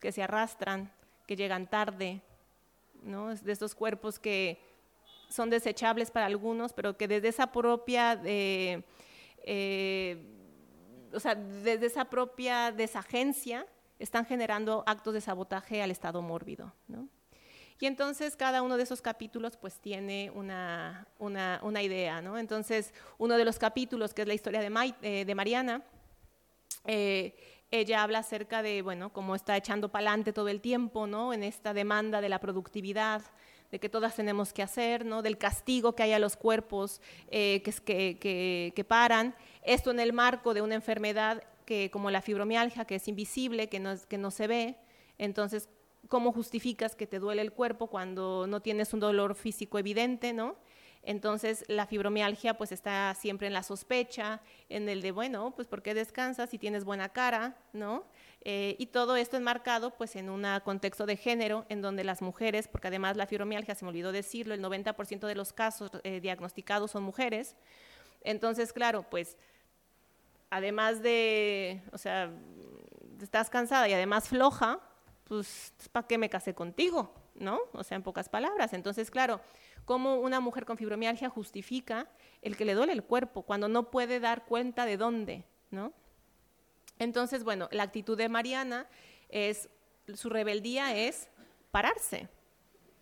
que 0.00 0.10
se 0.10 0.24
arrastran, 0.24 0.90
que 1.28 1.36
llegan 1.36 1.68
tarde, 1.68 2.20
¿no? 3.04 3.32
De 3.32 3.52
estos 3.52 3.76
cuerpos 3.76 4.18
que 4.18 4.58
son 5.28 5.50
desechables 5.50 6.10
para 6.10 6.26
algunos, 6.26 6.72
pero 6.72 6.96
que 6.96 7.06
desde 7.06 7.28
esa 7.28 7.52
propia... 7.52 8.20
o 11.12 11.20
sea, 11.20 11.34
desde 11.36 11.86
esa 11.86 12.06
propia 12.06 12.72
desagencia, 12.72 13.66
están 14.00 14.24
generando 14.24 14.82
actos 14.86 15.14
de 15.14 15.20
sabotaje 15.20 15.82
al 15.82 15.90
estado 15.90 16.22
mórbido. 16.22 16.72
¿no? 16.88 17.08
Y 17.78 17.86
entonces 17.86 18.34
cada 18.34 18.62
uno 18.62 18.76
de 18.76 18.82
esos 18.82 19.00
capítulos 19.00 19.56
pues 19.56 19.78
tiene 19.78 20.32
una, 20.34 21.06
una, 21.18 21.60
una 21.62 21.82
idea. 21.82 22.20
¿no? 22.20 22.38
Entonces 22.38 22.92
uno 23.18 23.36
de 23.36 23.44
los 23.44 23.58
capítulos, 23.58 24.12
que 24.12 24.22
es 24.22 24.28
la 24.28 24.34
historia 24.34 24.60
de, 24.60 24.94
eh, 25.02 25.24
de 25.24 25.34
Mariana, 25.34 25.82
eh, 26.86 27.34
ella 27.70 28.02
habla 28.02 28.20
acerca 28.20 28.62
de, 28.62 28.82
bueno, 28.82 29.12
cómo 29.12 29.34
está 29.34 29.56
echando 29.56 29.90
para 29.90 30.08
adelante 30.08 30.32
todo 30.32 30.48
el 30.48 30.60
tiempo, 30.60 31.06
¿no? 31.06 31.32
En 31.32 31.42
esta 31.42 31.72
demanda 31.72 32.20
de 32.20 32.28
la 32.28 32.40
productividad, 32.40 33.22
de 33.70 33.78
que 33.78 33.88
todas 33.88 34.16
tenemos 34.16 34.52
que 34.52 34.62
hacer, 34.62 35.04
¿no? 35.04 35.22
Del 35.22 35.38
castigo 35.38 35.94
que 35.94 36.02
hay 36.02 36.12
a 36.12 36.18
los 36.18 36.36
cuerpos 36.36 37.00
eh, 37.30 37.62
que, 37.62 38.16
que, 38.18 38.72
que, 38.74 38.84
paran. 38.84 39.34
Esto 39.62 39.92
en 39.92 40.00
el 40.00 40.12
marco 40.12 40.54
de 40.54 40.62
una 40.62 40.74
enfermedad 40.74 41.42
como 41.92 42.10
la 42.10 42.20
fibromialgia, 42.20 42.84
que 42.84 42.96
es 42.96 43.06
invisible, 43.06 43.68
que 43.68 43.78
no, 43.78 43.94
que 44.08 44.18
no 44.18 44.30
se 44.30 44.46
ve, 44.46 44.76
entonces, 45.18 45.68
¿cómo 46.08 46.32
justificas 46.32 46.96
que 46.96 47.06
te 47.06 47.18
duele 47.18 47.42
el 47.42 47.52
cuerpo 47.52 47.86
cuando 47.86 48.46
no 48.48 48.60
tienes 48.60 48.92
un 48.92 49.00
dolor 49.00 49.34
físico 49.34 49.78
evidente, 49.78 50.32
no? 50.32 50.56
Entonces, 51.02 51.64
la 51.68 51.86
fibromialgia 51.86 52.54
pues 52.54 52.72
está 52.72 53.14
siempre 53.14 53.46
en 53.46 53.54
la 53.54 53.62
sospecha, 53.62 54.40
en 54.68 54.88
el 54.88 55.00
de, 55.00 55.12
bueno, 55.12 55.52
pues 55.56 55.66
¿por 55.66 55.82
qué 55.82 55.94
descansas 55.94 56.50
si 56.50 56.58
tienes 56.58 56.84
buena 56.84 57.08
cara, 57.08 57.56
no? 57.72 58.04
Eh, 58.42 58.76
y 58.78 58.86
todo 58.86 59.16
esto 59.16 59.36
enmarcado 59.36 59.96
pues 59.96 60.16
en 60.16 60.28
un 60.28 60.46
contexto 60.64 61.06
de 61.06 61.16
género 61.16 61.64
en 61.68 61.80
donde 61.80 62.04
las 62.04 62.20
mujeres, 62.20 62.68
porque 62.68 62.88
además 62.88 63.16
la 63.16 63.26
fibromialgia, 63.26 63.74
se 63.74 63.84
me 63.84 63.90
olvidó 63.90 64.12
decirlo, 64.12 64.54
el 64.54 64.62
90% 64.62 65.26
de 65.26 65.34
los 65.34 65.52
casos 65.52 65.90
eh, 66.04 66.20
diagnosticados 66.20 66.90
son 66.90 67.02
mujeres. 67.02 67.56
Entonces, 68.22 68.72
claro, 68.72 69.02
pues 69.08 69.38
además 70.50 71.02
de, 71.02 71.80
o 71.92 71.98
sea, 71.98 72.30
estás 73.22 73.48
cansada 73.48 73.88
y 73.88 73.94
además 73.94 74.28
floja, 74.28 74.80
pues, 75.24 75.72
¿para 75.92 76.06
qué 76.06 76.18
me 76.18 76.28
casé 76.28 76.54
contigo? 76.54 77.14
¿No? 77.34 77.60
O 77.72 77.84
sea, 77.84 77.96
en 77.96 78.02
pocas 78.02 78.28
palabras. 78.28 78.72
Entonces, 78.72 79.10
claro, 79.10 79.40
¿cómo 79.84 80.16
una 80.16 80.40
mujer 80.40 80.66
con 80.66 80.76
fibromialgia 80.76 81.30
justifica 81.30 82.08
el 82.42 82.56
que 82.56 82.64
le 82.64 82.74
duele 82.74 82.92
el 82.92 83.02
cuerpo 83.02 83.42
cuando 83.42 83.68
no 83.68 83.90
puede 83.90 84.20
dar 84.20 84.44
cuenta 84.44 84.84
de 84.84 84.96
dónde? 84.96 85.44
¿No? 85.70 85.92
Entonces, 86.98 87.44
bueno, 87.44 87.68
la 87.72 87.84
actitud 87.84 88.16
de 88.16 88.28
Mariana 88.28 88.86
es, 89.30 89.70
su 90.14 90.28
rebeldía 90.28 90.94
es 90.94 91.30
pararse, 91.70 92.28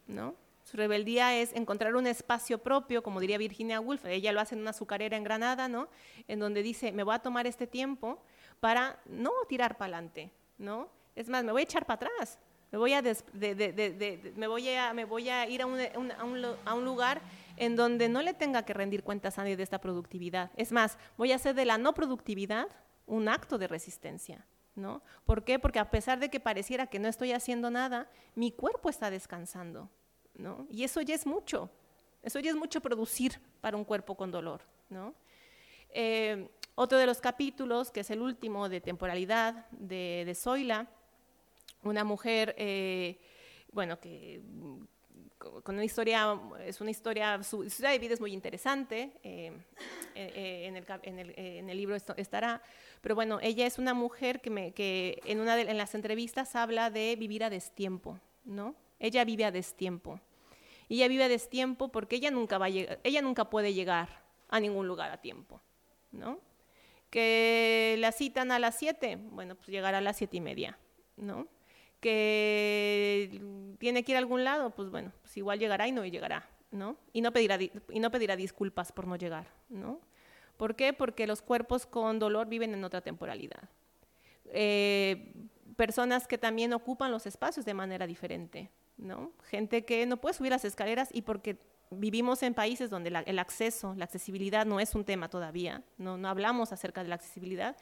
¿no? 0.06 0.36
Su 0.62 0.76
rebeldía 0.76 1.34
es 1.34 1.54
encontrar 1.54 1.96
un 1.96 2.06
espacio 2.06 2.58
propio, 2.58 3.02
como 3.02 3.20
diría 3.20 3.38
Virginia 3.38 3.80
Woolf, 3.80 4.04
ella 4.04 4.32
lo 4.32 4.40
hace 4.40 4.54
en 4.54 4.60
una 4.60 4.70
azucarera 4.70 5.16
en 5.16 5.24
Granada, 5.24 5.66
¿no? 5.66 5.88
En 6.28 6.38
donde 6.38 6.62
dice, 6.62 6.92
me 6.92 7.02
voy 7.02 7.14
a 7.14 7.20
tomar 7.20 7.46
este 7.46 7.66
tiempo 7.66 8.22
para 8.60 9.00
no 9.06 9.32
tirar 9.48 9.78
para 9.78 9.96
adelante, 9.96 10.30
¿no? 10.58 10.90
Es 11.16 11.28
más, 11.28 11.42
me 11.42 11.52
voy 11.52 11.62
a 11.62 11.64
echar 11.64 11.86
para 11.86 12.06
atrás, 12.06 12.38
me 12.70 12.78
voy 12.78 12.92
a, 12.92 13.02
me 13.02 14.46
voy 14.46 14.68
a, 14.74 14.92
me 14.94 15.04
voy 15.04 15.28
a 15.28 15.48
ir 15.48 15.62
a 15.62 15.66
un, 15.66 15.80
a, 15.80 16.24
un, 16.24 16.44
a 16.64 16.74
un, 16.74 16.84
lugar 16.84 17.20
en 17.56 17.76
donde 17.76 18.08
no 18.08 18.22
le 18.22 18.34
tenga 18.34 18.64
que 18.64 18.74
rendir 18.74 19.02
cuentas 19.02 19.38
a 19.38 19.42
nadie 19.42 19.56
de 19.56 19.62
esta 19.62 19.80
productividad. 19.80 20.50
Es 20.56 20.70
más, 20.72 20.98
voy 21.16 21.32
a 21.32 21.36
hacer 21.36 21.54
de 21.54 21.64
la 21.64 21.78
no 21.78 21.94
productividad 21.94 22.68
un 23.06 23.28
acto 23.28 23.58
de 23.58 23.68
resistencia. 23.68 24.46
¿no? 24.78 25.02
¿Por 25.24 25.44
qué? 25.44 25.58
Porque 25.58 25.78
a 25.78 25.90
pesar 25.90 26.20
de 26.20 26.30
que 26.30 26.40
pareciera 26.40 26.86
que 26.86 26.98
no 26.98 27.08
estoy 27.08 27.32
haciendo 27.32 27.70
nada, 27.70 28.08
mi 28.34 28.52
cuerpo 28.52 28.88
está 28.88 29.10
descansando. 29.10 29.90
Y 30.70 30.84
eso 30.84 31.00
ya 31.00 31.14
es 31.14 31.26
mucho, 31.26 31.68
eso 32.22 32.38
ya 32.38 32.50
es 32.50 32.56
mucho 32.56 32.80
producir 32.80 33.40
para 33.60 33.76
un 33.76 33.84
cuerpo 33.84 34.16
con 34.16 34.30
dolor, 34.30 34.62
eh, 35.90 36.48
otro 36.76 36.96
de 36.96 37.06
los 37.06 37.20
capítulos, 37.20 37.90
que 37.90 38.00
es 38.00 38.10
el 38.10 38.22
último 38.22 38.68
de 38.68 38.80
temporalidad 38.80 39.68
de, 39.70 40.22
de 40.24 40.34
Zoila, 40.36 40.86
una 41.82 42.04
mujer, 42.04 42.54
eh, 42.58 43.18
bueno, 43.72 43.98
que 44.00 44.40
con 45.38 45.74
una 45.76 45.84
historia, 45.84 46.38
es 46.64 46.80
una 46.80 46.90
historia, 46.90 47.42
su 47.42 47.64
historia 47.64 47.90
de 47.90 47.98
vida 47.98 48.14
es 48.14 48.20
muy 48.20 48.32
interesante, 48.32 49.12
eh, 49.22 49.52
en, 50.14 50.76
el, 50.76 50.84
en, 51.02 51.18
el, 51.18 51.34
en, 51.36 51.70
el, 51.70 51.76
libro 51.76 51.96
estará, 51.96 52.60
pero 53.00 53.14
bueno, 53.14 53.38
ella 53.40 53.66
es 53.66 53.78
una 53.78 53.94
mujer 53.94 54.40
que, 54.40 54.50
me, 54.50 54.72
que 54.72 55.20
en 55.24 55.40
una 55.40 55.56
de 55.56 55.62
en 55.62 55.76
las 55.76 55.94
entrevistas 55.94 56.56
habla 56.56 56.90
de 56.90 57.14
vivir 57.16 57.44
a 57.44 57.50
destiempo, 57.50 58.18
¿no? 58.44 58.74
Ella 58.98 59.24
vive 59.24 59.44
a 59.44 59.52
destiempo. 59.52 60.20
Y 60.88 60.96
ella 60.96 61.08
vive 61.08 61.24
a 61.24 61.28
destiempo 61.28 61.88
porque 61.88 62.16
ella 62.16 62.30
nunca, 62.30 62.58
va 62.58 62.66
a 62.66 62.68
ella 62.68 63.22
nunca 63.22 63.48
puede 63.50 63.74
llegar 63.74 64.22
a 64.48 64.58
ningún 64.58 64.88
lugar 64.88 65.10
a 65.10 65.20
tiempo, 65.20 65.60
¿no? 66.10 66.40
Que 67.10 67.96
la 67.98 68.12
citan 68.12 68.50
a 68.50 68.58
las 68.58 68.78
7, 68.78 69.16
bueno, 69.30 69.54
pues 69.54 69.68
llegará 69.68 69.98
a 69.98 70.00
las 70.00 70.16
siete 70.16 70.38
y 70.38 70.40
media, 70.40 70.78
¿no? 71.16 71.46
Que 72.00 73.40
tiene 73.78 74.04
que 74.04 74.12
ir 74.12 74.16
a 74.16 74.20
algún 74.20 74.44
lado, 74.44 74.70
pues 74.70 74.90
bueno, 74.90 75.12
pues 75.22 75.36
igual 75.36 75.58
llegará 75.58 75.88
y 75.88 75.92
no 75.92 76.04
llegará, 76.04 76.48
¿no? 76.70 76.96
Y 77.12 77.20
no 77.20 77.32
pedirá, 77.32 77.58
y 77.60 78.00
no 78.00 78.10
pedirá 78.10 78.36
disculpas 78.36 78.92
por 78.92 79.06
no 79.06 79.16
llegar, 79.16 79.46
¿no? 79.68 80.00
¿Por 80.56 80.74
qué? 80.74 80.92
Porque 80.92 81.26
los 81.26 81.40
cuerpos 81.42 81.86
con 81.86 82.18
dolor 82.18 82.48
viven 82.48 82.74
en 82.74 82.84
otra 82.84 83.00
temporalidad. 83.00 83.68
Eh, 84.46 85.32
personas 85.76 86.26
que 86.26 86.38
también 86.38 86.72
ocupan 86.72 87.12
los 87.12 87.26
espacios 87.26 87.64
de 87.64 87.74
manera 87.74 88.06
diferente, 88.06 88.70
¿no? 88.96 89.32
Gente 89.44 89.84
que 89.84 90.04
no 90.06 90.16
puede 90.16 90.34
subir 90.34 90.50
las 90.50 90.64
escaleras 90.64 91.08
y 91.12 91.22
porque 91.22 91.58
vivimos 91.90 92.42
en 92.42 92.54
países 92.54 92.90
donde 92.90 93.08
el 93.24 93.38
acceso, 93.38 93.94
la 93.96 94.04
accesibilidad 94.04 94.66
no 94.66 94.80
es 94.80 94.94
un 94.94 95.04
tema 95.04 95.28
todavía, 95.30 95.84
no, 95.96 96.18
no 96.18 96.28
hablamos 96.28 96.72
acerca 96.72 97.02
de 97.02 97.08
la 97.08 97.14
accesibilidad, 97.14 97.76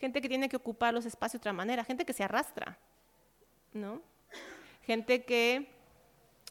gente 0.00 0.20
que 0.20 0.28
tiene 0.28 0.48
que 0.48 0.56
ocupar 0.56 0.94
los 0.94 1.06
espacios 1.06 1.34
de 1.34 1.42
otra 1.42 1.52
manera, 1.52 1.84
gente 1.84 2.04
que 2.04 2.12
se 2.12 2.24
arrastra, 2.24 2.78
¿no? 3.72 4.02
Gente 4.82 5.24
que 5.24 5.68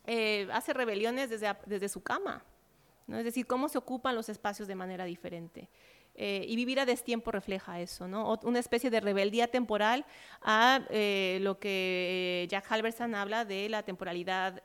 eh, 0.06 0.48
hace 0.52 0.74
rebeliones 0.74 1.30
desde, 1.30 1.56
desde 1.66 1.90
su 1.90 2.02
cama, 2.02 2.44
¿no? 3.08 3.18
Es 3.18 3.26
decir, 3.26 3.46
cómo 3.46 3.70
se 3.70 3.78
ocupan 3.78 4.16
los 4.16 4.30
espacios 4.30 4.68
de 4.68 4.76
manera 4.76 5.06
diferente. 5.06 5.70
Eh, 6.16 6.46
y 6.48 6.56
vivir 6.56 6.80
a 6.80 6.86
destiempo 6.86 7.32
refleja 7.32 7.80
eso, 7.80 8.06
¿no? 8.06 8.38
una 8.44 8.60
especie 8.60 8.90
de 8.90 9.00
rebeldía 9.00 9.48
temporal 9.48 10.06
a 10.42 10.86
eh, 10.90 11.40
lo 11.42 11.58
que 11.58 12.46
Jack 12.50 12.70
Halverson 12.70 13.16
habla 13.16 13.46
de 13.46 13.70
la 13.70 13.84
temporalidad 13.84 14.62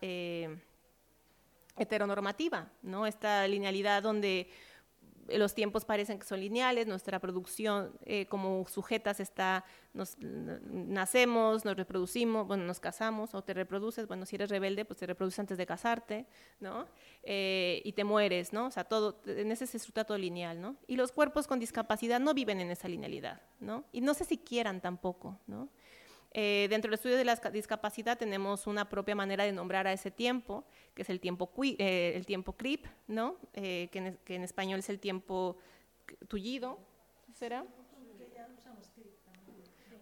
heteronormativa, 1.76 2.68
¿no? 2.82 3.06
esta 3.06 3.46
linealidad 3.46 4.02
donde 4.02 4.50
los 5.28 5.54
tiempos 5.54 5.84
parecen 5.84 6.18
que 6.18 6.26
son 6.26 6.40
lineales, 6.40 6.86
nuestra 6.86 7.18
producción 7.18 7.92
eh, 8.04 8.26
como 8.26 8.66
sujetas 8.68 9.20
está, 9.20 9.64
nos, 9.92 10.16
nacemos, 10.18 11.64
nos 11.64 11.76
reproducimos, 11.76 12.46
bueno, 12.46 12.64
nos 12.64 12.80
casamos 12.80 13.34
o 13.34 13.42
te 13.42 13.54
reproduces, 13.54 14.06
bueno, 14.06 14.26
si 14.26 14.36
eres 14.36 14.50
rebelde, 14.50 14.84
pues 14.84 14.98
te 14.98 15.06
reproduces 15.06 15.38
antes 15.38 15.58
de 15.58 15.66
casarte, 15.66 16.26
¿no? 16.60 16.86
Eh, 17.22 17.82
y 17.84 17.92
te 17.92 18.04
mueres, 18.04 18.52
¿no? 18.52 18.66
O 18.66 18.70
sea, 18.70 18.84
todo, 18.84 19.20
en 19.26 19.50
ese 19.52 19.66
se 19.66 19.78
todo 20.04 20.18
lineal, 20.18 20.60
¿no? 20.60 20.76
Y 20.86 20.96
los 20.96 21.12
cuerpos 21.12 21.46
con 21.46 21.58
discapacidad 21.58 22.20
no 22.20 22.34
viven 22.34 22.60
en 22.60 22.70
esa 22.70 22.88
linealidad, 22.88 23.40
¿no? 23.60 23.84
Y 23.92 24.00
no 24.00 24.14
sé 24.14 24.24
si 24.24 24.38
quieran 24.38 24.80
tampoco, 24.80 25.38
¿no? 25.46 25.68
Eh, 26.32 26.66
dentro 26.68 26.90
del 26.90 26.94
estudio 26.94 27.16
de 27.16 27.24
la 27.24 27.36
discapacidad 27.36 28.18
tenemos 28.18 28.66
una 28.66 28.88
propia 28.88 29.14
manera 29.14 29.44
de 29.44 29.52
nombrar 29.52 29.86
a 29.86 29.92
ese 29.92 30.10
tiempo, 30.10 30.64
que 30.94 31.02
es 31.02 31.10
el 31.10 31.18
tiempo, 31.18 31.50
eh, 31.62 32.12
el 32.14 32.26
tiempo 32.26 32.52
CRIP, 32.52 32.86
¿no? 33.08 33.36
Eh, 33.54 33.88
que, 33.90 33.98
en, 33.98 34.18
que, 34.24 34.34
en, 34.34 34.42
español 34.42 34.80
es 34.80 34.88
el 34.90 34.98
tiempo 34.98 35.56
tullido, 36.28 36.78
¿será? 37.32 37.64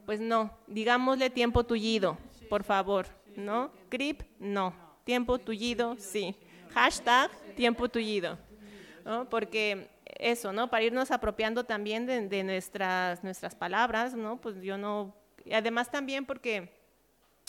Pues 0.05 0.21
no, 0.21 0.51
digámosle 0.67 1.31
tiempo 1.31 1.65
tullido, 1.65 2.19
por 2.51 2.65
favor, 2.65 3.07
¿no? 3.37 3.71
CRIP, 3.89 4.23
no. 4.39 4.75
Tiempo 5.05 5.39
tullido, 5.39 5.97
sí. 5.99 6.35
Hashtag 6.73 7.31
tiempo 7.55 7.89
tullido, 7.89 8.39
¿no? 9.05 9.29
Porque 9.29 9.89
eso, 10.19 10.53
¿no? 10.53 10.69
Para 10.69 10.83
irnos 10.85 11.11
apropiando 11.11 11.65
también 11.65 12.07
de, 12.07 12.27
de 12.29 12.43
nuestras, 12.43 13.23
nuestras 13.23 13.55
palabras, 13.55 14.15
¿no? 14.15 14.41
Pues 14.41 14.61
yo 14.61 14.77
no 14.77 15.15
Además 15.53 15.91
también 15.91 16.27
porque 16.27 16.71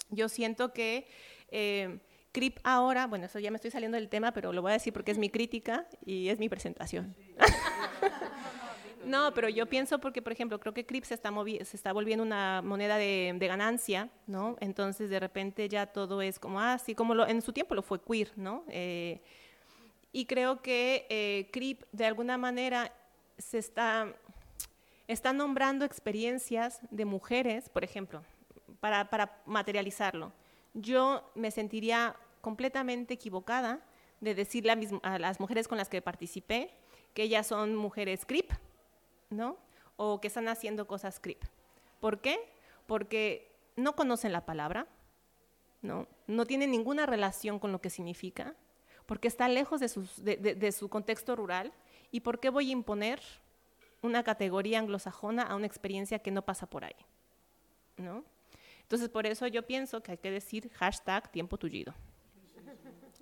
yo 0.10 0.30
siento 0.30 0.74
que 0.74 1.08
eh, 1.50 2.00
CRIP 2.32 2.60
ahora, 2.64 3.08
bueno, 3.08 3.28
eso 3.28 3.40
ya 3.40 3.50
me 3.50 3.56
estoy 3.56 3.72
saliendo 3.72 3.96
del 3.96 4.10
tema, 4.10 4.34
pero 4.34 4.52
lo 4.52 4.62
voy 4.62 4.72
a 4.72 4.74
decir 4.74 4.92
porque 4.92 5.12
es 5.12 5.18
mi 5.18 5.30
crítica 5.30 5.88
y 6.06 6.28
es 6.28 6.38
mi 6.38 6.50
presentación. 6.50 7.16
no, 9.06 9.34
pero 9.34 9.48
yo 9.48 9.68
pienso 9.68 10.00
porque, 10.00 10.22
por 10.22 10.34
ejemplo, 10.34 10.60
creo 10.60 10.74
que 10.74 10.86
CRIP 10.86 11.06
se 11.06 11.14
está, 11.14 11.32
se 11.64 11.78
está 11.78 11.94
volviendo 11.94 12.24
una 12.24 12.62
moneda 12.62 12.98
de, 12.98 13.38
ganancia, 13.40 14.10
¿no? 14.28 14.58
Entonces, 14.60 15.10
de 15.10 15.20
repente 15.20 15.70
ya 15.70 15.86
todo 15.86 16.22
es 16.22 16.38
como, 16.38 16.60
ah, 16.60 16.78
sí, 16.78 16.94
como 16.94 17.16
lo, 17.16 17.26
en 17.26 17.42
su 17.42 17.54
tiempo 17.54 17.74
lo 17.74 17.82
fue 17.82 18.02
queer, 18.02 18.32
¿no? 18.36 18.66
Eh, 18.68 19.22
y 20.12 20.26
creo 20.26 20.62
que 20.62 21.06
eh, 21.10 21.50
CRIP, 21.54 21.84
de 21.94 22.06
alguna 22.06 22.38
manera, 22.38 22.92
se 23.38 23.60
está 23.60 24.14
está 25.08 25.34
nombrando 25.34 25.86
experiencias 25.86 26.80
de 26.90 27.06
mujeres, 27.06 27.70
por 27.70 27.84
ejemplo, 27.84 28.24
para, 28.80 29.42
materializarlo. 29.46 30.32
Yo 30.74 31.30
me 31.36 31.52
sentiría 31.52 32.16
completamente 32.42 33.16
equivocada 33.16 33.82
de 34.22 34.36
decirle 34.36 35.00
a, 35.04 35.20
las 35.20 35.40
mujeres 35.40 35.68
con 35.68 35.78
las 35.78 35.90
que 35.90 36.02
participé 36.02 36.72
que 37.14 37.24
ellas 37.24 37.48
son 37.48 37.76
mujeres 37.76 38.26
CRIP, 38.26 38.52
¿no? 39.30 39.58
O 39.96 40.20
que 40.20 40.28
están 40.28 40.48
haciendo 40.48 40.88
cosas 40.88 41.20
CRIP. 41.20 41.44
¿Por 42.00 42.20
qué? 42.20 42.38
Porque 42.88 43.56
no 43.76 43.96
conocen 43.96 44.34
la 44.34 44.46
palabra, 44.46 44.88
¿no? 45.82 46.08
No 46.28 46.46
tienen 46.46 46.72
ninguna 46.72 47.06
relación 47.06 47.60
con 47.60 47.72
lo 47.72 47.80
que 47.80 47.90
significa, 47.90 48.56
porque 49.06 49.28
está 49.28 49.48
lejos 49.48 49.80
de, 49.80 50.38
de 50.38 50.72
su 50.72 50.90
contexto 50.90 51.36
rural. 51.36 51.72
¿Y 52.12 52.22
por 52.22 52.40
qué 52.40 52.50
voy 52.50 52.70
a 52.70 52.74
imponer 52.74 53.22
una 54.06 54.24
categoría 54.24 54.80
anglosajona 54.80 55.44
a 55.44 55.56
una 55.56 55.66
experiencia 55.66 56.20
que 56.20 56.32
no 56.32 56.44
pasa 56.44 56.68
por 56.68 56.86
ahí. 56.86 56.96
¿no? 57.98 58.24
Entonces, 58.82 59.10
por 59.10 59.26
eso 59.26 59.48
yo 59.48 59.66
pienso 59.66 60.02
que 60.02 60.12
hay 60.12 60.18
que 60.18 60.32
decir 60.32 60.70
hashtag 60.74 61.32
tiempo 61.32 61.58
tullido. 61.58 61.94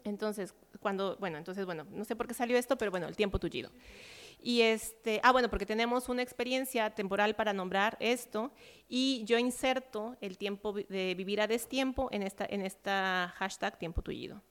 Entonces, 0.04 0.54
cuando, 0.82 1.16
bueno, 1.18 1.38
entonces, 1.38 1.66
bueno, 1.66 1.86
no 1.90 2.04
sé 2.04 2.16
por 2.18 2.28
qué 2.28 2.34
salió 2.34 2.58
esto, 2.58 2.78
pero 2.78 2.92
bueno, 2.92 3.08
el 3.08 3.16
tiempo 3.16 3.40
tullido. 3.40 3.72
Y 4.42 4.60
este, 4.60 5.22
ah, 5.24 5.32
bueno, 5.32 5.50
porque 5.50 5.66
tenemos 5.66 6.10
una 6.10 6.22
experiencia 6.22 6.90
temporal 6.90 7.34
para 7.36 7.54
nombrar 7.54 7.96
esto 8.02 8.52
y 8.90 9.24
yo 9.24 9.38
inserto 9.38 10.18
el 10.20 10.38
tiempo 10.38 10.74
de 10.74 11.16
vivir 11.16 11.40
a 11.40 11.48
destiempo 11.48 12.10
en 12.12 12.24
esta, 12.24 12.46
en 12.50 12.62
esta 12.62 13.34
hashtag 13.38 13.80
tiempo 13.80 14.02
tullido. 14.02 14.42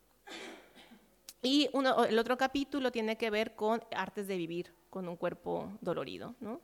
Y 1.43 1.68
uno, 1.74 2.05
el 2.05 2.18
otro 2.18 2.39
capítulo 2.39 2.91
tiene 2.91 3.18
que 3.18 3.28
ver 3.28 3.55
con 3.55 3.85
artes 3.95 4.26
de 4.28 4.39
vivir, 4.39 4.72
con 4.93 5.09
un 5.09 5.16
cuerpo 5.16 5.72
dolorido. 5.80 6.34
¿no? 6.38 6.61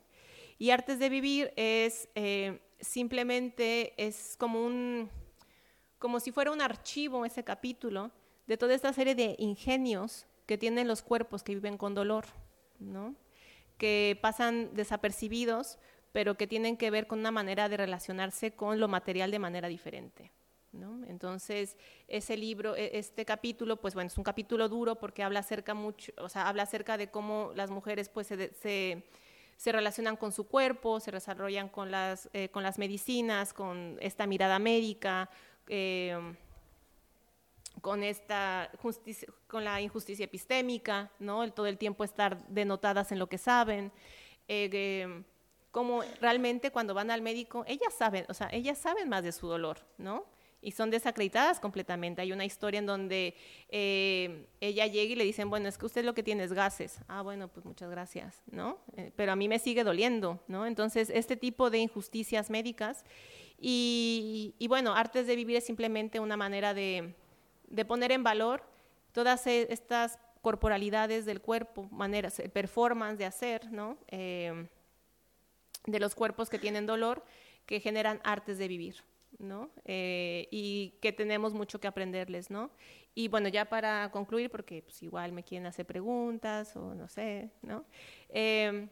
Y 0.59 0.69
Artes 0.69 0.99
de 0.99 1.09
Vivir 1.09 1.51
es 1.55 2.07
eh, 2.13 2.61
simplemente, 2.79 3.95
es 3.97 4.35
como, 4.37 4.63
un, 4.63 5.09
como 5.97 6.19
si 6.19 6.31
fuera 6.31 6.51
un 6.51 6.61
archivo 6.61 7.25
ese 7.25 7.43
capítulo 7.43 8.11
de 8.45 8.55
toda 8.55 8.75
esta 8.75 8.93
serie 8.93 9.15
de 9.15 9.35
ingenios 9.39 10.27
que 10.45 10.59
tienen 10.59 10.87
los 10.87 11.01
cuerpos 11.01 11.41
que 11.41 11.55
viven 11.55 11.75
con 11.75 11.95
dolor, 11.95 12.25
¿no? 12.79 13.15
que 13.79 14.19
pasan 14.21 14.75
desapercibidos, 14.75 15.79
pero 16.11 16.35
que 16.35 16.45
tienen 16.45 16.77
que 16.77 16.91
ver 16.91 17.07
con 17.07 17.17
una 17.17 17.31
manera 17.31 17.67
de 17.67 17.77
relacionarse 17.77 18.51
con 18.51 18.79
lo 18.79 18.87
material 18.87 19.31
de 19.31 19.39
manera 19.39 19.67
diferente. 19.69 20.31
Entonces, 21.07 21.75
ese 22.07 22.37
libro, 22.37 22.75
e, 22.75 22.97
este 22.97 23.25
capítulo, 23.25 23.77
pues 23.77 23.93
bueno, 23.93 24.07
es 24.07 24.17
un 24.17 24.23
capítulo 24.23 24.69
duro 24.69 24.95
porque 24.95 25.23
habla 25.23 25.39
acerca 25.39 25.73
mucho, 25.73 26.11
o 26.17 26.29
sea, 26.29 26.47
habla 26.47 26.63
acerca 26.63 26.97
de 26.97 27.09
cómo 27.09 27.51
las 27.55 27.71
mujeres 27.71 28.09
pues 28.09 28.27
se, 28.27 29.03
relacionan 29.65 30.15
con 30.15 30.31
su 30.31 30.47
cuerpo, 30.47 30.99
se 30.99 31.11
desarrollan 31.11 31.69
con 31.69 31.91
las, 31.91 32.29
eh, 32.33 32.49
con 32.49 32.63
las 32.63 32.77
medicinas, 32.77 33.53
con 33.53 33.97
esta 33.99 34.27
mirada 34.27 34.59
médica, 34.59 35.29
eh, 35.67 36.17
con 37.81 38.03
esta 38.03 38.71
con 39.47 39.63
la 39.63 39.81
injusticia 39.81 40.25
epistémica, 40.25 41.11
¿no? 41.19 41.43
El, 41.43 41.53
todo 41.53 41.65
el 41.65 41.77
tiempo 41.77 42.03
estar 42.03 42.45
denotadas 42.47 43.11
en 43.11 43.19
lo 43.19 43.27
que 43.27 43.37
saben. 43.37 43.91
Eh, 44.47 45.23
como 45.71 46.01
realmente 46.19 46.71
cuando 46.71 46.93
van 46.93 47.11
al 47.11 47.21
médico, 47.21 47.63
ellas 47.67 47.93
saben, 47.93 48.25
o 48.27 48.33
sea, 48.33 48.49
ellas 48.51 48.77
saben 48.77 49.07
más 49.07 49.23
de 49.23 49.31
su 49.31 49.47
dolor, 49.47 49.79
¿no? 49.97 50.25
Y 50.61 50.71
son 50.71 50.89
desacreditadas 50.89 51.59
completamente. 51.59 52.21
Hay 52.21 52.31
una 52.31 52.45
historia 52.45 52.79
en 52.79 52.85
donde 52.85 53.35
eh, 53.69 54.47
ella 54.59 54.87
llega 54.87 55.13
y 55.13 55.15
le 55.15 55.23
dicen, 55.23 55.49
bueno, 55.49 55.69
es 55.69 55.77
que 55.77 55.85
usted 55.85 56.03
lo 56.03 56.13
que 56.13 56.23
tiene 56.23 56.43
es 56.43 56.53
gases. 56.53 56.99
Ah, 57.07 57.21
bueno, 57.21 57.47
pues 57.47 57.65
muchas 57.65 57.89
gracias, 57.89 58.41
¿no? 58.51 58.79
Eh, 58.97 59.11
pero 59.15 59.31
a 59.31 59.35
mí 59.35 59.47
me 59.47 59.59
sigue 59.59 59.83
doliendo, 59.83 60.39
¿no? 60.47 60.65
Entonces, 60.65 61.09
este 61.13 61.37
tipo 61.37 61.69
de 61.69 61.79
injusticias 61.79 62.49
médicas 62.49 63.05
y, 63.61 64.53
bueno, 64.67 64.93
Artes 64.95 65.27
de 65.27 65.35
Vivir 65.35 65.57
es 65.57 65.65
simplemente 65.65 66.19
una 66.19 66.37
manera 66.37 66.73
de, 66.73 67.13
poner 67.87 68.11
en 68.11 68.23
valor 68.23 68.63
todas 69.11 69.45
e, 69.47 69.67
estas 69.71 70.17
corporalidades 70.41 71.25
del 71.25 71.41
cuerpo, 71.41 71.87
maneras, 71.91 72.39
eh, 72.39 72.47
performance 72.49 73.17
de 73.17 73.25
hacer, 73.25 73.71
¿no? 73.71 73.97
de 74.09 75.99
los 75.99 76.13
cuerpos 76.13 76.49
que 76.49 76.59
tienen 76.59 76.85
dolor 76.85 77.23
que 77.65 77.79
generan 77.79 78.19
artes 78.23 78.57
de 78.57 78.67
vivir. 78.67 79.03
¿No? 79.37 79.69
Eh, 79.85 80.47
y 80.51 80.95
que 81.01 81.11
tenemos 81.11 81.53
mucho 81.53 81.79
que 81.79 81.87
aprenderles, 81.87 82.49
¿no? 82.49 82.71
Y 83.15 83.27
bueno, 83.27 83.47
ya 83.47 83.65
para 83.65 84.09
concluir, 84.11 84.49
porque 84.49 84.81
pues, 84.81 85.01
igual 85.03 85.31
me 85.31 85.43
quieren 85.43 85.67
hacer 85.67 85.85
preguntas 85.85 86.75
o 86.75 86.95
no 86.95 87.07
sé, 87.07 87.49
¿no? 87.61 87.85
Em, 88.29 88.89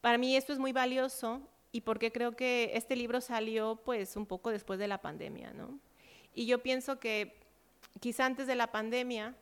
para 0.00 0.18
mí 0.18 0.36
esto 0.36 0.52
es 0.52 0.58
muy 0.58 0.72
valioso 0.72 1.40
y 1.72 1.80
porque 1.82 2.12
creo 2.12 2.32
que 2.36 2.72
este 2.74 2.96
libro 2.96 3.20
salió 3.20 3.76
pues 3.76 4.16
un 4.16 4.26
poco 4.26 4.50
después 4.50 4.78
de 4.78 4.88
la 4.88 4.98
pandemia, 5.00 5.52
¿no? 5.52 5.78
Y 6.34 6.46
yo 6.46 6.62
pienso 6.62 6.98
que 6.98 7.40
quizá 8.00 8.26
antes 8.26 8.46
de 8.46 8.54
la 8.54 8.72
pandemia 8.72 9.34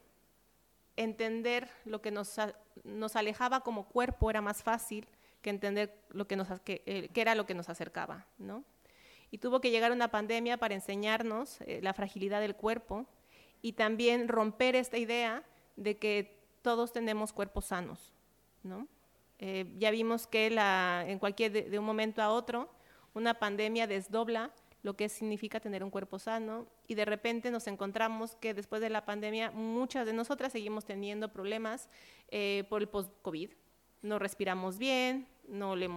entender 0.97 1.69
lo 1.85 2.03
que 2.03 2.11
nos, 2.11 2.37
nos 2.85 3.17
alejaba 3.17 3.61
como 3.61 3.89
cuerpo 3.89 4.31
era 4.31 4.41
más 4.41 4.63
fácil 4.63 5.07
que 5.43 5.51
entender 5.51 5.97
lo 6.11 6.27
que, 6.27 6.37
que, 6.65 6.83
eh, 6.87 7.11
era 7.15 7.35
lo 7.35 7.47
que 7.47 7.55
nos 7.55 7.69
acercaba, 7.69 8.27
¿no? 8.39 8.65
Y 9.31 9.39
tuvo 9.39 9.61
que 9.61 9.71
llegar 9.71 9.93
una 9.93 10.11
pandemia 10.11 10.57
para 10.57 10.75
enseñarnos 10.75 11.61
eh, 11.63 11.81
la 11.83 11.95
fragilidad 11.95 12.41
del 12.41 12.57
cuerpo 12.57 13.07
y 13.63 13.73
también 13.73 14.29
romper 14.29 14.77
esta 14.77 14.99
idea 14.99 15.45
de 15.77 15.99
que 15.99 16.41
todos 16.63 16.93
tenemos 16.93 17.33
cuerpos 17.33 17.67
sanos, 17.67 18.13
¿no? 18.63 18.87
Eh, 19.39 19.73
ya 19.79 19.91
vimos 19.91 20.27
que 20.27 20.49
en 20.49 21.19
cualquier 21.19 21.71
de, 21.71 21.79
un 21.79 21.85
momento 21.85 22.21
a 22.21 22.31
otro 22.31 22.69
una 23.15 23.39
pandemia 23.39 23.87
desdobla 23.87 24.53
lo 24.83 24.97
que 24.97 25.09
significa 25.09 25.61
tener 25.61 25.83
un 25.83 25.91
cuerpo 25.91 26.19
sano 26.19 26.67
y 26.87 26.95
de 26.95 27.07
repente 27.07 27.51
nos 27.51 27.67
encontramos 27.67 28.37
que 28.37 28.53
después 28.53 28.83
de 28.83 28.91
la 28.91 29.07
pandemia 29.07 29.51
muchas 29.51 30.05
de 30.05 30.13
nosotras 30.13 30.53
seguimos 30.53 30.85
teniendo 30.85 31.33
problemas 31.33 31.89
eh, 32.29 32.65
por 32.69 32.83
el 32.83 32.89
post-COVID. 32.89 33.51
No 34.03 34.19
respiramos 34.19 34.79
bien, 34.79 35.27
no, 35.49 35.77
le, 35.77 35.89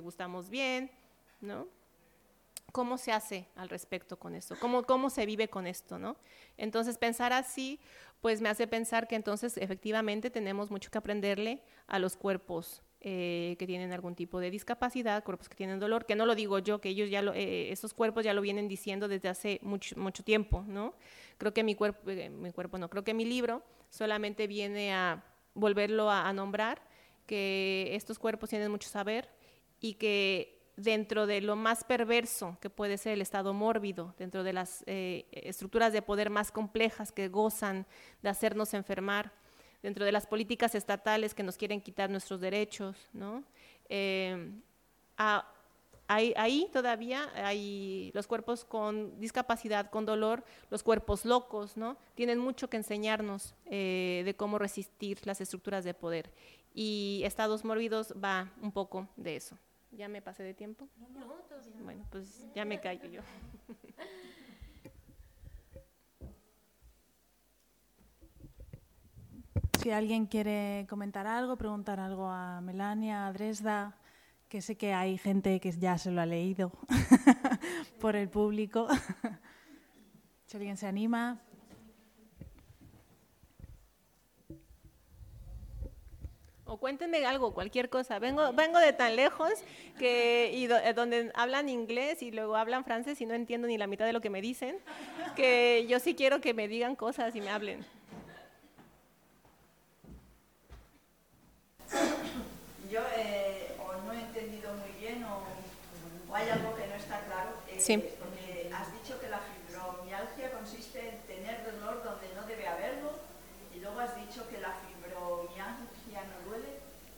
gustamos 0.00 0.50
bien, 0.50 0.90
¿no? 1.40 1.66
¿Cómo 2.72 2.96
se 2.96 3.12
hace 3.12 3.48
al 3.54 3.68
respecto 3.68 4.18
con 4.18 4.34
esto? 4.34 4.56
¿Cómo, 4.58 4.82
¿Cómo 4.84 5.10
se 5.10 5.26
vive 5.26 5.48
con 5.48 5.66
esto? 5.66 5.98
¿no? 5.98 6.16
Entonces, 6.56 6.96
pensar 6.96 7.32
así, 7.32 7.78
pues 8.22 8.40
me 8.40 8.48
hace 8.48 8.66
pensar 8.66 9.06
que 9.06 9.14
entonces 9.14 9.58
efectivamente 9.58 10.30
tenemos 10.30 10.70
mucho 10.70 10.90
que 10.90 10.96
aprenderle 10.96 11.62
a 11.86 11.98
los 11.98 12.16
cuerpos 12.16 12.82
eh, 13.02 13.56
que 13.58 13.66
tienen 13.66 13.92
algún 13.92 14.14
tipo 14.14 14.38
de 14.38 14.50
discapacidad, 14.50 15.24
cuerpos 15.24 15.48
que 15.48 15.56
tienen 15.56 15.80
dolor, 15.80 16.06
que 16.06 16.14
no 16.14 16.24
lo 16.24 16.34
digo 16.34 16.60
yo, 16.60 16.80
que 16.80 16.88
ellos 16.88 17.10
ya 17.10 17.20
lo, 17.20 17.34
eh, 17.34 17.72
esos 17.72 17.92
cuerpos 17.94 18.24
ya 18.24 18.32
lo 18.32 18.40
vienen 18.40 18.68
diciendo 18.68 19.08
desde 19.08 19.28
hace 19.28 19.58
mucho, 19.62 19.98
mucho 19.98 20.22
tiempo, 20.22 20.64
¿no? 20.68 20.94
Creo 21.36 21.52
que 21.52 21.64
mi 21.64 21.74
cuerpo, 21.74 22.08
eh, 22.10 22.30
mi 22.30 22.52
cuerpo 22.52 22.78
no, 22.78 22.88
creo 22.88 23.02
que 23.02 23.12
mi 23.12 23.24
libro 23.24 23.64
solamente 23.90 24.46
viene 24.46 24.94
a 24.94 25.24
volverlo 25.52 26.10
a 26.10 26.32
nombrar, 26.32 26.80
que 27.26 27.90
estos 27.92 28.20
cuerpos 28.20 28.50
tienen 28.50 28.70
mucho 28.70 28.88
saber 28.88 29.28
y 29.80 29.94
que 29.94 30.61
dentro 30.76 31.26
de 31.26 31.40
lo 31.40 31.56
más 31.56 31.84
perverso 31.84 32.56
que 32.60 32.70
puede 32.70 32.98
ser 32.98 33.12
el 33.12 33.22
estado 33.22 33.52
mórbido, 33.52 34.14
dentro 34.18 34.42
de 34.42 34.52
las 34.52 34.82
eh, 34.86 35.26
estructuras 35.32 35.92
de 35.92 36.02
poder 36.02 36.30
más 36.30 36.50
complejas 36.50 37.12
que 37.12 37.28
gozan 37.28 37.86
de 38.22 38.28
hacernos 38.28 38.74
enfermar, 38.74 39.32
dentro 39.82 40.04
de 40.04 40.12
las 40.12 40.26
políticas 40.26 40.74
estatales 40.74 41.34
que 41.34 41.42
nos 41.42 41.56
quieren 41.56 41.80
quitar 41.80 42.08
nuestros 42.08 42.40
derechos, 42.40 42.96
¿no? 43.12 43.44
Eh, 43.88 44.52
ahí 46.08 46.68
todavía 46.72 47.30
hay 47.34 48.10
los 48.14 48.26
cuerpos 48.26 48.64
con 48.64 49.18
discapacidad, 49.18 49.90
con 49.90 50.04
dolor, 50.04 50.44
los 50.70 50.82
cuerpos 50.82 51.24
locos, 51.24 51.76
¿no? 51.76 51.96
Tienen 52.14 52.38
mucho 52.38 52.68
que 52.68 52.76
enseñarnos 52.76 53.54
eh, 53.66 54.22
de 54.24 54.34
cómo 54.34 54.58
resistir 54.58 55.18
las 55.24 55.40
estructuras 55.40 55.84
de 55.84 55.94
poder. 55.94 56.32
Y 56.74 57.22
estados 57.24 57.64
mórbidos 57.64 58.14
va 58.22 58.50
un 58.62 58.72
poco 58.72 59.08
de 59.16 59.36
eso. 59.36 59.58
¿Ya 59.92 60.08
me 60.08 60.22
pasé 60.22 60.42
de 60.42 60.54
tiempo? 60.54 60.88
Bueno, 61.84 62.06
pues 62.10 62.46
ya 62.54 62.64
me 62.64 62.80
callo 62.80 63.08
yo. 63.08 63.20
Si 69.82 69.90
alguien 69.90 70.26
quiere 70.26 70.86
comentar 70.88 71.26
algo, 71.26 71.56
preguntar 71.56 71.98
algo 71.98 72.28
a 72.28 72.60
Melania, 72.60 73.26
a 73.26 73.32
Dresda, 73.32 73.96
que 74.48 74.62
sé 74.62 74.76
que 74.76 74.94
hay 74.94 75.18
gente 75.18 75.58
que 75.58 75.72
ya 75.72 75.98
se 75.98 76.12
lo 76.12 76.20
ha 76.20 76.26
leído 76.26 76.70
por 78.00 78.14
el 78.14 78.28
público. 78.28 78.86
si 80.46 80.56
alguien 80.56 80.76
se 80.76 80.86
anima. 80.86 81.40
O 86.72 86.78
cuéntenme 86.78 87.18
algo, 87.32 87.52
cualquier 87.52 87.90
cosa. 87.90 88.18
Vengo, 88.18 88.44
vengo 88.54 88.78
de 88.78 88.94
tan 88.94 89.14
lejos 89.14 89.52
que 89.98 90.50
y 90.54 90.66
do- 90.68 90.78
eh, 90.78 90.94
donde 90.94 91.30
hablan 91.34 91.68
inglés 91.68 92.22
y 92.22 92.30
luego 92.30 92.56
hablan 92.56 92.82
francés 92.82 93.20
y 93.20 93.26
no 93.26 93.34
entiendo 93.34 93.68
ni 93.68 93.76
la 93.76 93.86
mitad 93.86 94.06
de 94.06 94.14
lo 94.14 94.22
que 94.22 94.30
me 94.30 94.40
dicen, 94.40 94.78
que 95.36 95.84
yo 95.86 95.98
sí 96.00 96.14
quiero 96.14 96.40
que 96.40 96.54
me 96.54 96.68
digan 96.68 96.96
cosas 96.96 97.36
y 97.36 97.42
me 97.42 97.50
hablen. 97.50 97.84
Yo 102.90 103.00
eh, 103.18 103.76
o 103.78 103.92
no 104.06 104.12
he 104.14 104.20
entendido 104.20 104.72
muy 104.74 104.92
bien 104.98 105.22
o, 105.24 105.42
o 106.30 106.34
hay 106.34 106.48
algo 106.48 106.74
que 106.74 106.86
no 106.86 106.94
está 106.94 107.20
claro. 107.26 107.50
eh, 107.68 107.76
Sí. 107.78 107.96
Porque 108.18 108.70
has 108.72 108.88
dicho 109.02 109.20
que 109.20 109.28
la 109.28 109.40
fibromialgia 109.40 110.50
consiste 110.52 110.98
en 111.06 111.18
tener 111.28 111.64
dolor 111.70 112.02
donde 112.02 112.28
no 112.34 112.46
debe 112.46 112.66
haberlo 112.66 113.10
y 113.74 113.80
luego 113.80 114.00
has 114.00 114.14
dicho 114.16 114.48
que 114.48 114.58
la 114.60 114.72
fibromialgia 114.84 116.20
no 116.28 116.50
duele. 116.50 116.68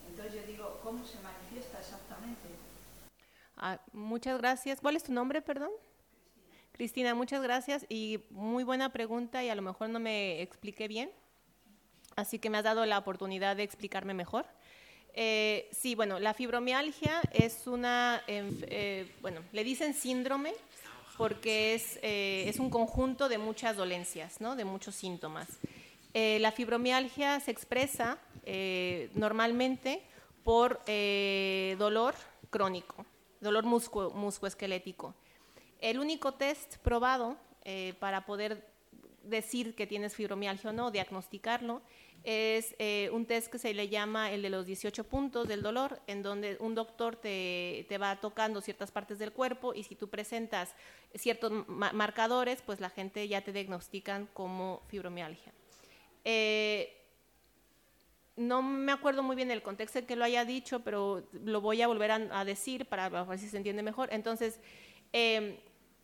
Entonces 0.08 0.34
yo 0.34 0.46
digo, 0.46 0.80
¿cómo 0.84 1.04
se 1.04 1.18
manifiesta 1.20 1.80
exactamente? 1.80 2.48
Ah, 3.66 3.80
muchas 3.94 4.36
gracias. 4.36 4.78
¿Cuál 4.78 4.94
es 4.94 5.04
tu 5.04 5.12
nombre, 5.12 5.40
perdón? 5.40 5.70
Cristina, 6.72 7.14
muchas 7.14 7.42
gracias 7.42 7.86
y 7.88 8.20
muy 8.28 8.62
buena 8.62 8.90
pregunta 8.92 9.42
y 9.42 9.48
a 9.48 9.54
lo 9.54 9.62
mejor 9.62 9.88
no 9.88 9.98
me 9.98 10.42
expliqué 10.42 10.86
bien, 10.86 11.10
así 12.14 12.38
que 12.38 12.50
me 12.50 12.58
has 12.58 12.64
dado 12.64 12.84
la 12.84 12.98
oportunidad 12.98 13.56
de 13.56 13.62
explicarme 13.62 14.12
mejor. 14.12 14.44
Eh, 15.14 15.70
sí, 15.72 15.94
bueno, 15.94 16.18
la 16.18 16.34
fibromialgia 16.34 17.22
es 17.32 17.66
una, 17.66 18.22
eh, 18.26 19.10
bueno, 19.22 19.40
le 19.52 19.64
dicen 19.64 19.94
síndrome 19.94 20.52
porque 21.16 21.72
es, 21.72 21.98
eh, 22.02 22.44
es 22.46 22.58
un 22.58 22.68
conjunto 22.68 23.30
de 23.30 23.38
muchas 23.38 23.78
dolencias, 23.78 24.42
¿no? 24.42 24.56
de 24.56 24.66
muchos 24.66 24.94
síntomas. 24.94 25.48
Eh, 26.12 26.38
la 26.38 26.52
fibromialgia 26.52 27.40
se 27.40 27.50
expresa 27.50 28.18
normalmente 29.14 30.02
por 30.44 30.84
dolor 31.78 32.14
crónico, 32.50 33.06
dolor 33.44 33.64
musco- 33.64 34.10
musculoesquelético. 34.12 35.14
El 35.80 35.98
único 36.00 36.34
test 36.34 36.78
probado 36.78 37.36
eh, 37.64 37.94
para 38.00 38.26
poder 38.26 38.66
decir 39.22 39.74
que 39.74 39.86
tienes 39.86 40.14
fibromialgia 40.14 40.70
o 40.70 40.72
no, 40.72 40.90
diagnosticarlo, 40.90 41.80
es 42.24 42.74
eh, 42.78 43.10
un 43.12 43.26
test 43.26 43.48
que 43.52 43.58
se 43.58 43.72
le 43.74 43.88
llama 43.88 44.30
el 44.32 44.40
de 44.42 44.48
los 44.50 44.64
18 44.66 45.04
puntos 45.04 45.46
del 45.46 45.60
dolor, 45.62 46.00
en 46.06 46.22
donde 46.22 46.56
un 46.58 46.74
doctor 46.74 47.16
te, 47.16 47.84
te 47.88 47.98
va 47.98 48.16
tocando 48.16 48.60
ciertas 48.62 48.90
partes 48.90 49.18
del 49.18 49.32
cuerpo 49.32 49.74
y 49.74 49.82
si 49.84 49.94
tú 49.94 50.08
presentas 50.08 50.74
ciertos 51.14 51.52
ma- 51.68 51.92
marcadores, 51.92 52.62
pues 52.62 52.80
la 52.80 52.88
gente 52.90 53.28
ya 53.28 53.42
te 53.42 53.52
diagnostican 53.52 54.26
como 54.32 54.82
fibromialgia. 54.88 55.52
Eh, 56.24 57.03
no 58.36 58.62
me 58.62 58.92
acuerdo 58.92 59.22
muy 59.22 59.36
bien 59.36 59.50
el 59.50 59.62
contexto 59.62 59.98
en 59.98 60.06
que 60.06 60.16
lo 60.16 60.24
haya 60.24 60.44
dicho, 60.44 60.80
pero 60.80 61.22
lo 61.32 61.60
voy 61.60 61.82
a 61.82 61.86
volver 61.86 62.10
a, 62.10 62.44
decir 62.44 62.86
para 62.86 63.08
ver 63.08 63.38
si 63.38 63.48
se 63.48 63.56
entiende 63.56 63.82
mejor. 63.82 64.08
Entonces, 64.12 64.58
eh, 65.12 65.60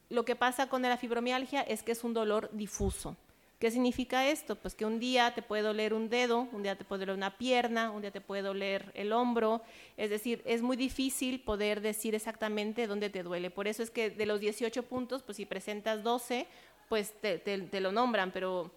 lo 0.08 0.24
que 0.24 0.36
pasa 0.36 0.68
con 0.68 0.82
la 0.82 0.96
fibromialgia 0.96 1.62
es 1.62 1.82
que 1.82 1.92
es 1.92 2.04
un 2.04 2.14
dolor 2.14 2.50
difuso. 2.52 3.16
¿Qué 3.58 3.70
significa 3.70 4.26
esto? 4.26 4.56
Pues 4.56 4.74
que 4.74 4.86
un 4.86 4.98
día 4.98 5.34
te 5.34 5.42
puede 5.42 5.62
doler 5.62 5.92
un 5.92 6.08
dedo, 6.08 6.48
un 6.52 6.62
día 6.62 6.76
te 6.76 6.84
puede 6.84 7.00
doler 7.00 7.16
una 7.16 7.36
pierna, 7.36 7.90
un 7.90 8.00
día 8.00 8.10
te 8.10 8.22
puede 8.22 8.40
doler 8.40 8.90
el 8.94 9.12
hombro. 9.12 9.60
Es 9.98 10.08
decir, 10.08 10.40
es 10.46 10.62
muy 10.62 10.78
difícil 10.78 11.40
poder 11.40 11.82
decir 11.82 12.14
exactamente 12.14 12.86
dónde 12.86 13.10
te 13.10 13.22
duele. 13.22 13.50
Por 13.50 13.68
eso 13.68 13.82
es 13.82 13.90
que 13.90 14.08
de 14.08 14.24
los 14.24 14.40
18 14.40 14.84
puntos, 14.84 15.22
pues 15.22 15.36
si 15.36 15.44
presentas 15.44 16.02
12, 16.02 16.46
pues 16.88 17.12
te- 17.20 17.38
te 17.38 17.80
lo 17.80 17.92
nombran, 17.92 18.30
pero 18.30 18.70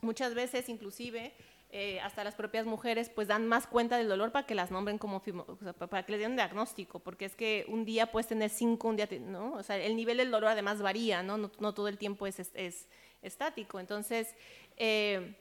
muchas 0.00 0.34
veces 0.34 0.70
inclusive 0.70 1.34
eh, 1.72 2.00
hasta 2.00 2.24
las 2.24 2.34
propias 2.34 2.66
mujeres 2.66 3.10
pues 3.10 3.28
dan 3.28 3.46
más 3.46 3.66
cuenta 3.66 3.96
del 3.96 4.08
dolor 4.08 4.32
para 4.32 4.46
que 4.46 4.54
las 4.56 4.70
nombren 4.70 4.98
como 4.98 5.18
o 5.18 5.56
sea, 5.62 5.72
pa- 5.72 5.86
para 5.86 6.04
que 6.04 6.12
les 6.12 6.20
den 6.20 6.32
un 6.32 6.36
diagnóstico 6.36 6.98
porque 6.98 7.24
es 7.24 7.36
que 7.36 7.64
un 7.68 7.84
día 7.84 8.10
puedes 8.10 8.26
tener 8.26 8.50
cinco 8.50 8.88
un 8.88 8.96
día 8.96 9.08
no 9.20 9.52
o 9.52 9.62
sea 9.62 9.76
el 9.76 9.94
nivel 9.94 10.16
del 10.16 10.30
dolor 10.30 10.50
además 10.50 10.82
varía 10.82 11.22
no 11.22 11.38
no, 11.38 11.48
todo 11.74 11.86
el 11.88 11.96
tiempo 11.96 12.26
es, 12.26 12.40
es, 12.40 12.50
es 12.54 12.88
estático. 13.22 13.78
Entonces 13.78 14.34
eh, 14.76 15.36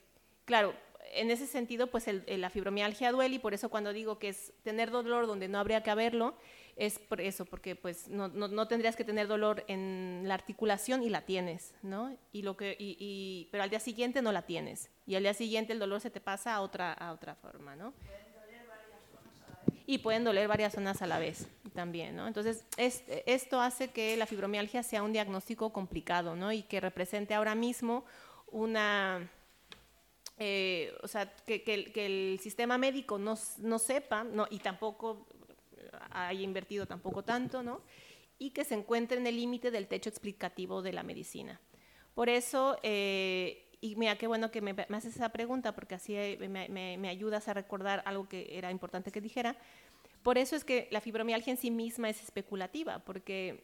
claro 0.46 0.74
en 1.14 1.32
ese 1.32 1.48
sentido 1.48 1.88
pues 1.88 2.08
el- 2.08 2.24
la 2.28 2.50
fibromialgia 2.52 3.12
duele 3.12 3.36
y 3.36 3.40
por 3.40 3.54
eso 3.56 3.70
cuando 3.70 3.92
digo 3.94 4.20
que 4.20 4.30
es 4.30 4.54
tener 4.64 4.92
dolor 4.92 5.26
donde 5.26 5.48
no 5.48 5.58
habría 5.58 5.82
que 5.82 5.90
haberlo 5.90 6.36
es 6.80 6.98
por 6.98 7.20
eso, 7.20 7.44
porque 7.46 7.76
pues 7.76 8.08
no, 8.08 8.30
no, 8.30 8.48
no 8.48 8.68
tendrías 8.70 8.96
que 8.96 9.04
tener 9.04 9.28
dolor 9.28 9.66
en 9.68 10.24
la 10.26 10.34
articulación 10.34 11.04
y 11.04 11.10
la 11.10 11.26
tienes, 11.26 11.74
¿no? 11.84 12.16
Y 12.32 12.42
lo 12.42 12.56
que, 12.56 12.76
y, 12.80 12.96
y- 13.00 13.50
pero 13.52 13.64
al 13.64 13.70
día 13.70 13.82
siguiente 13.82 14.22
no 14.22 14.32
la 14.32 14.44
tienes. 14.44 14.90
Y 15.06 15.16
al 15.16 15.24
día 15.24 15.34
siguiente 15.34 15.74
el 15.74 15.80
dolor 15.80 16.00
se 16.00 16.10
te 16.10 16.22
pasa 16.22 16.56
a 16.56 16.62
otra, 16.62 16.94
a 16.94 17.12
otra 17.12 17.36
forma, 17.36 17.76
¿no? 17.76 17.94
Y 19.86 19.98
pueden 19.98 20.24
doler 20.24 20.48
varias 20.48 20.74
zonas 20.74 21.02
a 21.02 21.08
la 21.08 21.20
vez 21.20 21.48
también, 21.74 22.16
¿no? 22.16 22.28
Entonces, 22.28 22.64
es- 22.78 23.04
esto 23.26 23.60
hace 23.60 23.90
que 23.90 24.16
la 24.16 24.26
fibromialgia 24.26 24.82
sea 24.82 25.04
un 25.04 25.12
diagnóstico 25.12 25.74
complicado, 25.74 26.36
¿no? 26.36 26.52
Y 26.54 26.62
que 26.64 26.80
represente 26.80 27.34
ahora 27.34 27.56
mismo 27.56 28.06
una, 28.52 29.30
eh, 30.38 30.94
o 31.04 31.08
sea, 31.08 31.30
que, 31.46 31.64
que 31.64 31.74
el, 31.74 31.92
que 31.92 32.06
el 32.06 32.40
sistema 32.40 32.78
médico 32.78 33.18
no, 33.18 33.38
no 33.58 33.80
sepa, 33.80 34.24
no, 34.24 34.48
y 34.50 34.60
tampoco 34.60 35.28
haya 36.12 36.42
invertido 36.42 36.86
tampoco 36.86 37.24
tanto, 37.24 37.64
¿no? 37.64 37.82
Y 38.38 38.52
que 38.52 38.64
se 38.64 38.76
encuentre 38.76 39.18
en 39.18 39.28
el 39.28 39.36
límite 39.36 39.72
del 39.72 39.88
techo 39.88 40.10
explicativo 40.10 40.82
de 40.82 40.94
la 40.94 41.04
medicina. 41.04 41.60
Por 42.14 42.30
eso, 42.30 42.78
eh, 42.84 43.70
y 43.82 43.96
mira, 43.96 44.18
qué 44.18 44.28
bueno 44.28 44.52
que 44.52 44.62
me, 44.62 44.72
haces 44.90 45.16
esa 45.16 45.30
pregunta, 45.30 45.74
porque 45.74 45.96
así 45.96 46.16
eh, 46.16 46.38
me, 46.50 47.10
ayudas 47.10 47.48
a 47.48 47.54
recordar 47.54 48.04
algo 48.06 48.28
que 48.28 48.58
era 48.58 48.72
importante 48.72 49.12
que 49.12 49.22
dijera. 49.22 49.56
Por 50.24 50.38
eso 50.38 50.56
es 50.56 50.66
que 50.66 50.88
la 50.92 51.02
fibromialgia 51.02 51.52
en 51.52 51.58
sí 51.58 51.72
misma 51.72 52.10
es 52.10 52.22
especulativa, 52.22 53.00
porque, 53.00 53.64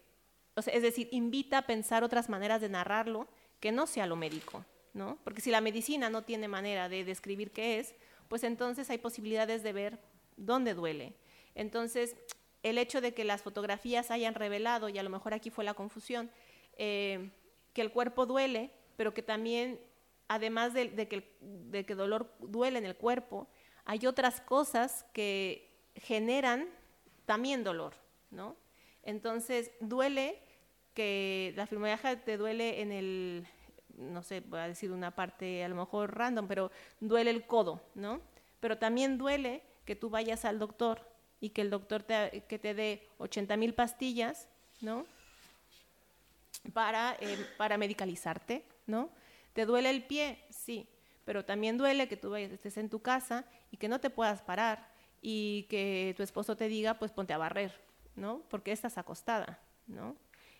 es 0.55 0.81
decir, 0.81 1.09
invita 1.11 1.59
a 1.59 1.67
pensar 1.67 2.03
otras 2.03 2.29
maneras 2.29 2.61
de 2.61 2.69
narrarlo 2.69 3.27
que 3.59 3.71
no 3.71 3.87
sea 3.87 4.07
lo 4.07 4.15
médico, 4.15 4.63
¿no? 4.93 5.17
Porque 5.23 5.41
si 5.41 5.51
la 5.51 5.59
medicina 5.59 6.09
no 6.09 6.23
tiene 6.23 6.47
manera 6.47 6.87
de 6.87 7.03
describir 7.03 7.51
qué 7.51 7.79
es, 7.79 7.93
pues 8.29 8.43
entonces 8.43 8.89
hay 8.89 8.97
posibilidades 8.97 9.63
de 9.63 9.73
ver 9.73 9.99
dónde 10.37 10.73
duele. 10.73 11.13
Entonces, 11.55 12.15
el 12.61 12.77
hecho 12.77 13.01
de 13.01 13.13
que 13.13 13.23
las 13.23 13.41
fotografías 13.41 14.11
hayan 14.11 14.35
revelado, 14.35 14.89
y 14.89 14.97
a 14.97 15.03
lo 15.03 15.09
mejor 15.09 15.33
aquí 15.33 15.49
fue 15.49 15.63
la 15.63 15.73
confusión, 15.73 16.29
eh, 16.77 17.31
que 17.73 17.81
el 17.81 17.91
cuerpo 17.91 18.25
duele, 18.25 18.71
pero 18.97 19.13
que 19.13 19.21
también, 19.21 19.79
además 20.27 20.73
de, 20.73 20.89
que 21.07 21.35
de 21.41 21.85
que 21.85 21.95
dolor 21.95 22.33
duele 22.39 22.79
en 22.79 22.85
el 22.85 22.95
cuerpo, 22.95 23.47
hay 23.85 24.05
otras 24.07 24.41
cosas 24.41 25.05
que 25.13 25.71
generan 25.95 26.67
también 27.25 27.63
dolor, 27.63 27.93
¿no? 28.31 28.55
Entonces, 29.03 29.71
duele 29.79 30.39
que 30.93 31.53
la 31.55 31.67
fibromialgia 31.67 32.23
te 32.23 32.37
duele 32.37 32.81
en 32.81 32.91
el, 32.91 33.47
no 33.95 34.23
sé, 34.23 34.39
voy 34.39 34.59
a 34.59 34.67
decir 34.67 34.91
una 34.91 35.11
parte 35.11 35.63
a 35.63 35.69
lo 35.69 35.75
mejor 35.75 36.17
random, 36.17 36.47
pero 36.47 36.71
duele 36.99 37.29
el 37.29 37.45
codo, 37.45 37.81
¿no? 37.93 38.21
Pero 38.59 38.77
también 38.77 39.17
duele 39.17 39.61
que 39.85 39.95
tú 39.95 40.09
vayas 40.09 40.45
al 40.45 40.57
doctor 40.57 41.14
y 41.39 41.49
que 41.49 41.61
el 41.61 41.69
doctor 41.69 42.03
te, 42.03 42.43
que 42.47 42.59
te 42.59 42.73
dé 42.73 43.07
80 43.17 43.57
mil 43.57 43.73
pastillas, 43.73 44.47
¿no? 44.81 45.05
Para, 46.73 47.17
eh, 47.19 47.37
para 47.57 47.77
medicalizarte, 47.77 48.63
¿no? 48.87 49.09
¿Te 49.53 49.65
duele 49.65 49.89
el 49.89 50.03
pie? 50.03 50.39
Sí, 50.49 50.87
pero 51.25 51.45
también 51.45 51.77
duele 51.77 52.07
que 52.07 52.17
tú 52.17 52.35
estés 52.35 52.77
en 52.77 52.89
tu 52.89 53.01
casa 53.01 53.45
y 53.71 53.77
que 53.77 53.87
no 53.87 53.99
te 53.99 54.09
puedas 54.09 54.41
parar 54.41 54.89
y 55.21 55.63
que 55.63 56.13
tu 56.15 56.23
esposo 56.23 56.55
te 56.55 56.67
diga, 56.67 56.99
pues 56.99 57.11
ponte 57.11 57.33
a 57.33 57.37
barrer, 57.37 57.73
¿no? 58.15 58.41
Porque 58.49 58.71
estás 58.71 58.97
acostada, 58.97 59.59
¿no? 59.87 60.15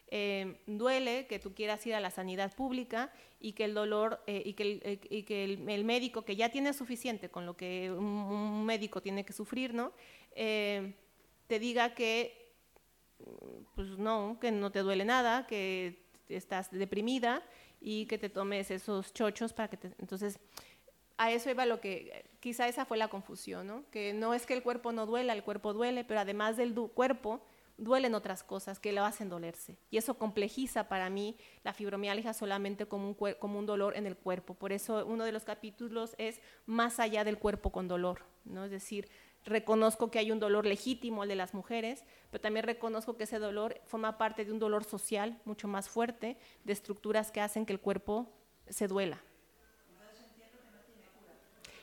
Eh, 0.07 0.61
duele 0.67 1.25
que 1.27 1.39
tú 1.39 1.53
quieras 1.53 1.85
ir 1.87 1.95
a 1.95 1.99
la 1.99 2.11
sanidad 2.11 2.53
pública 2.55 3.11
y 3.39 3.53
que 3.53 3.65
el 3.65 3.73
dolor 3.73 4.21
eh, 4.27 4.43
y 4.45 4.53
que, 4.53 4.63
el, 4.63 4.81
eh, 4.85 4.99
y 5.09 5.23
que 5.23 5.43
el, 5.43 5.67
el 5.67 5.83
médico 5.83 6.23
que 6.23 6.35
ya 6.35 6.49
tiene 6.49 6.73
suficiente 6.73 7.29
con 7.29 7.45
lo 7.45 7.57
que 7.57 7.91
un, 7.91 8.05
un 8.05 8.65
médico 8.65 9.01
tiene 9.01 9.25
que 9.25 9.33
sufrir, 9.33 9.73
¿no? 9.73 9.93
Eh, 10.35 10.93
te 11.47 11.59
diga 11.59 11.95
que 11.95 12.45
pues 13.75 13.89
no, 13.97 14.37
que 14.39 14.51
no 14.51 14.71
te 14.71 14.79
duele 14.79 15.05
nada, 15.05 15.47
que 15.47 16.05
estás 16.29 16.71
deprimida 16.71 17.43
y 17.81 18.05
que 18.05 18.17
te 18.17 18.29
tomes 18.29 18.71
esos 18.71 19.13
chochos 19.13 19.53
para 19.53 19.69
que. 19.69 19.77
Entonces, 19.99 20.39
a 21.17 21.31
eso 21.31 21.49
iba 21.49 21.65
lo 21.65 21.79
que, 21.79 22.25
quizá 22.39 22.67
esa 22.67 22.85
fue 22.85 22.97
la 22.97 23.07
confusión, 23.07 23.67
¿no? 23.67 23.89
Que 23.91 24.13
no 24.13 24.33
es 24.33 24.45
que 24.45 24.53
el 24.53 24.63
cuerpo 24.63 24.91
no 24.91 25.05
duela, 25.05 25.33
el 25.33 25.43
cuerpo 25.43 25.73
duele, 25.73 26.03
pero 26.03 26.19
además 26.19 26.57
del 26.57 26.73
cuerpo, 26.73 27.41
duelen 27.77 28.15
otras 28.15 28.43
cosas 28.43 28.79
que 28.79 28.93
lo 28.93 29.03
hacen 29.03 29.29
dolerse. 29.29 29.77
Y 29.91 29.97
eso 29.97 30.17
complejiza 30.17 30.87
para 30.87 31.09
mí 31.09 31.37
la 31.63 31.73
fibromialgia 31.73 32.33
solamente 32.33 32.85
como 32.85 33.09
un, 33.09 33.35
como 33.39 33.59
un 33.59 33.65
dolor 33.65 33.95
en 33.97 34.05
el 34.05 34.15
cuerpo. 34.15 34.53
Por 34.53 34.71
eso 34.71 35.05
uno 35.05 35.25
de 35.25 35.31
los 35.31 35.43
capítulos 35.43 36.15
es 36.17 36.41
más 36.65 36.99
allá 36.99 37.23
del 37.23 37.37
cuerpo 37.37 37.71
con 37.71 37.87
dolor, 37.87 38.23
¿no? 38.45 38.65
Es 38.65 38.71
decir, 38.71 39.09
reconozco 39.45 40.09
que 40.09 40.19
hay 40.19 40.31
un 40.31 40.39
dolor 40.39 40.65
legítimo, 40.65 41.23
el 41.23 41.29
de 41.29 41.35
las 41.35 41.53
mujeres, 41.53 42.03
pero 42.31 42.41
también 42.41 42.65
reconozco 42.65 43.15
que 43.15 43.23
ese 43.23 43.39
dolor 43.39 43.79
forma 43.85 44.17
parte 44.17 44.43
de 44.43 44.51
un 44.51 44.59
dolor 44.59 44.83
social 44.83 45.39
mucho 45.45 45.67
más 45.67 45.87
fuerte, 45.87 46.37
de 46.63 46.73
estructuras 46.73 47.31
que 47.31 47.41
hacen 47.41 47.65
que 47.65 47.73
el 47.73 47.79
cuerpo 47.79 48.31
se 48.67 48.87
duela. 48.87 49.21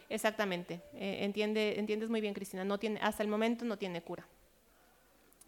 Exactamente, 0.09 0.83
eh, 0.93 1.25
entiende, 1.25 1.79
entiendes 1.79 2.11
muy 2.11 2.21
bien, 2.21 2.35
Cristina. 2.35 2.65
No 2.65 2.79
tiene, 2.79 3.01
hasta 3.01 3.23
el 3.23 3.31
momento 3.31 3.65
no 3.65 3.79
tiene 3.79 4.03
cura. 4.03 4.27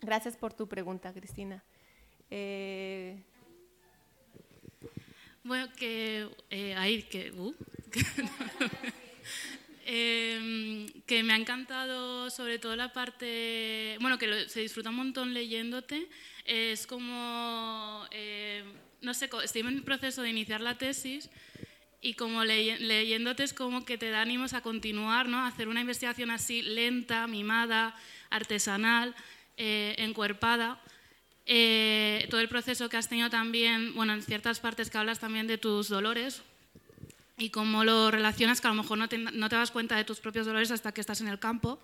Gracias 0.01 0.37
por 0.37 0.55
tu 0.55 0.67
pregunta, 0.67 1.13
Cristina. 1.13 1.63
Eh, 2.31 3.23
bueno, 5.43 5.71
que 5.77 6.31
eh, 6.49 7.07
que... 7.11 7.31
Uh, 7.33 7.55
Em, 9.87 10.87
que 11.07 11.23
me 11.23 11.35
ha 11.35 11.37
encantado 11.37 12.31
sobre 12.31 12.59
todo 12.59 12.75
la 12.75 12.95
parte, 12.95 13.99
bueno, 14.01 14.19
que 14.19 14.49
se 14.49 14.61
disfruta 14.61 14.89
un 14.89 14.97
montón 14.97 15.35
leyéndote. 15.35 16.09
Es 16.47 16.87
como, 16.87 18.07
eh, 18.11 18.65
no 19.03 19.13
sé, 19.13 19.29
estoy 19.43 19.61
en 19.61 19.69
el 19.69 19.83
proceso 19.83 20.23
de 20.23 20.31
iniciar 20.31 20.63
la 20.63 20.79
tesis 20.79 21.29
y 22.01 22.15
como 22.15 22.45
leyéndote 22.45 23.43
es 23.43 23.53
como 23.53 23.85
que 23.85 23.99
te 23.99 24.09
da 24.09 24.23
ánimos 24.23 24.55
a 24.55 24.63
continuar, 24.63 25.29
¿no? 25.29 25.39
A 25.39 25.49
hacer 25.49 25.69
una 25.69 25.83
investigación 25.83 26.31
así 26.31 26.63
lenta, 26.63 27.27
mimada, 27.27 27.95
artesanal, 28.31 29.15
eh, 29.59 29.97
encuerpada. 29.99 30.81
Eh, 31.45 32.27
todo 32.31 32.41
el 32.41 32.49
proceso 32.49 32.89
que 32.89 32.97
has 32.97 33.11
tenido 33.11 33.29
también, 33.29 33.95
bueno, 33.95 34.15
en 34.15 34.23
ciertas 34.23 34.61
partes 34.61 34.89
que 34.89 34.97
hablas 34.97 35.21
también 35.21 35.47
de 35.47 35.59
tus 35.59 35.89
dolores, 35.89 36.43
y 37.37 37.51
cómo 37.51 37.85
lo 37.85 38.11
relacionas, 38.11 38.61
que 38.61 38.67
a 38.69 38.71
lo 38.71 38.83
mejor 38.83 38.99
no 38.99 39.09
te, 39.09 39.19
no 39.19 39.49
te 39.49 39.57
das 39.57 39.71
cuenta 39.71 39.97
de 39.97 40.05
tus 40.05 40.21
propios 40.21 40.47
dolores 40.47 40.71
hasta 40.71 40.93
que 40.93 41.01
estás 41.01 41.21
en 41.21 41.29
el 41.29 41.39
campo. 41.39 41.81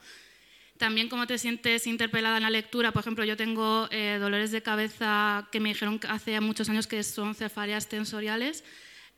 También 0.78 1.08
cómo 1.08 1.26
te 1.26 1.36
sientes 1.38 1.86
interpelada 1.86 2.38
en 2.38 2.42
la 2.42 2.50
lectura. 2.50 2.92
Por 2.92 3.00
ejemplo, 3.00 3.24
yo 3.24 3.36
tengo 3.36 3.88
eh, 3.90 4.18
dolores 4.18 4.50
de 4.50 4.62
cabeza 4.62 5.48
que 5.52 5.60
me 5.60 5.70
dijeron 5.70 6.00
hace 6.08 6.40
muchos 6.40 6.68
años 6.70 6.86
que 6.86 7.02
son 7.02 7.34
cefaleas 7.34 7.88
tensoriales 7.88 8.64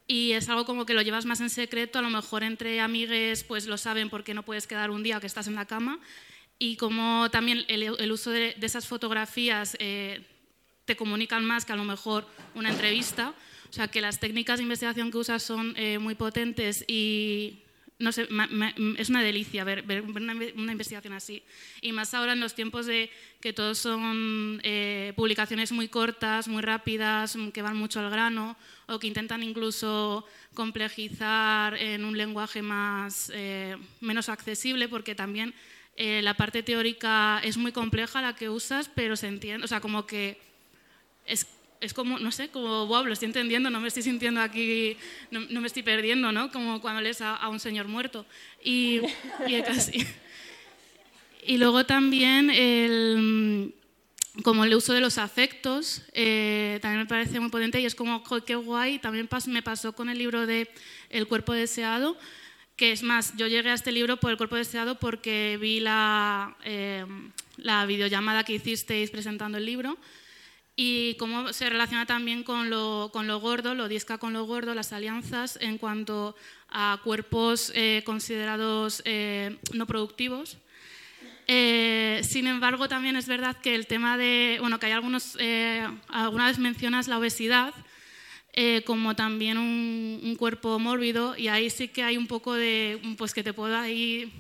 y 0.07 0.33
es 0.33 0.49
algo 0.49 0.65
como 0.65 0.85
que 0.87 0.95
lo 0.95 1.03
llevas 1.03 1.25
más 1.25 1.41
en 1.41 1.51
secreto, 1.51 1.99
a 1.99 2.03
lo 2.03 2.11
mejor 2.11 2.43
entre 2.43 2.81
amigues 2.81 3.45
pues 3.45 3.67
lo 3.67 3.79
saben 3.79 4.11
porque 4.11 4.35
no 4.35 4.43
puedes 4.43 4.67
quedar 4.67 4.91
un 4.91 5.03
día 5.03 5.21
que 5.21 5.29
estás 5.29 5.47
en 5.47 5.55
la 5.55 5.67
cama 5.67 6.01
y 6.59 6.77
como 6.77 7.31
también 7.31 7.65
el, 7.69 8.13
uso 8.13 8.31
de, 8.31 8.57
esas 8.61 8.87
fotografías 8.87 9.77
eh, 9.79 10.25
te 10.85 10.97
comunican 10.97 11.45
más 11.45 11.65
que 11.65 11.73
a 11.73 11.77
lo 11.77 11.85
mejor 11.85 12.27
una 12.55 12.71
entrevista. 12.71 13.35
O 13.73 13.75
sea, 13.75 13.89
que 13.89 14.03
las 14.03 14.21
técnicas 14.21 14.59
de 14.59 14.65
investigación 14.65 15.11
que 15.11 15.17
usas 15.17 15.43
son 15.43 15.73
eh, 15.79 15.99
muy 15.99 16.15
potentes 16.15 16.85
y 16.87 17.61
no 17.99 18.13
sé, 18.13 18.29
es 18.99 19.09
una 19.09 19.23
delicia 19.23 19.65
ver, 19.65 19.83
una, 20.03 20.35
investigación 20.35 21.15
así. 21.15 21.43
Y 21.81 21.93
más 21.93 22.13
ahora 22.13 22.35
en 22.35 22.41
los 22.41 22.55
tiempos 22.55 22.85
de 22.85 23.09
que 23.41 23.55
todos 23.55 23.79
son 23.79 24.61
eh, 24.63 25.15
publicaciones 25.17 25.73
muy 25.73 25.89
cortas, 25.89 26.49
muy 26.49 26.61
rápidas, 26.61 27.39
que 27.55 27.63
van 27.63 27.79
mucho 27.79 28.01
al 28.01 28.11
grano 28.11 28.59
o 28.89 28.99
que 28.99 29.07
intentan 29.07 29.43
incluso 29.43 30.27
complejizar 30.53 31.75
en 31.75 32.05
un 32.05 32.19
lenguaje 32.19 32.61
más, 32.61 33.33
eh, 33.35 33.79
menos 34.03 34.29
accesible, 34.29 34.89
porque 34.89 35.15
también 35.15 35.55
la 35.97 36.35
parte 36.35 36.63
teórica 36.63 37.41
es 37.43 37.57
muy 37.57 37.73
compleja 37.73 38.21
la 38.21 38.35
que 38.35 38.51
usas, 38.51 38.91
pero 38.95 39.15
se 39.17 39.29
entiende, 39.29 39.65
o 39.65 39.69
sea, 39.69 39.81
como 39.81 40.05
que 40.07 40.41
es 41.27 41.47
es 41.83 41.93
como, 41.93 42.19
no 42.21 42.31
sé, 42.31 42.49
como, 42.49 42.87
wow, 42.87 43.05
lo 43.05 43.13
estoy 43.13 43.27
entendiendo, 43.27 43.69
no 43.69 43.81
me 43.81 43.89
estoy 43.89 44.05
sintiendo 44.05 44.41
aquí, 44.41 44.97
no, 45.33 45.61
me 45.61 45.67
estoy 45.67 45.83
perdiendo, 45.83 46.31
¿no? 46.31 46.51
Como 46.53 46.81
cuando 46.81 47.01
lees 47.01 47.21
a, 47.21 47.49
un 47.49 47.59
señor 47.59 47.89
muerto. 47.89 48.25
Y, 48.63 49.01
y, 49.49 49.61
casi. 49.67 50.07
y 51.45 51.59
luego 51.59 51.85
también 51.85 52.51
el, 52.51 53.75
como 54.45 54.65
el 54.65 54.73
uso 54.77 54.93
de 54.93 55.01
los 55.01 55.19
afectos, 55.19 56.03
eh, 56.13 56.79
también 56.81 57.01
me 57.01 57.07
parece 57.07 57.41
muy 57.41 57.51
potente 57.51 57.81
y 57.81 57.85
es 57.85 57.97
como, 57.97 58.23
qué 58.47 58.55
guay, 58.55 59.01
también 59.01 59.29
me 59.49 59.63
pasó 59.63 59.93
con 59.93 60.09
el 60.09 60.19
libro 60.19 60.47
de 60.47 60.71
El 61.11 61.27
cuerpo 61.27 61.53
deseado, 61.53 62.17
que 62.77 62.93
es 62.93 63.03
más, 63.03 63.37
yo 63.37 63.49
llegué 63.49 63.71
a 63.71 63.75
este 63.75 63.91
libro 63.91 64.19
por 64.19 64.31
El 64.31 64.37
cuerpo 64.37 64.55
deseado 64.55 65.01
porque 65.01 65.59
vi 65.61 65.81
la, 65.81 66.57
eh, 66.65 67.05
la 67.57 67.85
videollamada 67.87 68.45
que 68.45 68.55
hicisteis 68.55 69.11
presentando 69.11 69.59
el 69.59 69.67
libro 69.67 69.99
y 70.85 71.15
cómo 71.15 71.53
se 71.53 71.71
relaciona 71.71 72.07
también 72.07 72.43
con 72.43 72.69
lo, 72.69 73.09
gordo, 73.41 73.77
lo 73.77 73.87
disca 73.87 74.19
con 74.19 74.33
lo 74.33 74.47
gordo, 74.47 74.75
las 74.75 74.93
alianzas 74.93 75.57
en 75.61 75.79
cuanto 75.79 76.35
a 76.69 77.01
cuerpos 77.05 77.71
eh, 77.77 78.03
considerados 78.05 79.01
eh, 79.05 79.59
no 79.75 79.87
productivos. 79.87 80.59
Eh, 81.47 82.21
sin 82.25 82.49
embargo, 82.49 82.89
también 82.89 83.15
es 83.15 83.29
verdad 83.29 83.57
que 83.63 83.77
el 83.77 83.87
tema 83.87 84.19
de, 84.19 84.57
bueno, 84.59 84.81
que 84.81 84.87
hay 84.87 84.93
algunos, 84.93 85.39
alguna 86.09 86.49
vez 86.49 86.59
mencionas 86.59 87.07
la 87.07 87.19
obesidad 87.19 87.73
como 88.85 89.15
también 89.15 89.59
un, 89.59 90.35
cuerpo 90.37 90.81
mórbido 90.81 91.37
y 91.37 91.47
ahí 91.47 91.71
sí 91.71 91.87
que 91.87 92.03
hay 92.03 92.17
un 92.17 92.27
poco 92.27 92.55
de, 92.55 93.01
pues 93.17 93.35
que 93.35 93.45
te 93.45 93.53
pueda 93.53 93.83
ahí 93.83 94.33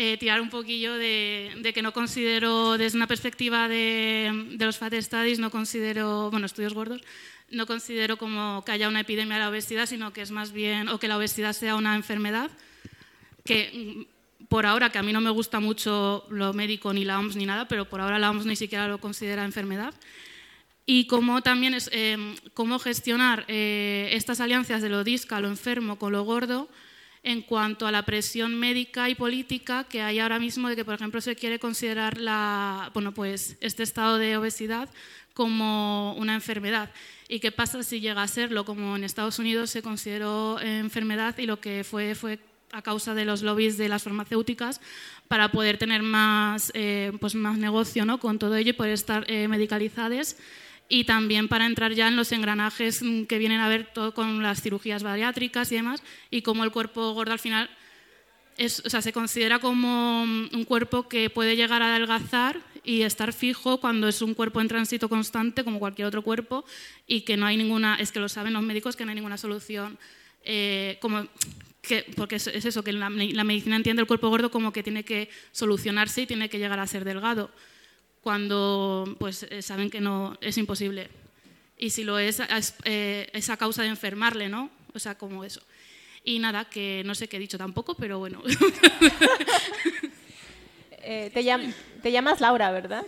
eh, 0.00 0.16
tirar 0.16 0.40
un 0.40 0.48
poquillo 0.48 0.94
de, 0.94 1.72
que 1.74 1.82
no 1.82 1.92
considero, 1.92 2.78
desde 2.78 2.96
una 2.96 3.08
perspectiva 3.08 3.66
de, 3.66 4.54
los 4.56 4.78
fat 4.78 4.94
studies, 4.94 5.40
no 5.40 5.50
considero, 5.50 6.30
bueno, 6.30 6.46
estudios 6.46 6.72
gordos, 6.72 7.02
no 7.50 7.66
considero 7.66 8.16
como 8.16 8.62
que 8.64 8.70
haya 8.70 8.86
una 8.86 9.00
epidemia 9.00 9.34
de 9.34 9.42
la 9.42 9.48
obesidad, 9.48 9.86
sino 9.86 10.12
que 10.12 10.22
es 10.22 10.30
más 10.30 10.52
bien, 10.52 10.88
o 10.88 11.00
que 11.00 11.08
la 11.08 11.16
obesidad 11.16 11.52
sea 11.52 11.74
una 11.74 11.96
enfermedad, 11.96 12.48
que 13.44 14.06
mm, 14.38 14.46
por 14.46 14.66
ahora, 14.66 14.90
que 14.90 14.98
a 14.98 15.02
mí 15.02 15.12
no 15.12 15.20
me 15.20 15.30
gusta 15.30 15.58
mucho 15.58 16.24
lo 16.30 16.52
médico 16.52 16.92
ni 16.92 17.04
la 17.04 17.18
OMS 17.18 17.34
ni 17.34 17.46
nada, 17.46 17.66
pero 17.66 17.88
por 17.88 18.00
ahora 18.00 18.20
la 18.20 18.30
OMS 18.30 18.46
ni 18.46 18.54
siquiera 18.54 18.86
lo 18.86 18.98
considera 18.98 19.44
enfermedad. 19.44 19.92
Y 20.86 21.08
cómo 21.08 21.42
también 21.42 21.74
es, 21.74 21.90
eh, 21.92 22.36
cómo 22.54 22.78
gestionar 22.78 23.44
eh, 23.48 24.10
estas 24.12 24.38
alianzas 24.38 24.80
de 24.80 24.90
lo 24.90 25.02
disca, 25.02 25.40
lo 25.40 25.48
enfermo, 25.48 25.98
con 25.98 26.12
lo 26.12 26.22
gordo, 26.22 26.68
en 27.22 27.42
cuanto 27.42 27.86
a 27.86 27.92
la 27.92 28.04
presión 28.04 28.54
médica 28.54 29.08
y 29.08 29.14
política 29.14 29.84
que 29.84 30.02
hay 30.02 30.18
ahora 30.18 30.38
mismo 30.38 30.68
de 30.68 30.76
que, 30.76 30.84
por 30.84 30.94
ejemplo, 30.94 31.20
se 31.20 31.36
quiere 31.36 31.58
considerar 31.58 32.18
la, 32.18 32.90
bueno, 32.94 33.12
pues 33.12 33.56
este 33.60 33.82
estado 33.82 34.18
de 34.18 34.36
obesidad 34.36 34.88
como 35.34 36.14
una 36.14 36.34
enfermedad. 36.34 36.90
¿Y 37.28 37.40
qué 37.40 37.52
pasa 37.52 37.82
si 37.82 38.00
llega 38.00 38.22
a 38.22 38.28
serlo? 38.28 38.64
Como 38.64 38.96
en 38.96 39.04
Estados 39.04 39.38
Unidos 39.38 39.70
se 39.70 39.82
consideró 39.82 40.60
enfermedad 40.60 41.36
y 41.38 41.46
lo 41.46 41.60
que 41.60 41.84
fue 41.84 42.14
fue 42.14 42.40
a 42.72 42.82
causa 42.82 43.14
de 43.14 43.24
los 43.24 43.42
lobbies 43.42 43.78
de 43.78 43.88
las 43.88 44.02
farmacéuticas 44.02 44.80
para 45.26 45.50
poder 45.50 45.78
tener 45.78 46.02
más, 46.02 46.70
eh, 46.74 47.12
pues 47.20 47.34
más 47.34 47.56
negocio 47.56 48.04
¿no? 48.04 48.18
con 48.18 48.38
todo 48.38 48.56
ello 48.56 48.70
y 48.70 48.74
poder 48.74 48.92
estar 48.92 49.24
eh, 49.30 49.48
medicalizadas 49.48 50.36
y 50.88 51.04
también 51.04 51.48
para 51.48 51.66
entrar 51.66 51.92
ya 51.92 52.08
en 52.08 52.16
los 52.16 52.32
engranajes 52.32 53.02
mm, 53.02 53.24
que 53.24 53.38
vienen 53.38 53.60
a 53.60 53.68
ver 53.68 53.92
todo 53.92 54.14
con 54.14 54.42
las 54.42 54.62
cirugías 54.62 55.02
bariátricas 55.02 55.70
y 55.70 55.76
demás, 55.76 56.02
y 56.30 56.42
cómo 56.42 56.64
el 56.64 56.72
cuerpo 56.72 57.12
gordo 57.12 57.32
al 57.32 57.38
final 57.38 57.68
es, 58.56 58.82
o 58.84 58.90
sea, 58.90 59.02
se 59.02 59.12
considera 59.12 59.58
como 59.58 60.26
mm, 60.26 60.48
un 60.54 60.64
cuerpo 60.64 61.08
que 61.08 61.30
puede 61.30 61.56
llegar 61.56 61.82
a 61.82 61.94
adelgazar 61.94 62.60
y 62.84 63.02
estar 63.02 63.32
fijo 63.32 63.80
cuando 63.80 64.08
es 64.08 64.22
un 64.22 64.34
cuerpo 64.34 64.60
en 64.60 64.68
tránsito 64.68 65.08
constante 65.08 65.62
como 65.62 65.78
cualquier 65.78 66.08
otro 66.08 66.22
cuerpo 66.22 66.64
y 67.06 67.20
que 67.20 67.36
no 67.36 67.44
hay 67.44 67.56
ninguna, 67.56 67.96
es 67.96 68.10
que 68.10 68.20
lo 68.20 68.28
saben 68.28 68.54
los 68.54 68.62
médicos, 68.62 68.96
que 68.96 69.04
no 69.04 69.10
hay 69.10 69.16
ninguna 69.16 69.36
solución, 69.36 69.98
eh, 70.42 70.96
como 71.02 71.26
que, 71.82 72.06
porque 72.16 72.36
es, 72.36 72.46
eso, 72.46 72.82
que 72.82 72.92
la, 72.92 73.10
la 73.10 73.44
medicina 73.44 73.76
entiende 73.76 74.00
el 74.00 74.08
cuerpo 74.08 74.30
gordo 74.30 74.50
como 74.50 74.72
que 74.72 74.82
tiene 74.82 75.04
que 75.04 75.28
solucionarse 75.52 76.22
y 76.22 76.26
tiene 76.26 76.48
que 76.48 76.58
llegar 76.58 76.80
a 76.80 76.86
ser 76.86 77.04
delgado 77.04 77.50
cuando 78.22 79.16
pues, 79.18 79.44
eh, 79.44 79.62
saben 79.62 79.90
que 79.90 80.00
no 80.00 80.36
es 80.40 80.58
imposible. 80.58 81.08
Y 81.76 81.90
si 81.90 82.04
lo 82.04 82.18
es, 82.18 82.40
es, 82.40 82.74
eh, 82.84 83.30
a 83.48 83.56
causa 83.56 83.82
de 83.82 83.88
enfermarle, 83.88 84.48
¿no? 84.48 84.70
O 84.94 84.98
sea, 84.98 85.16
como 85.16 85.44
eso. 85.44 85.60
Y 86.24 86.38
nada, 86.38 86.64
que 86.64 87.02
no 87.06 87.14
sé 87.14 87.28
qué 87.28 87.36
he 87.36 87.40
dicho 87.40 87.58
tampoco, 87.58 87.94
pero 87.94 88.18
bueno. 88.18 88.42
Eh, 91.10 91.30
te, 91.32 91.42
te, 92.02 92.12
llamas 92.12 92.38
Laura, 92.38 92.70
¿verdad? 92.70 93.06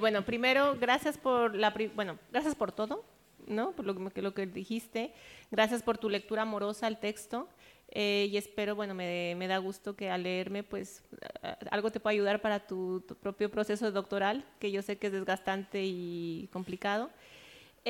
bueno, 0.00 0.24
primero, 0.24 0.74
gracias 0.80 1.18
por, 1.18 1.54
la, 1.54 1.74
bueno, 1.94 2.18
gracias 2.32 2.54
por 2.54 2.72
todo, 2.72 3.04
¿no? 3.46 3.72
Por 3.72 3.84
lo 3.84 4.10
que, 4.10 4.22
lo 4.22 4.32
que 4.32 4.46
dijiste. 4.46 5.12
Gracias 5.50 5.82
por 5.82 5.98
tu 5.98 6.08
lectura 6.08 6.42
amorosa 6.42 6.86
al 6.86 6.98
texto. 6.98 7.46
Eh, 7.90 8.28
y 8.30 8.36
espero, 8.36 8.74
bueno, 8.74 8.94
me, 8.94 9.34
me, 9.36 9.46
da 9.46 9.58
gusto 9.58 9.96
que 9.96 10.10
al 10.10 10.22
leerme, 10.22 10.62
pues 10.62 11.02
algo 11.70 11.90
te 11.90 12.00
pueda 12.00 12.12
ayudar 12.12 12.42
para 12.42 12.66
tu, 12.66 13.00
tu, 13.00 13.14
propio 13.14 13.50
proceso 13.50 13.90
doctoral, 13.90 14.44
que 14.58 14.70
yo 14.70 14.82
sé 14.82 14.98
que 14.98 15.06
es 15.06 15.12
desgastante 15.12 15.82
y 15.84 16.48
complicado. 16.52 17.10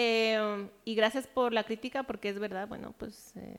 Eh, 0.00 0.68
y 0.84 0.94
gracias 0.94 1.26
por 1.26 1.52
la 1.52 1.64
crítica, 1.64 2.04
porque 2.04 2.28
es 2.28 2.38
verdad, 2.38 2.68
bueno, 2.68 2.94
pues, 2.96 3.32
eh, 3.36 3.56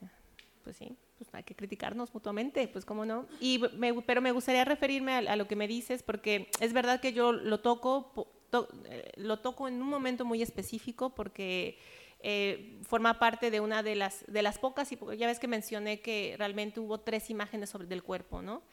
pues 0.64 0.78
sí, 0.78 0.96
pues 1.18 1.30
hay 1.34 1.44
que 1.44 1.54
criticarnos 1.54 2.14
mutuamente, 2.14 2.68
pues 2.70 2.86
cómo 2.86 3.06
no. 3.06 3.26
Y 3.42 3.62
me, 3.78 3.94
pero 4.04 4.22
me 4.22 4.32
gustaría 4.32 4.64
referirme 4.64 5.14
a, 5.14 5.18
a, 5.18 5.36
lo 5.36 5.48
que 5.50 5.58
me 5.58 5.68
dices, 5.68 6.02
porque 6.02 6.50
es 6.62 6.72
verdad 6.72 7.02
que 7.02 7.12
yo 7.12 7.34
lo 7.34 7.60
toco, 7.60 8.30
to, 8.50 8.70
eh, 8.86 9.12
lo 9.18 9.40
toco 9.40 9.68
en 9.68 9.82
un 9.82 9.90
momento 9.90 10.24
muy 10.24 10.42
específico, 10.42 11.10
porque 11.10 11.78
eh, 12.22 12.80
forma 12.84 13.20
parte 13.20 13.52
de 13.52 13.60
una 13.60 13.84
de 13.84 13.96
las, 13.96 14.26
de 14.28 14.42
las 14.42 14.58
pocas, 14.58 14.92
y 14.92 14.98
ya 15.18 15.28
ves 15.28 15.40
que 15.40 15.48
mencioné 15.48 16.02
que 16.02 16.36
realmente 16.38 16.80
hubo 16.80 17.00
tres 17.00 17.30
imágenes 17.30 17.70
sobre 17.70 17.88
del 17.88 18.04
cuerpo, 18.04 18.42
¿no? 18.42 18.64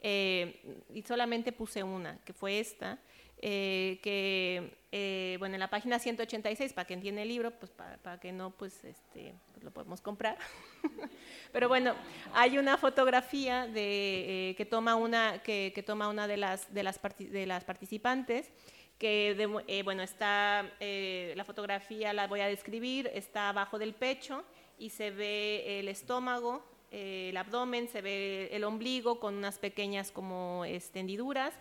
Eh, 0.00 0.84
y 0.92 1.02
solamente 1.02 1.52
puse 1.52 1.82
una, 1.82 2.18
que 2.24 2.32
fue 2.32 2.60
esta, 2.60 2.98
eh, 3.38 3.98
que, 4.02 4.78
eh, 4.92 5.36
bueno, 5.38 5.56
en 5.56 5.60
la 5.60 5.68
página 5.68 5.98
186, 5.98 6.72
para 6.72 6.86
que 6.86 6.94
entienda 6.94 7.22
el 7.22 7.28
libro, 7.28 7.50
pues 7.50 7.70
para, 7.70 7.98
para 7.98 8.18
que 8.18 8.32
no, 8.32 8.50
pues, 8.50 8.84
este, 8.84 9.34
pues 9.52 9.62
lo 9.62 9.70
podemos 9.70 10.00
comprar. 10.00 10.38
Pero 11.52 11.68
bueno, 11.68 11.94
hay 12.34 12.56
una 12.58 12.78
fotografía 12.78 13.66
de, 13.66 14.54
que, 14.56 14.64
toma 14.64 14.96
una, 14.96 15.42
que, 15.42 15.72
que, 15.74 15.82
toma 15.82 16.08
una 16.08 16.26
de 16.26 16.36
las, 16.36 16.72
de 16.72 16.82
las, 16.82 17.00
de 17.18 17.46
las 17.46 17.64
participantes, 17.64 18.50
que, 18.98 19.34
de, 19.34 19.64
eh, 19.66 19.82
bueno, 19.82 20.02
está, 20.02 20.70
eh, 20.80 21.34
la 21.36 21.44
fotografía 21.44 22.12
la 22.12 22.26
voy 22.26 22.40
a 22.40 22.46
describir, 22.46 23.10
está 23.12 23.50
abajo 23.50 23.78
del 23.78 23.94
pecho 23.94 24.44
y 24.78 24.90
se 24.90 25.10
ve 25.10 25.80
el 25.80 25.88
estómago, 25.88 26.64
eh, 26.90 27.28
el 27.30 27.36
abdomen, 27.36 27.88
se 27.88 28.00
ve 28.00 28.48
el 28.52 28.64
ombligo 28.64 29.20
con 29.20 29.34
unas 29.34 29.58
pequeñas 29.58 30.10
como 30.10 30.64
extendiduras 30.64 31.54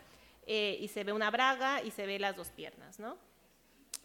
eh, 0.47 0.77
y 0.79 0.87
se 0.87 1.03
ve 1.03 1.11
una 1.11 1.29
braga 1.29 1.81
y 1.83 1.91
se 1.91 2.05
ve 2.05 2.19
las 2.19 2.35
dos 2.35 2.49
piernas, 2.49 2.99
¿no? 2.99 3.17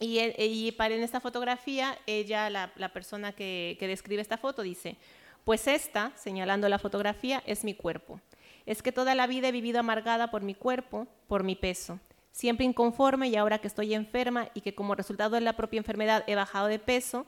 Y, 0.00 0.18
y 0.38 0.72
para 0.72 0.94
en 0.94 1.02
esta 1.02 1.20
fotografía, 1.20 1.98
ella, 2.06 2.48
la, 2.48 2.72
la 2.76 2.88
persona 2.90 3.32
que, 3.32 3.76
que 3.78 3.86
describe 3.86 4.22
esta 4.22 4.38
foto, 4.38 4.62
dice, 4.62 4.96
pues 5.44 5.66
esta, 5.66 6.12
señalando 6.16 6.70
la 6.70 6.78
fotografía, 6.78 7.42
es 7.44 7.64
mi 7.64 7.74
cuerpo. 7.74 8.18
Es 8.64 8.82
que 8.82 8.92
toda 8.92 9.14
la 9.14 9.26
vida 9.26 9.48
he 9.48 9.52
vivido 9.52 9.78
amargada 9.78 10.30
por 10.30 10.40
mi 10.40 10.54
cuerpo, 10.54 11.06
por 11.28 11.44
mi 11.44 11.54
peso 11.54 12.00
siempre 12.32 12.66
inconforme 12.66 13.28
y 13.28 13.36
ahora 13.36 13.58
que 13.58 13.66
estoy 13.66 13.94
enferma 13.94 14.48
y 14.54 14.60
que 14.60 14.74
como 14.74 14.94
resultado 14.94 15.34
de 15.34 15.40
la 15.40 15.54
propia 15.54 15.78
enfermedad 15.78 16.24
he 16.26 16.34
bajado 16.34 16.66
de 16.66 16.78
peso 16.78 17.26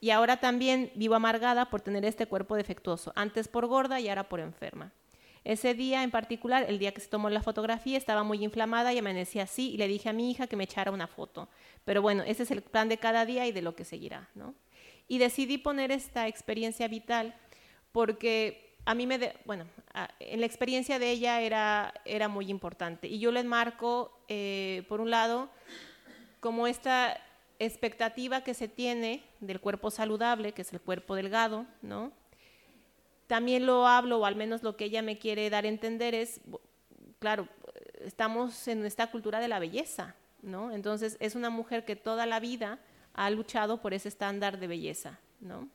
y 0.00 0.10
ahora 0.10 0.38
también 0.38 0.92
vivo 0.94 1.14
amargada 1.14 1.70
por 1.70 1.80
tener 1.80 2.04
este 2.04 2.26
cuerpo 2.26 2.56
defectuoso, 2.56 3.12
antes 3.16 3.48
por 3.48 3.66
gorda 3.66 3.98
y 4.00 4.08
ahora 4.08 4.28
por 4.28 4.40
enferma. 4.40 4.92
Ese 5.44 5.74
día 5.74 6.02
en 6.02 6.10
particular, 6.10 6.66
el 6.68 6.80
día 6.80 6.92
que 6.92 7.00
se 7.00 7.08
tomó 7.08 7.30
la 7.30 7.40
fotografía, 7.40 7.96
estaba 7.96 8.24
muy 8.24 8.42
inflamada 8.42 8.92
y 8.92 8.98
amanecí 8.98 9.38
así 9.38 9.70
y 9.70 9.76
le 9.76 9.86
dije 9.86 10.08
a 10.08 10.12
mi 10.12 10.28
hija 10.30 10.48
que 10.48 10.56
me 10.56 10.64
echara 10.64 10.90
una 10.90 11.06
foto. 11.06 11.48
Pero 11.84 12.02
bueno, 12.02 12.24
ese 12.24 12.42
es 12.42 12.50
el 12.50 12.62
plan 12.62 12.88
de 12.88 12.98
cada 12.98 13.24
día 13.24 13.46
y 13.46 13.52
de 13.52 13.62
lo 13.62 13.76
que 13.76 13.84
seguirá, 13.84 14.28
¿no? 14.34 14.54
Y 15.06 15.18
decidí 15.18 15.56
poner 15.56 15.92
esta 15.92 16.26
experiencia 16.26 16.88
vital 16.88 17.36
porque 17.92 18.65
a 18.86 18.94
mí 18.94 19.06
me, 19.06 19.18
de, 19.18 19.34
bueno, 19.44 19.66
en 20.20 20.40
la 20.40 20.46
experiencia 20.46 21.00
de 21.00 21.10
ella 21.10 21.40
era, 21.40 21.92
era 22.04 22.28
muy 22.28 22.48
importante. 22.48 23.08
Y 23.08 23.18
yo 23.18 23.32
le 23.32 23.40
enmarco, 23.40 24.16
eh, 24.28 24.84
por 24.88 25.00
un 25.00 25.10
lado, 25.10 25.50
como 26.38 26.68
esta 26.68 27.20
expectativa 27.58 28.42
que 28.42 28.54
se 28.54 28.68
tiene 28.68 29.24
del 29.40 29.60
cuerpo 29.60 29.90
saludable, 29.90 30.52
que 30.52 30.62
es 30.62 30.72
el 30.72 30.80
cuerpo 30.80 31.16
delgado, 31.16 31.66
¿no? 31.82 32.12
También 33.26 33.66
lo 33.66 33.88
hablo, 33.88 34.20
o 34.20 34.24
al 34.24 34.36
menos 34.36 34.62
lo 34.62 34.76
que 34.76 34.84
ella 34.84 35.02
me 35.02 35.18
quiere 35.18 35.50
dar 35.50 35.64
a 35.64 35.68
entender 35.68 36.14
es, 36.14 36.40
claro, 37.18 37.48
estamos 38.04 38.68
en 38.68 38.86
esta 38.86 39.10
cultura 39.10 39.40
de 39.40 39.48
la 39.48 39.58
belleza, 39.58 40.14
¿no? 40.42 40.70
Entonces 40.70 41.16
es 41.18 41.34
una 41.34 41.50
mujer 41.50 41.84
que 41.84 41.96
toda 41.96 42.24
la 42.24 42.38
vida 42.38 42.78
ha 43.14 43.30
luchado 43.30 43.80
por 43.82 43.94
ese 43.94 44.08
estándar 44.08 44.60
de 44.60 44.68
belleza, 44.68 45.18
¿no? 45.40 45.68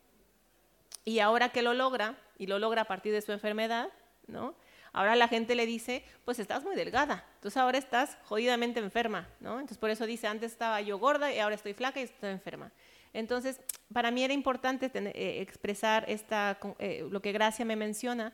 Y 1.05 1.19
ahora 1.19 1.49
que 1.49 1.61
lo 1.61 1.73
logra, 1.73 2.15
y 2.37 2.47
lo 2.47 2.59
logra 2.59 2.83
a 2.83 2.85
partir 2.85 3.13
de 3.13 3.21
su 3.21 3.31
enfermedad, 3.31 3.89
¿no? 4.27 4.55
Ahora 4.93 5.15
la 5.15 5.27
gente 5.27 5.55
le 5.55 5.65
dice, 5.65 6.03
pues 6.25 6.39
estás 6.39 6.63
muy 6.63 6.75
delgada, 6.75 7.23
entonces 7.35 7.57
ahora 7.57 7.77
estás 7.77 8.17
jodidamente 8.25 8.79
enferma, 8.79 9.27
¿no? 9.39 9.53
Entonces 9.53 9.77
por 9.77 9.89
eso 9.89 10.05
dice, 10.05 10.27
antes 10.27 10.51
estaba 10.51 10.81
yo 10.81 10.99
gorda 10.99 11.33
y 11.33 11.39
ahora 11.39 11.55
estoy 11.55 11.73
flaca 11.73 12.01
y 12.01 12.03
estoy 12.03 12.31
enferma. 12.31 12.71
Entonces, 13.13 13.61
para 13.93 14.11
mí 14.11 14.23
era 14.23 14.33
importante 14.33 14.91
eh, 14.93 15.41
expresar 15.41 16.05
esta, 16.07 16.57
eh, 16.79 17.07
lo 17.09 17.21
que 17.21 17.31
Gracia 17.31 17.65
me 17.65 17.75
menciona, 17.75 18.33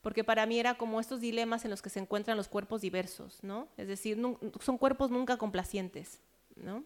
porque 0.00 0.24
para 0.24 0.46
mí 0.46 0.58
era 0.58 0.74
como 0.74 1.00
estos 1.00 1.20
dilemas 1.20 1.64
en 1.64 1.70
los 1.70 1.82
que 1.82 1.90
se 1.90 1.98
encuentran 1.98 2.36
los 2.36 2.48
cuerpos 2.48 2.80
diversos, 2.80 3.42
¿no? 3.42 3.68
Es 3.76 3.88
decir, 3.88 4.18
son 4.60 4.78
cuerpos 4.78 5.10
nunca 5.10 5.36
complacientes, 5.36 6.20
¿no? 6.56 6.84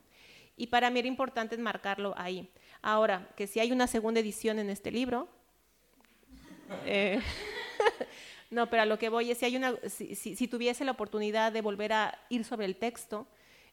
Y 0.57 0.67
para 0.67 0.91
mí 0.91 0.99
era 0.99 1.09
importante 1.09 1.55
enmarcarlo 1.55 2.15
ahí. 2.17 2.51
Ahora, 2.83 3.29
que 3.37 3.47
si 3.47 3.61
hay 3.61 3.73
una 3.73 3.87
segunda 3.87 4.21
edición 4.21 4.59
en 4.59 4.71
este 4.71 4.91
libro, 4.91 5.29
eh, 6.85 7.21
no, 8.51 8.69
pero 8.69 8.83
a 8.83 8.87
lo 8.87 8.99
que 8.99 9.09
voy 9.09 9.31
es 9.31 9.39
si, 9.39 9.45
hay 9.45 9.57
una, 9.57 9.77
si, 9.89 10.15
si, 10.15 10.49
tuviese 10.49 10.85
la 10.85 10.93
oportunidad 10.93 11.53
de 11.53 11.61
volver 11.61 11.93
a 11.93 12.19
ir 12.29 12.45
sobre 12.45 12.67
el 12.67 12.77
texto, 12.77 13.27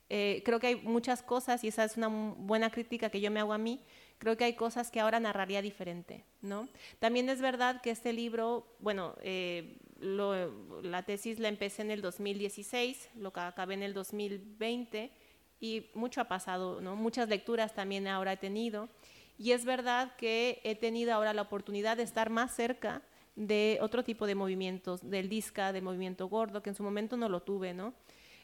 eh, 0.10 0.42
creo 0.44 0.60
que 0.60 0.68
hay 0.68 0.76
muchas 0.76 1.22
cosas, 1.22 1.64
y 1.64 1.68
esa 1.68 1.84
es 1.84 1.98
una 1.98 2.08
buena 2.08 2.72
crítica 2.72 3.10
que 3.10 3.22
yo 3.22 3.30
me 3.30 3.40
hago 3.40 3.54
a 3.54 3.58
mí, 3.58 3.80
creo 4.18 4.38
que 4.38 4.44
hay 4.44 4.54
cosas 4.54 4.90
que 4.92 5.00
ahora 5.00 5.20
narraría 5.20 5.62
diferente, 5.62 6.24
¿no? 6.42 6.68
También 7.00 7.30
es 7.30 7.42
verdad 7.42 7.82
que 7.82 7.92
este 7.92 8.12
libro, 8.12 8.68
bueno, 8.80 9.16
eh, 9.22 9.78
la 10.02 11.04
tesis 11.04 11.40
la 11.40 11.48
empecé 11.48 11.82
en 11.84 11.92
el 11.92 12.02
2016, 12.02 13.10
lo 13.16 13.32
que 13.32 13.40
acabé 13.40 13.76
en 13.76 13.84
el 13.84 13.94
2020, 13.94 15.12
y 15.60 15.90
mucho 15.94 16.22
ha 16.22 16.26
pasado, 16.26 16.82
¿no? 16.82 16.96
Muchas 16.96 17.30
lecturas 17.30 17.74
también 17.74 18.08
ahora 18.08 18.34
he 18.34 18.38
tenido, 18.38 18.90
y 19.38 19.52
es 19.54 19.66
verdad 19.66 20.16
que 20.18 20.60
he 20.64 20.76
tenido 20.76 21.14
ahora 21.14 21.34
la 21.34 21.44
oportunidad 21.44 21.98
de 21.98 22.04
estar 22.04 22.30
más 22.30 22.54
cerca 22.54 23.02
de 23.36 23.78
otro 23.82 24.04
tipo 24.04 24.28
de 24.28 24.36
movimientos, 24.36 25.10
del 25.10 25.30
DISCA, 25.30 25.72
del 25.72 25.84
movimiento 25.84 26.28
gordo, 26.28 26.62
que 26.62 26.72
en 26.72 26.76
su 26.76 26.84
momento 26.84 27.16
no 27.16 27.30
lo 27.30 27.42
tuve, 27.42 27.74
¿no? 27.74 27.94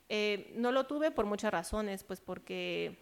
Eh, 0.08 0.54
no 0.56 0.72
lo 0.72 0.86
tuve 0.86 1.12
por 1.12 1.26
muchas 1.26 1.52
razones, 1.52 2.04
pues 2.04 2.22
porque 2.22 2.98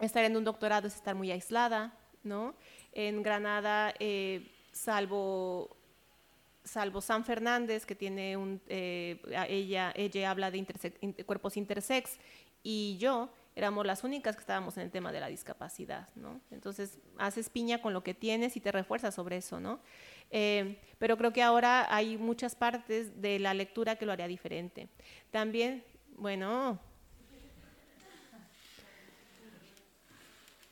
estar 0.00 0.24
en 0.24 0.36
un 0.36 0.42
doctorado 0.42 0.88
es 0.88 0.96
estar 0.96 1.14
muy 1.14 1.30
aislada, 1.30 1.96
¿no? 2.24 2.54
En 2.92 3.22
Granada, 3.22 3.94
eh, 4.00 4.50
salvo, 4.72 5.76
salvo 6.64 7.00
San 7.00 7.24
Fernández, 7.24 7.86
que 7.86 7.94
tiene 7.94 8.36
un, 8.36 8.60
eh, 8.68 9.20
ella, 9.48 9.92
ella 9.94 10.30
habla 10.30 10.50
de 10.50 10.58
interse 10.58 10.94
inter 11.00 11.24
cuerpos 11.26 11.56
intersex, 11.56 12.18
y 12.64 12.96
yo, 12.98 13.30
éramos 13.54 13.86
las 13.86 14.02
únicas 14.02 14.34
que 14.34 14.40
estábamos 14.40 14.76
en 14.78 14.84
el 14.84 14.90
tema 14.90 15.12
de 15.12 15.20
la 15.20 15.28
discapacidad, 15.28 16.08
¿no? 16.16 16.40
Entonces, 16.50 16.98
haces 17.18 17.50
piña 17.50 17.80
con 17.80 17.92
lo 17.92 18.02
que 18.02 18.14
tienes 18.14 18.56
y 18.56 18.60
te 18.60 18.72
refuerzas 18.72 19.14
sobre 19.14 19.36
eso, 19.36 19.60
¿no? 19.60 19.80
Eh, 20.30 20.80
pero 20.98 21.16
creo 21.16 21.32
que 21.32 21.42
ahora 21.42 21.94
hay 21.94 22.16
muchas 22.16 22.56
partes 22.56 23.20
de 23.20 23.38
la 23.38 23.54
lectura 23.54 23.96
que 23.96 24.06
lo 24.06 24.12
haría 24.12 24.26
diferente. 24.26 24.88
También, 25.30 25.84
bueno, 26.16 26.80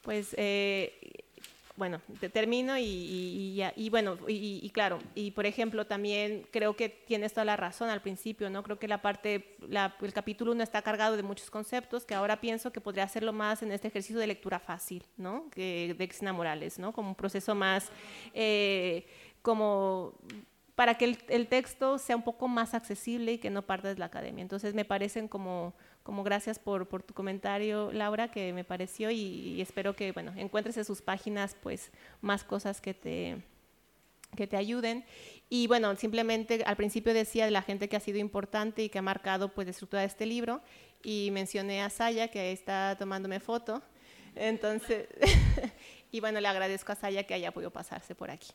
pues 0.01 0.35
eh, 0.39 1.22
bueno, 1.77 2.01
te 2.21 2.29
termino 2.29 2.77
y, 2.77 2.85
y, 2.85 3.63
y, 3.77 3.91
bueno, 3.91 4.19
y, 4.29 4.69
claro, 4.71 4.99
y 5.15 5.31
por 5.31 5.47
ejemplo 5.47 5.87
también 5.87 6.47
creo 6.51 6.77
que 6.77 6.89
tienes 6.91 7.33
toda 7.33 7.47
la 7.47 7.57
razón 7.57 7.89
al 7.89 8.03
principio, 8.03 8.51
¿no? 8.51 8.63
Creo 8.63 8.79
que 8.79 8.89
la 8.89 9.01
parte, 9.01 9.57
la, 9.69 9.95
el 10.03 10.13
capítulo 10.13 10.53
1 10.53 10.63
está 10.63 10.83
cargado 10.83 11.17
de 11.17 11.23
muchos 11.23 11.51
conceptos 11.51 12.05
que 12.05 12.15
ahora 12.15 12.41
pienso 12.41 12.73
que 12.73 12.81
podría 12.81 13.05
hacerlo 13.05 13.33
más 13.33 13.63
en 13.63 13.73
este 13.73 13.89
ejercicio 13.89 14.19
de 14.19 14.27
lectura 14.27 14.59
fácil, 14.59 15.05
¿no? 15.17 15.49
Que, 15.51 15.95
de 15.97 16.09
Cristina 16.09 16.33
Morales, 16.33 16.79
¿no? 16.79 16.93
Como 16.93 17.09
un 17.09 17.15
proceso 17.15 17.55
más, 17.55 17.91
eh, 18.35 19.07
como 19.41 20.19
para 20.75 20.97
que 20.97 21.07
el, 21.07 21.19
el, 21.29 21.49
texto 21.49 21.99
sea 21.99 22.17
un 22.17 22.23
poco 22.23 22.49
más 22.49 22.75
accesible 22.75 23.33
y 23.33 23.39
que 23.39 23.51
no 23.51 23.63
parta 23.63 23.89
de 23.89 23.99
la 23.99 24.07
academia. 24.07 24.43
Entonces 24.43 24.75
me 24.75 24.85
parecen 24.85 25.29
como 25.29 25.75
como 26.03 26.25
gracias 26.25 26.59
por, 26.59 26.89
por, 26.89 27.03
tu 27.03 27.15
comentario, 27.15 27.93
Laura, 27.93 28.31
que 28.31 28.53
me 28.53 28.65
pareció 28.65 29.11
y, 29.11 29.17
y, 29.17 29.61
espero 29.61 29.95
que 29.95 30.13
bueno, 30.13 30.33
encuentres 30.37 30.77
en 30.77 30.85
sus 30.85 31.03
páginas 31.03 31.57
pues 31.63 31.93
más 32.21 32.45
cosas 32.45 32.81
que 32.81 32.95
te, 32.95 33.43
que 34.37 34.47
te 34.47 34.57
ayuden. 34.57 35.05
Y 35.49 35.67
bueno, 35.67 35.95
simplemente 35.97 36.63
al 36.65 36.77
principio 36.77 37.15
decía 37.15 37.45
de 37.45 37.51
la 37.51 37.63
gente 37.63 37.89
que 37.89 37.97
ha 37.97 38.01
sido 38.01 38.19
importante 38.19 38.83
y 38.83 38.89
que 38.89 38.99
ha 38.99 39.03
marcado 39.03 39.53
pues 39.53 39.67
la 39.67 39.73
estructura 39.73 40.01
de 40.01 40.09
este 40.09 40.27
libro 40.27 40.63
y 41.03 41.31
mencioné 41.33 41.83
a 41.83 41.91
Saya 41.91 42.29
que 42.29 42.53
está 42.53 42.97
tomándome 42.99 43.41
foto. 43.41 43.83
Entonces, 44.35 45.09
y 46.11 46.21
bueno, 46.21 46.41
le 46.41 46.49
agradezco 46.49 46.93
a 46.93 46.97
Saya 46.97 47.25
que 47.25 47.35
haya 47.35 47.53
podido 47.53 47.71
pasarse 47.71 48.15
por 48.15 48.31
aquí. 48.31 48.53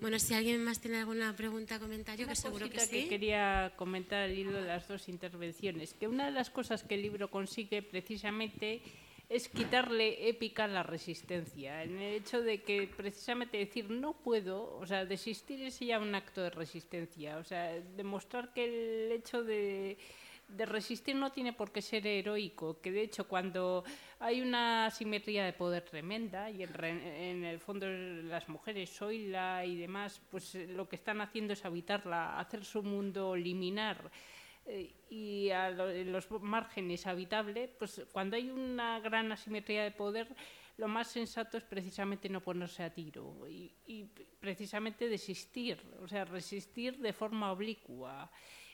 Bueno, 0.00 0.18
si 0.18 0.34
alguien 0.34 0.64
más 0.64 0.80
tiene 0.80 0.98
alguna 0.98 1.36
pregunta 1.36 1.76
o 1.76 1.80
comentario, 1.80 2.24
una 2.24 2.34
que 2.34 2.40
seguro 2.40 2.70
que 2.70 2.80
sí. 2.80 3.02
que 3.02 3.08
quería 3.08 3.72
comentar 3.76 4.22
al 4.22 4.36
hilo 4.36 4.52
de 4.52 4.66
las 4.66 4.88
dos 4.88 5.08
intervenciones, 5.08 5.94
que 5.94 6.08
una 6.08 6.26
de 6.26 6.30
las 6.30 6.48
cosas 6.48 6.82
que 6.82 6.94
el 6.94 7.02
libro 7.02 7.30
consigue 7.30 7.82
precisamente 7.82 8.80
es 9.28 9.48
quitarle 9.48 10.28
épica 10.28 10.66
la 10.66 10.82
resistencia, 10.82 11.84
en 11.84 11.98
el 11.98 12.14
hecho 12.14 12.42
de 12.42 12.62
que 12.62 12.88
precisamente 12.88 13.58
decir 13.58 13.88
no 13.88 14.14
puedo, 14.14 14.76
o 14.76 14.86
sea, 14.86 15.04
desistir 15.04 15.62
es 15.62 15.78
ya 15.78 16.00
un 16.00 16.14
acto 16.16 16.42
de 16.42 16.50
resistencia, 16.50 17.38
o 17.38 17.44
sea, 17.44 17.80
demostrar 17.96 18.52
que 18.52 18.64
el 18.64 19.12
hecho 19.12 19.44
de, 19.44 19.98
de 20.56 20.66
resistir 20.66 21.14
no 21.16 21.30
tiene 21.32 21.52
por 21.52 21.70
qué 21.72 21.80
ser 21.82 22.06
heroico, 22.06 22.80
que 22.80 22.90
de 22.92 23.02
hecho 23.02 23.26
cuando 23.28 23.84
hay 24.18 24.40
una 24.40 24.86
asimetría 24.86 25.44
de 25.44 25.52
poder 25.52 25.82
tremenda 25.84 26.50
y 26.50 26.62
en, 26.62 26.74
re- 26.74 27.30
en 27.30 27.44
el 27.44 27.58
fondo 27.58 27.86
las 27.88 28.48
mujeres, 28.48 28.90
Soila 28.90 29.64
y 29.64 29.76
demás, 29.76 30.20
pues 30.30 30.54
eh, 30.54 30.66
lo 30.68 30.88
que 30.88 30.96
están 30.96 31.20
haciendo 31.20 31.52
es 31.52 31.64
habitarla, 31.64 32.38
hacer 32.38 32.64
su 32.64 32.82
mundo 32.82 33.34
liminar 33.36 34.10
eh, 34.66 34.92
y 35.08 35.50
a 35.50 35.70
los 35.70 36.30
márgenes 36.40 37.06
habitable, 37.06 37.68
pues 37.78 38.06
cuando 38.12 38.36
hay 38.36 38.50
una 38.50 39.00
gran 39.00 39.32
asimetría 39.32 39.84
de 39.84 39.90
poder, 39.92 40.28
lo 40.76 40.88
más 40.88 41.08
sensato 41.08 41.58
es 41.58 41.64
precisamente 41.64 42.28
no 42.28 42.40
ponerse 42.40 42.82
a 42.82 42.92
tiro 42.92 43.46
y, 43.48 43.70
y 43.86 44.04
precisamente 44.40 45.08
desistir, 45.08 45.78
o 46.02 46.08
sea, 46.08 46.24
resistir 46.24 46.98
de 46.98 47.12
forma 47.12 47.52
oblicua. 47.52 48.30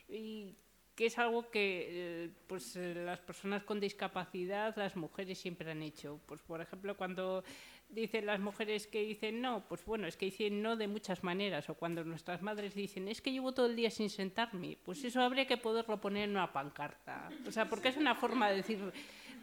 Y 0.07 0.55
que 0.97 1.05
es 1.05 1.17
algo 1.19 1.51
que 1.51 1.85
eh, 1.89 2.29
pues, 2.47 2.75
las 2.75 3.19
personas 3.19 3.61
con 3.63 3.79
discapacidad, 3.79 4.75
las 4.75 4.95
mujeres 4.95 5.37
siempre 5.37 5.69
han 5.69 5.83
hecho. 5.83 6.19
Pues, 6.25 6.41
por 6.41 6.59
ejemplo, 6.59 6.97
cuando 6.97 7.43
dicen 7.87 8.25
las 8.25 8.39
mujeres 8.39 8.87
que 8.87 9.03
dicen 9.03 9.39
no, 9.39 9.63
pues 9.69 9.85
bueno, 9.85 10.07
es 10.07 10.17
que 10.17 10.25
dicen 10.25 10.59
no 10.59 10.75
de 10.75 10.87
muchas 10.87 11.23
maneras. 11.23 11.69
O 11.69 11.75
cuando 11.75 12.03
nuestras 12.03 12.41
madres 12.41 12.73
dicen 12.73 13.07
es 13.07 13.21
que 13.21 13.31
llevo 13.31 13.53
todo 13.53 13.67
el 13.67 13.75
día 13.75 13.91
sin 13.91 14.09
sentarme, 14.09 14.75
pues 14.83 15.03
eso 15.03 15.21
habría 15.21 15.45
que 15.45 15.57
poderlo 15.57 16.01
poner 16.01 16.23
en 16.23 16.31
una 16.31 16.51
pancarta. 16.51 17.29
O 17.47 17.51
sea, 17.51 17.69
porque 17.69 17.89
es 17.89 17.97
una 17.97 18.15
forma 18.15 18.49
de 18.49 18.55
decir, 18.55 18.91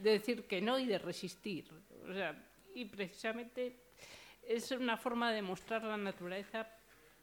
de 0.02 0.10
decir 0.10 0.48
que 0.48 0.60
no 0.60 0.76
y 0.80 0.86
de 0.86 0.98
resistir. 0.98 1.66
O 2.10 2.12
sea, 2.12 2.36
y 2.74 2.84
precisamente 2.86 3.76
es 4.42 4.72
una 4.72 4.96
forma 4.96 5.32
de 5.32 5.40
mostrar 5.40 5.84
la 5.84 5.96
naturaleza 5.96 6.68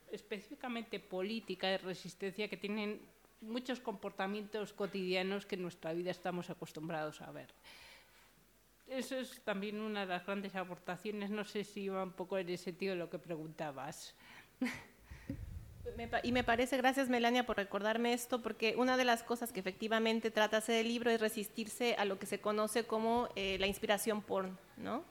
específicamente 0.10 1.02
política 1.02 1.68
de 1.68 1.80
resistencia 1.80 2.48
que 2.48 2.56
tienen 2.56 3.02
muchos 3.42 3.80
comportamientos 3.80 4.74
cotidianos 4.74 5.46
que 5.46 5.56
en 5.56 5.64
nuestra 5.64 5.94
vida 5.94 6.12
estamos 6.12 6.50
acostumbrados 6.50 7.22
a 7.22 7.32
ver. 7.32 7.54
Eso 8.88 9.16
es 9.16 9.42
también 9.44 9.80
una 9.80 10.02
de 10.02 10.08
las 10.08 10.26
grandes 10.26 10.56
aportaciones. 10.56 11.30
No 11.30 11.46
sé 11.46 11.64
si 11.64 11.84
iba 11.84 12.04
un 12.04 12.12
poco 12.12 12.38
en 12.38 12.50
el 12.50 12.58
sentido 12.58 12.96
lo 12.96 13.10
que 13.10 13.20
preguntabas. 13.20 14.16
Y 16.24 16.32
me 16.32 16.44
parece, 16.44 16.78
gracias 16.78 17.10
Melania 17.10 17.46
por 17.46 17.58
recordarme 17.58 18.14
esto, 18.14 18.42
porque 18.42 18.76
una 18.78 18.98
de 18.98 19.06
las 19.06 19.24
cosas 19.24 19.52
que 19.52 19.60
efectivamente 19.60 20.32
trata 20.32 20.60
ese 20.60 20.84
libro 20.84 21.10
es 21.10 21.20
resistirse 21.20 21.96
a 21.96 22.06
lo 22.06 22.20
que 22.20 22.26
se 22.26 22.40
conoce 22.40 22.86
como 22.86 23.30
eh, 23.36 23.58
la 23.60 23.68
inspiración 23.68 24.22
porn, 24.22 24.58
¿no? 24.78 25.04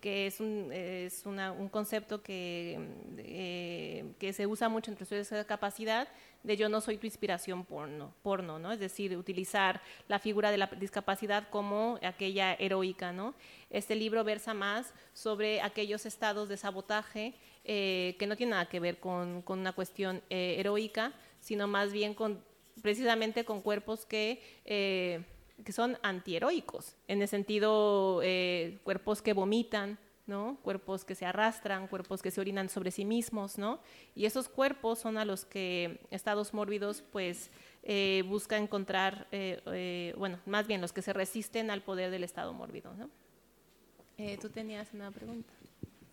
Que 0.00 0.26
es 0.26 0.40
un, 0.40 0.70
es 0.72 1.24
una- 1.26 1.52
un 1.52 1.68
concepto 1.68 2.22
que, 2.22 2.78
eh, 3.18 4.04
que 4.18 4.32
se 4.32 4.46
usa 4.46 4.68
mucho 4.68 4.90
entre 4.90 5.04
usuarios 5.04 5.28
de 5.30 5.44
capacidad 5.46 6.08
de 6.42 6.56
yo 6.56 6.68
no 6.68 6.80
soy 6.80 6.96
tu 6.96 7.06
inspiración 7.06 7.64
porno, 7.64 8.14
porno, 8.22 8.58
¿no? 8.58 8.70
Es 8.70 8.78
decir, 8.78 9.16
utilizar 9.16 9.80
la 10.06 10.18
figura 10.20 10.50
de 10.52 10.58
la 10.58 10.66
discapacidad 10.66 11.48
como 11.50 11.98
aquella 12.02 12.54
heroica, 12.54 13.12
¿no? 13.12 13.34
Este 13.70 13.96
libro 13.96 14.22
versa 14.22 14.54
más 14.54 14.92
sobre 15.12 15.60
aquellos 15.60 16.06
estados 16.06 16.48
de 16.48 16.56
sabotaje 16.56 17.34
eh, 17.64 18.14
que 18.18 18.26
no 18.28 18.36
tienen 18.36 18.50
nada 18.52 18.68
que 18.68 18.78
ver 18.78 18.98
con, 19.00 19.42
con 19.42 19.58
una 19.58 19.72
cuestión 19.72 20.22
eh, 20.30 20.56
heroica, 20.58 21.12
sino 21.40 21.66
más 21.66 21.92
bien 21.92 22.14
con 22.14 22.40
precisamente 22.82 23.44
con 23.44 23.60
cuerpos 23.62 24.04
que 24.06 24.40
eh, 24.66 25.24
que 25.64 25.72
son 25.72 25.98
antiheroicos, 26.02 26.96
en 27.08 27.22
el 27.22 27.28
sentido 27.28 28.20
eh, 28.22 28.78
cuerpos 28.84 29.22
que 29.22 29.32
vomitan, 29.32 29.98
¿no? 30.26 30.58
cuerpos 30.62 31.04
que 31.04 31.14
se 31.14 31.24
arrastran, 31.24 31.86
cuerpos 31.86 32.20
que 32.20 32.30
se 32.30 32.40
orinan 32.40 32.68
sobre 32.68 32.90
sí 32.90 33.04
mismos, 33.04 33.58
¿no? 33.58 33.80
y 34.14 34.26
esos 34.26 34.48
cuerpos 34.48 34.98
son 34.98 35.18
a 35.18 35.24
los 35.24 35.44
que 35.44 36.00
estados 36.10 36.52
mórbidos 36.52 37.02
pues 37.12 37.50
eh, 37.84 38.24
busca 38.26 38.58
encontrar, 38.58 39.28
eh, 39.30 39.60
eh, 39.66 40.14
bueno, 40.18 40.40
más 40.46 40.66
bien 40.66 40.80
los 40.80 40.92
que 40.92 41.02
se 41.02 41.12
resisten 41.12 41.70
al 41.70 41.82
poder 41.82 42.10
del 42.10 42.24
estado 42.24 42.52
mórbido. 42.52 42.92
¿no? 42.94 43.08
Eh, 44.18 44.38
Tú 44.40 44.48
tenías 44.48 44.92
una 44.92 45.10
pregunta. 45.10 45.52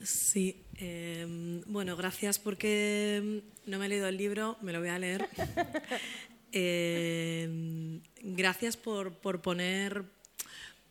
Sí, 0.01 0.65
eh, 0.75 1.61
bueno, 1.65 1.95
gracias 1.95 2.37
porque 2.37 3.41
no 3.65 3.79
me 3.79 3.85
he 3.85 3.89
leído 3.89 4.07
el 4.07 4.17
libro, 4.17 4.57
me 4.61 4.73
lo 4.73 4.79
voy 4.79 4.89
a 4.89 4.99
leer. 4.99 5.27
Eh, 6.53 7.99
gracias 8.21 8.77
por, 8.77 9.11
por 9.13 9.41
poner, 9.41 10.03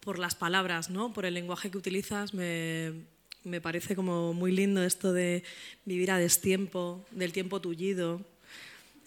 por 0.00 0.18
las 0.18 0.34
palabras, 0.34 0.90
¿no? 0.90 1.14
por 1.14 1.24
el 1.24 1.34
lenguaje 1.34 1.70
que 1.70 1.78
utilizas. 1.78 2.34
Me, 2.34 2.92
me 3.44 3.60
parece 3.62 3.96
como 3.96 4.34
muy 4.34 4.52
lindo 4.52 4.82
esto 4.82 5.14
de 5.14 5.42
vivir 5.86 6.10
a 6.10 6.18
destiempo, 6.18 7.06
del 7.10 7.32
tiempo 7.32 7.60
tullido. 7.62 8.20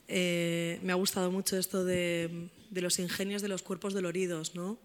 Eh, 0.08 0.80
me 0.82 0.91
ha 0.91 0.95
gustado 0.95 1.30
mucho 1.30 1.58
esto 1.58 1.86
de, 1.86 2.49
de 2.72 2.82
los 2.82 2.97
ingenios 2.97 3.43
de 3.43 3.49
los 3.49 3.62
cuerpos 3.62 3.93
doloridos, 3.93 4.56
¿no? 4.56 4.80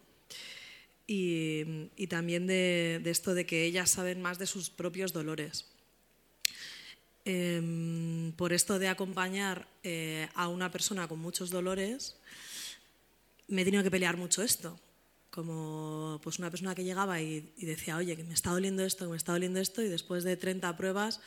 y, 1.10 1.90
y 1.96 2.06
también 2.06 2.46
de, 2.46 3.00
de 3.02 3.10
esto 3.10 3.34
de 3.34 3.44
que 3.44 3.64
ellas 3.64 3.90
saben 3.90 4.22
más 4.22 4.38
de 4.38 4.46
sus 4.46 4.70
propios 4.70 5.12
dolores. 5.12 5.66
Em, 7.30 8.32
por 8.32 8.52
esto 8.52 8.80
de 8.80 8.88
acompañar 8.88 9.68
eh, 9.84 10.28
a 10.34 10.48
una 10.48 10.72
persona 10.72 11.06
con 11.06 11.20
muchos 11.20 11.50
dolores, 11.50 12.16
me 13.46 13.62
he 13.62 13.64
tenido 13.64 13.84
que 13.84 13.90
pelear 13.90 14.16
mucho 14.16 14.42
esto. 14.42 14.80
Como 15.30 16.18
pues 16.24 16.40
una 16.40 16.50
persona 16.50 16.74
que 16.74 16.82
llegaba 16.82 17.20
y, 17.20 17.52
decía, 17.60 17.96
oye, 17.96 18.16
que 18.16 18.24
me 18.24 18.34
está 18.34 18.50
doliendo 18.50 18.82
esto, 18.82 19.04
que 19.04 19.12
me 19.12 19.16
está 19.16 19.30
doliendo 19.30 19.60
esto, 19.60 19.80
y 19.80 19.88
después 19.88 20.24
de 20.24 20.36
30 20.36 20.76
pruebas 20.76 21.20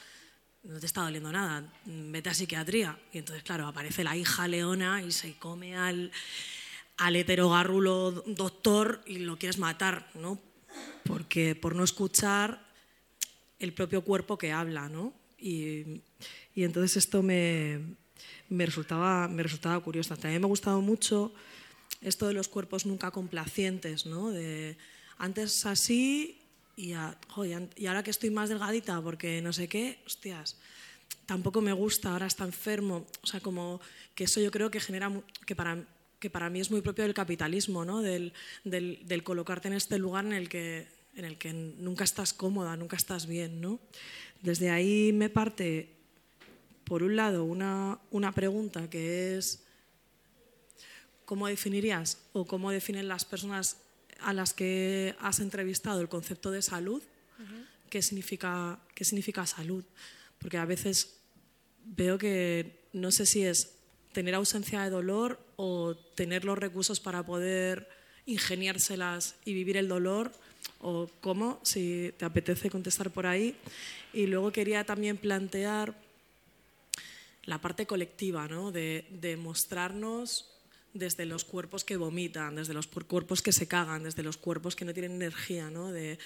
no 0.63 0.77
te 0.77 0.85
está 0.85 1.01
doliendo 1.03 1.31
nada, 1.31 1.71
vete 1.85 2.29
a 2.29 2.33
psiquiatría. 2.33 2.99
Y 3.13 3.19
entonces, 3.19 3.43
claro, 3.43 3.67
aparece 3.67 4.03
la 4.03 4.17
hija 4.17 4.47
leona 4.49 5.01
y 5.03 5.11
se 5.13 5.37
come 5.37 5.77
al, 5.77 6.11
al 6.97 7.15
heterogarrulo 7.15 8.11
doctor 8.27 9.01
y 9.05 9.19
lo 9.19 9.37
quieres 9.37 9.57
matar, 9.57 10.09
¿no? 10.15 10.37
Porque 11.05 11.55
por 11.55 11.75
no 11.75 11.85
escuchar 11.85 12.59
el 13.59 13.71
propio 13.71 14.03
cuerpo 14.03 14.37
que 14.37 14.51
habla, 14.51 14.89
¿no? 14.89 15.22
Y, 15.43 16.01
y 16.55 16.63
entonces 16.63 16.95
esto 16.97 17.21
me, 17.21 17.79
me, 18.47 18.65
resultaba, 18.65 19.27
me 19.27 19.43
resultaba 19.43 19.77
curioso. 19.81 20.15
También 20.15 20.41
me 20.41 20.45
ha 20.47 20.55
gustado 20.55 20.79
mucho 20.79 21.33
esto 22.01 22.27
de 22.27 22.33
los 22.33 22.47
cuerpos 22.47 22.85
nunca 22.85 23.11
complacientes, 23.11 24.05
¿no? 24.05 24.29
De 24.31 24.77
antes 25.17 25.65
así 25.65 26.39
y, 26.77 26.93
a- 26.93 27.17
y 27.75 27.85
ahora 27.87 28.03
que 28.03 28.11
estoy 28.11 28.29
más 28.29 28.47
delgadita 28.49 29.01
porque 29.01 29.41
no 29.41 29.51
sé 29.51 29.67
qué, 29.67 29.99
hostias, 30.05 30.55
tampoco 31.25 31.61
me 31.61 31.73
gusta, 31.73 32.11
ahora 32.11 32.27
está 32.27 32.45
enfermo. 32.45 33.05
O 33.21 33.27
sea, 33.27 33.41
como 33.41 33.81
que 34.15 34.23
eso 34.23 34.39
yo 34.39 34.49
creo 34.49 34.71
que 34.71 34.79
genera, 34.79 35.11
que 35.45 35.55
para, 35.55 35.83
que 36.19 36.29
para 36.29 36.49
mí 36.49 36.61
es 36.61 36.71
muy 36.71 36.81
propio 36.81 37.03
del 37.03 37.13
capitalismo, 37.13 37.83
¿no? 37.83 38.01
Del, 38.01 38.31
del, 38.63 39.01
del 39.05 39.23
colocarte 39.23 39.67
en 39.67 39.73
este 39.75 39.97
lugar 39.99 40.25
en 40.25 40.33
el 40.33 40.47
que, 40.49 40.87
en 41.15 41.25
el 41.25 41.37
que 41.37 41.51
nunca 41.53 42.03
estás 42.05 42.33
cómoda, 42.33 42.75
nunca 42.77 42.95
estás 42.95 43.27
bien, 43.27 43.59
¿no? 43.61 43.79
Desde 44.43 44.69
ahí 44.69 45.13
me 45.13 45.29
parte, 45.29 45.89
por 46.83 47.01
un 47.01 47.15
lado, 47.15 47.45
una, 47.45 47.97
una 48.11 48.33
pregunta 48.33 48.89
que 48.89 49.37
es, 49.37 49.63
¿cómo 51.23 51.47
definirías 51.47 52.17
o 52.33 52.45
cómo 52.45 52.69
definen 52.69 53.07
las 53.07 53.23
personas 53.23 53.77
a 54.19 54.33
las 54.33 54.53
que 54.53 55.15
has 55.21 55.39
entrevistado 55.39 56.01
el 56.01 56.09
concepto 56.09 56.51
de 56.51 56.61
salud? 56.61 57.01
¿Qué 57.89 58.01
significa, 58.01 58.79
qué 58.93 59.05
significa 59.05 59.45
salud? 59.45 59.85
Porque 60.39 60.57
a 60.57 60.65
veces 60.65 61.15
veo 61.85 62.17
que 62.17 62.81
no 62.91 63.11
sé 63.11 63.25
si 63.25 63.45
es 63.45 63.75
tener 64.11 64.35
ausencia 64.35 64.83
de 64.83 64.89
dolor 64.89 65.39
o 65.55 65.95
tener 66.15 66.43
los 66.43 66.57
recursos 66.57 66.99
para 66.99 67.25
poder 67.25 67.87
ingeniárselas 68.25 69.35
y 69.45 69.53
vivir 69.53 69.77
el 69.77 69.87
dolor 69.87 70.33
o 70.81 71.09
cómo, 71.21 71.61
si 71.63 72.13
te 72.17 72.25
apetece 72.25 72.69
contestar 72.69 73.09
por 73.09 73.25
ahí. 73.25 73.55
Y 74.13 74.27
luego 74.27 74.51
quería 74.51 74.85
también 74.85 75.17
plantear 75.17 75.95
la 77.45 77.59
parte 77.59 77.85
colectiva, 77.85 78.47
¿no? 78.47 78.71
de, 78.71 79.37
mostrarnos 79.39 80.49
desde 80.93 81.25
los 81.25 81.43
cuerpos 81.43 81.83
que 81.83 81.97
vomitan, 81.97 82.55
desde 82.55 82.73
los 82.73 82.87
cuerpos 82.87 83.41
que 83.41 83.51
se 83.51 83.67
cagan, 83.67 84.03
desde 84.03 84.23
los 84.23 84.37
cuerpos 84.37 84.75
que 84.75 84.85
no 84.85 84.93
tienen 84.93 85.13
energía, 85.13 85.69
¿no? 85.69 85.91
de 85.91 86.19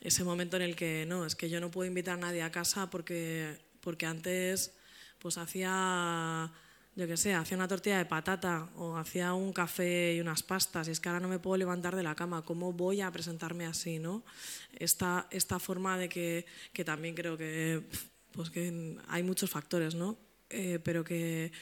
ese 0.00 0.24
momento 0.24 0.56
en 0.56 0.62
el 0.62 0.76
que 0.76 1.04
no, 1.06 1.26
es 1.26 1.34
que 1.34 1.50
yo 1.50 1.60
no 1.60 1.70
puedo 1.70 1.86
invitar 1.86 2.14
a 2.14 2.20
nadie 2.20 2.42
a 2.42 2.50
casa 2.50 2.88
porque, 2.90 3.56
porque 3.80 4.06
antes 4.06 4.72
pues 5.18 5.36
hacía, 5.36 6.50
yo 6.98 7.06
qué 7.06 7.16
sé, 7.16 7.32
hacía 7.32 7.56
una 7.56 7.68
tortilla 7.68 7.98
de 7.98 8.06
patata 8.06 8.68
o 8.74 8.96
hacía 8.96 9.32
un 9.32 9.52
café 9.52 10.16
y 10.16 10.20
unas 10.20 10.42
pastas 10.42 10.88
y 10.88 10.90
es 10.90 10.98
que 10.98 11.08
ahora 11.08 11.20
no 11.20 11.28
me 11.28 11.38
puedo 11.38 11.56
levantar 11.56 11.94
de 11.94 12.02
la 12.02 12.16
cama, 12.16 12.42
¿cómo 12.42 12.72
voy 12.72 13.02
a 13.02 13.12
presentarme 13.12 13.66
así? 13.66 14.00
¿no? 14.00 14.24
Esta, 14.72 15.28
esta 15.30 15.60
forma 15.60 15.96
de 15.96 16.08
que, 16.08 16.44
que 16.72 16.84
también 16.84 17.14
creo 17.14 17.36
que, 17.36 17.84
pues 18.32 18.50
que 18.50 18.96
hay 19.06 19.22
muchos 19.22 19.48
factores, 19.48 19.94
¿no? 19.94 20.18
Eh, 20.50 20.80
pero 20.82 21.04
que 21.04 21.52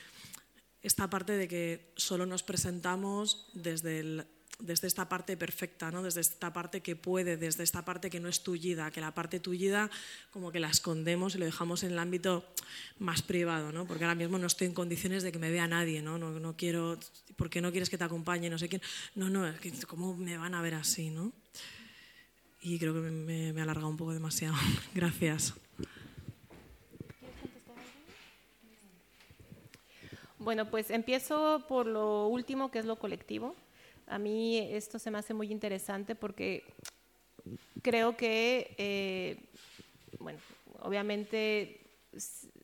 esta 0.81 1.11
parte 1.11 1.35
de 1.35 1.47
que 1.49 1.93
solo 1.97 2.25
nos 2.25 2.43
presentamos 2.43 3.51
desde 3.53 3.99
el, 3.99 4.27
desde 4.59 4.87
esta 4.87 5.09
parte 5.09 5.37
perfecta, 5.37 5.91
¿no? 5.91 6.03
desde 6.03 6.21
esta 6.21 6.53
parte 6.53 6.81
que 6.81 6.97
puede, 6.97 7.37
desde 7.37 7.63
esta 7.63 7.85
parte 7.85 8.09
que 8.09 8.21
no 8.21 8.29
es 8.29 8.43
tullida, 8.43 8.91
que 8.91 9.01
la 9.01 9.13
parte 9.13 9.39
tullida 9.39 9.91
como 10.31 10.51
que 10.51 10.61
la 10.61 10.69
escondemos 10.69 11.35
y 11.35 11.39
lo 11.39 11.45
dejamos 11.45 11.83
en 11.83 11.93
el 11.93 11.99
ámbito 11.99 12.45
más 12.99 13.23
privado, 13.23 13.71
¿no? 13.73 13.87
porque 13.87 14.05
ahora 14.05 14.15
mismo 14.15 14.39
no 14.39 14.47
estoy 14.47 14.69
en 14.69 14.75
condiciones 14.75 15.23
de 15.23 15.33
que 15.33 15.39
me 15.39 15.51
vea 15.51 15.67
nadie, 15.67 16.01
no, 16.01 16.19
no, 16.19 16.57
quiero, 16.57 16.99
¿por 17.37 17.51
qué 17.51 17.61
no 17.61 17.71
quieres 17.71 17.91
que 17.91 17.99
te 17.99 18.05
acompañe? 18.05 18.49
No 18.49 18.59
sé 18.59 18.69
quién. 18.69 18.83
No, 19.15 19.29
no, 19.29 19.47
es 19.47 19.61
que 19.61 19.73
¿cómo 19.87 20.17
me 20.17 20.39
van 20.39 20.55
a 20.55 20.63
ver 20.63 20.75
así? 20.75 21.11
¿no? 21.11 21.33
Y 22.63 22.79
creo 22.79 22.95
que 22.95 23.01
me, 23.01 23.53
me 23.53 23.61
he 23.61 23.63
alargado 23.63 23.89
un 23.89 23.97
poco 23.97 24.13
demasiado. 24.13 24.55
Gracias. 24.95 25.55
Bueno, 30.39 30.71
pues 30.71 30.91
empiezo 30.91 31.65
por 31.69 31.87
lo 31.87 32.29
último, 32.29 32.71
que 32.71 32.79
es 32.79 32.85
lo 32.85 32.97
colectivo. 32.97 33.57
A 34.07 34.19
mí 34.19 34.59
esto 34.59 34.99
se 34.99 35.11
me 35.11 35.19
hace 35.19 35.35
muy 35.35 35.51
interesante 35.51 36.15
porque 36.15 36.63
creo 37.83 38.17
que, 38.17 38.75
eh, 38.79 39.37
bueno, 40.21 40.39
obviamente 40.81 41.81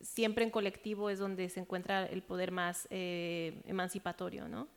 siempre 0.00 0.44
en 0.44 0.50
colectivo 0.50 1.10
es 1.10 1.18
donde 1.18 1.48
se 1.48 1.60
encuentra 1.60 2.06
el 2.06 2.22
poder 2.22 2.52
más 2.52 2.86
eh, 2.90 3.60
emancipatorio, 3.66 4.48
¿no? 4.48 4.68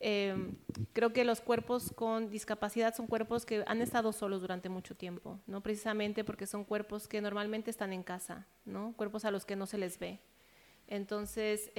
Eh, 0.00 0.52
creo 0.92 1.12
que 1.12 1.24
los 1.24 1.40
cuerpos 1.40 1.92
con 1.92 2.30
discapacidad 2.30 2.94
son 2.94 3.06
cuerpos 3.06 3.44
que 3.44 3.64
han 3.66 3.82
estado 3.82 4.12
solos 4.12 4.40
durante 4.40 4.68
mucho 4.68 4.94
tiempo, 4.94 5.40
¿no? 5.46 5.60
Precisamente 5.60 6.24
porque 6.24 6.46
son 6.46 6.64
cuerpos 6.64 7.08
que 7.08 7.20
normalmente 7.20 7.70
están 7.70 7.92
en 7.92 8.02
casa, 8.02 8.46
¿no? 8.64 8.94
Cuerpos 8.96 9.24
a 9.24 9.30
los 9.30 9.44
que 9.44 9.56
no 9.56 9.66
se 9.66 9.76
les 9.76 9.98
ve. 9.98 10.20
Entonces, 10.86 11.70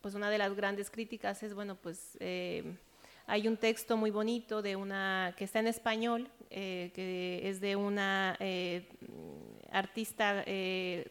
pues 0.00 0.14
una 0.14 0.28
de 0.28 0.38
las 0.38 0.54
grandes 0.54 0.90
críticas 0.90 1.42
es, 1.42 1.54
bueno, 1.54 1.76
pues 1.76 2.18
hay 3.30 3.46
un 3.46 3.56
texto 3.56 3.96
muy 3.96 4.10
bonito 4.10 4.60
de 4.60 4.74
una 4.74 5.34
que 5.36 5.44
está 5.44 5.60
en 5.60 5.68
español, 5.68 6.28
eh, 6.50 6.90
que 6.94 7.48
es 7.48 7.60
de 7.60 7.76
una 7.76 8.36
eh, 8.40 8.88
artista 9.70 10.42
eh, 10.46 11.08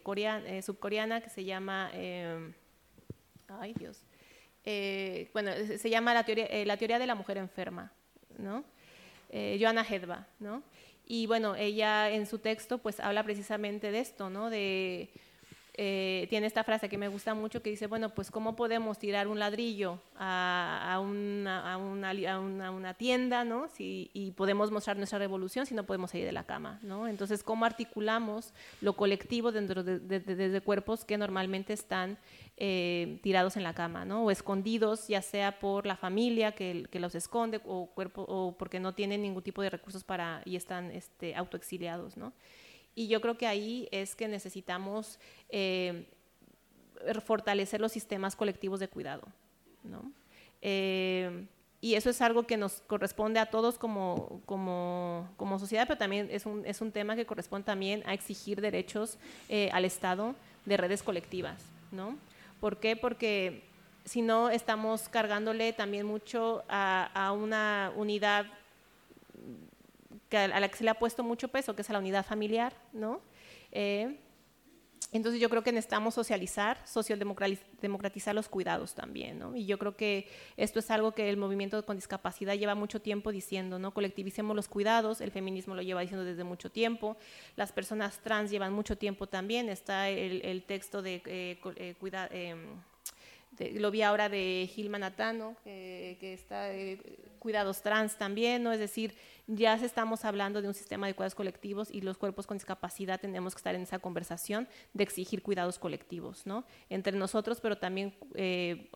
subcoreana 0.62 1.22
que 1.22 1.30
se 1.30 1.44
llama, 1.46 1.90
ay 3.48 3.72
Dios, 3.72 4.02
bueno, 5.32 5.50
se 5.78 5.88
llama 5.88 6.12
la 6.12 6.24
teoría, 6.24 6.98
de 6.98 7.06
la 7.06 7.14
mujer 7.14 7.38
enferma, 7.38 7.90
¿no? 8.36 8.64
Joanna 9.32 9.86
Hedva, 9.88 10.26
¿no? 10.40 10.62
Y 11.06 11.26
bueno, 11.26 11.56
ella 11.56 12.10
en 12.10 12.26
su 12.26 12.38
texto 12.38 12.76
pues 12.76 13.00
habla 13.00 13.24
precisamente 13.24 13.90
de 13.90 14.00
esto, 14.00 14.28
¿no? 14.28 14.50
De 14.50 15.08
eh, 15.74 16.26
tiene 16.28 16.46
esta 16.46 16.64
frase 16.64 16.88
que 16.88 16.98
me 16.98 17.08
gusta 17.08 17.34
mucho 17.34 17.62
que 17.62 17.70
dice, 17.70 17.86
bueno, 17.86 18.10
pues 18.10 18.30
cómo 18.30 18.56
podemos 18.56 18.98
tirar 18.98 19.28
un 19.28 19.38
ladrillo 19.38 20.00
a, 20.16 21.00
una, 21.02 21.72
a, 21.72 21.76
una, 21.76 22.10
a 22.10 22.70
una, 22.70 22.94
tienda, 22.94 23.44
¿no? 23.44 23.68
Si, 23.68 24.10
y 24.12 24.32
podemos 24.32 24.70
mostrar 24.70 24.96
nuestra 24.96 25.18
revolución 25.18 25.66
si 25.66 25.74
no 25.74 25.84
podemos 25.84 26.10
salir 26.10 26.26
de 26.26 26.32
la 26.32 26.44
cama, 26.44 26.80
¿no? 26.82 27.06
Entonces, 27.06 27.42
¿cómo 27.42 27.64
articulamos 27.64 28.52
lo 28.80 28.94
colectivo 28.94 29.52
dentro 29.52 29.84
de, 29.84 29.98
de, 29.98 30.60
cuerpos 30.60 31.04
que 31.04 31.16
normalmente 31.16 31.72
están 31.72 32.18
eh, 32.56 33.18
tirados 33.22 33.56
en 33.56 33.62
la 33.62 33.72
cama, 33.72 34.04
¿no? 34.04 34.24
O 34.24 34.30
escondidos, 34.30 35.08
ya 35.08 35.22
sea 35.22 35.60
por 35.60 35.86
la 35.86 35.96
familia 35.96 36.52
que, 36.52 36.86
que 36.90 37.00
los 37.00 37.14
esconde 37.14 37.60
o, 37.64 37.86
cuerpo, 37.86 38.26
o 38.28 38.56
porque 38.58 38.80
no 38.80 38.94
tienen 38.94 39.22
ningún 39.22 39.42
tipo 39.42 39.62
de 39.62 39.70
recursos 39.70 40.04
para 40.04 40.42
y 40.44 40.56
están 40.56 40.90
este, 40.90 41.34
autoexiliados, 41.36 42.16
¿no? 42.16 42.32
Y 42.94 43.08
yo 43.08 43.20
creo 43.20 43.38
que 43.38 43.46
ahí 43.46 43.88
es 43.90 44.14
que 44.14 44.28
necesitamos 44.28 45.18
eh, 45.48 46.06
fortalecer 47.24 47.80
los 47.80 47.92
sistemas 47.92 48.36
colectivos 48.36 48.80
de 48.80 48.88
cuidado. 48.88 49.22
¿no? 49.84 50.12
Eh, 50.62 51.46
y 51.80 51.94
eso 51.94 52.10
es 52.10 52.20
algo 52.20 52.46
que 52.46 52.58
nos 52.58 52.82
corresponde 52.82 53.40
a 53.40 53.46
todos 53.46 53.78
como, 53.78 54.42
como, 54.44 55.28
como 55.36 55.58
sociedad, 55.58 55.86
pero 55.86 55.98
también 55.98 56.28
es 56.30 56.44
un, 56.44 56.66
es 56.66 56.80
un, 56.82 56.92
tema 56.92 57.16
que 57.16 57.24
corresponde 57.24 57.64
también 57.64 58.02
a 58.06 58.12
exigir 58.12 58.60
derechos 58.60 59.16
eh, 59.48 59.70
al 59.72 59.86
Estado 59.86 60.34
de 60.66 60.76
redes 60.76 61.02
colectivas. 61.02 61.62
¿no? 61.90 62.18
¿Por 62.60 62.78
qué? 62.78 62.96
Porque 62.96 63.62
si 64.04 64.20
no 64.20 64.50
estamos 64.50 65.08
cargándole 65.08 65.72
también 65.72 66.06
mucho 66.06 66.64
a, 66.68 67.10
a 67.14 67.32
una 67.32 67.92
unidad 67.96 68.46
a 70.36 70.60
la 70.60 70.68
que 70.68 70.76
se 70.76 70.84
le 70.84 70.90
ha 70.90 70.98
puesto 70.98 71.22
mucho 71.22 71.48
peso, 71.48 71.74
que 71.74 71.82
es 71.82 71.90
a 71.90 71.92
la 71.92 71.98
unidad 71.98 72.24
familiar, 72.24 72.74
¿no? 72.92 73.20
Eh, 73.72 74.18
entonces 75.12 75.40
yo 75.40 75.50
creo 75.50 75.62
que 75.62 75.72
necesitamos 75.72 76.14
socializar, 76.14 76.78
socialdemocratizar 76.86 78.32
los 78.34 78.48
cuidados 78.48 78.94
también, 78.94 79.40
¿no? 79.40 79.56
Y 79.56 79.66
yo 79.66 79.76
creo 79.76 79.96
que 79.96 80.28
esto 80.56 80.78
es 80.78 80.90
algo 80.90 81.12
que 81.12 81.28
el 81.28 81.36
movimiento 81.36 81.84
con 81.84 81.96
discapacidad 81.96 82.54
lleva 82.54 82.76
mucho 82.76 83.00
tiempo 83.00 83.32
diciendo, 83.32 83.80
¿no? 83.80 83.92
Colectivicemos 83.92 84.54
los 84.54 84.68
cuidados, 84.68 85.20
el 85.20 85.32
feminismo 85.32 85.74
lo 85.74 85.82
lleva 85.82 86.02
diciendo 86.02 86.24
desde 86.24 86.44
mucho 86.44 86.70
tiempo, 86.70 87.16
las 87.56 87.72
personas 87.72 88.20
trans 88.20 88.52
llevan 88.52 88.72
mucho 88.72 88.96
tiempo 88.96 89.26
también, 89.26 89.68
está 89.68 90.08
el, 90.08 90.62
texto 90.62 91.02
de 91.02 91.22
eh, 91.26 91.58
eh, 91.76 92.66
em, 93.60 93.80
lo 93.80 93.90
vi 93.90 94.02
ahora 94.02 94.28
de 94.28 94.68
Gil 94.72 94.90
Manatano, 94.90 95.56
que, 95.64 96.16
está 96.20 96.72
eh, 96.72 96.98
cuidados 97.38 97.82
trans 97.82 98.16
también, 98.16 98.62
¿no? 98.62 98.72
Es 98.72 98.78
decir, 98.78 99.14
ya 99.46 99.74
estamos 99.74 100.24
hablando 100.24 100.62
de 100.62 100.68
un 100.68 100.74
sistema 100.74 101.06
de 101.06 101.14
cuidados 101.14 101.34
colectivos 101.34 101.90
y 101.90 102.00
los 102.00 102.18
cuerpos 102.18 102.46
con 102.46 102.56
discapacidad 102.56 103.20
tenemos 103.20 103.54
que 103.54 103.58
estar 103.58 103.74
en 103.74 103.82
esa 103.82 103.98
conversación 103.98 104.68
de 104.94 105.04
exigir 105.04 105.42
cuidados 105.42 105.78
colectivos, 105.78 106.46
¿no? 106.46 106.64
Entre 106.88 107.16
nosotros, 107.16 107.60
pero 107.60 107.76
también, 107.78 108.14
eh, 108.34 108.90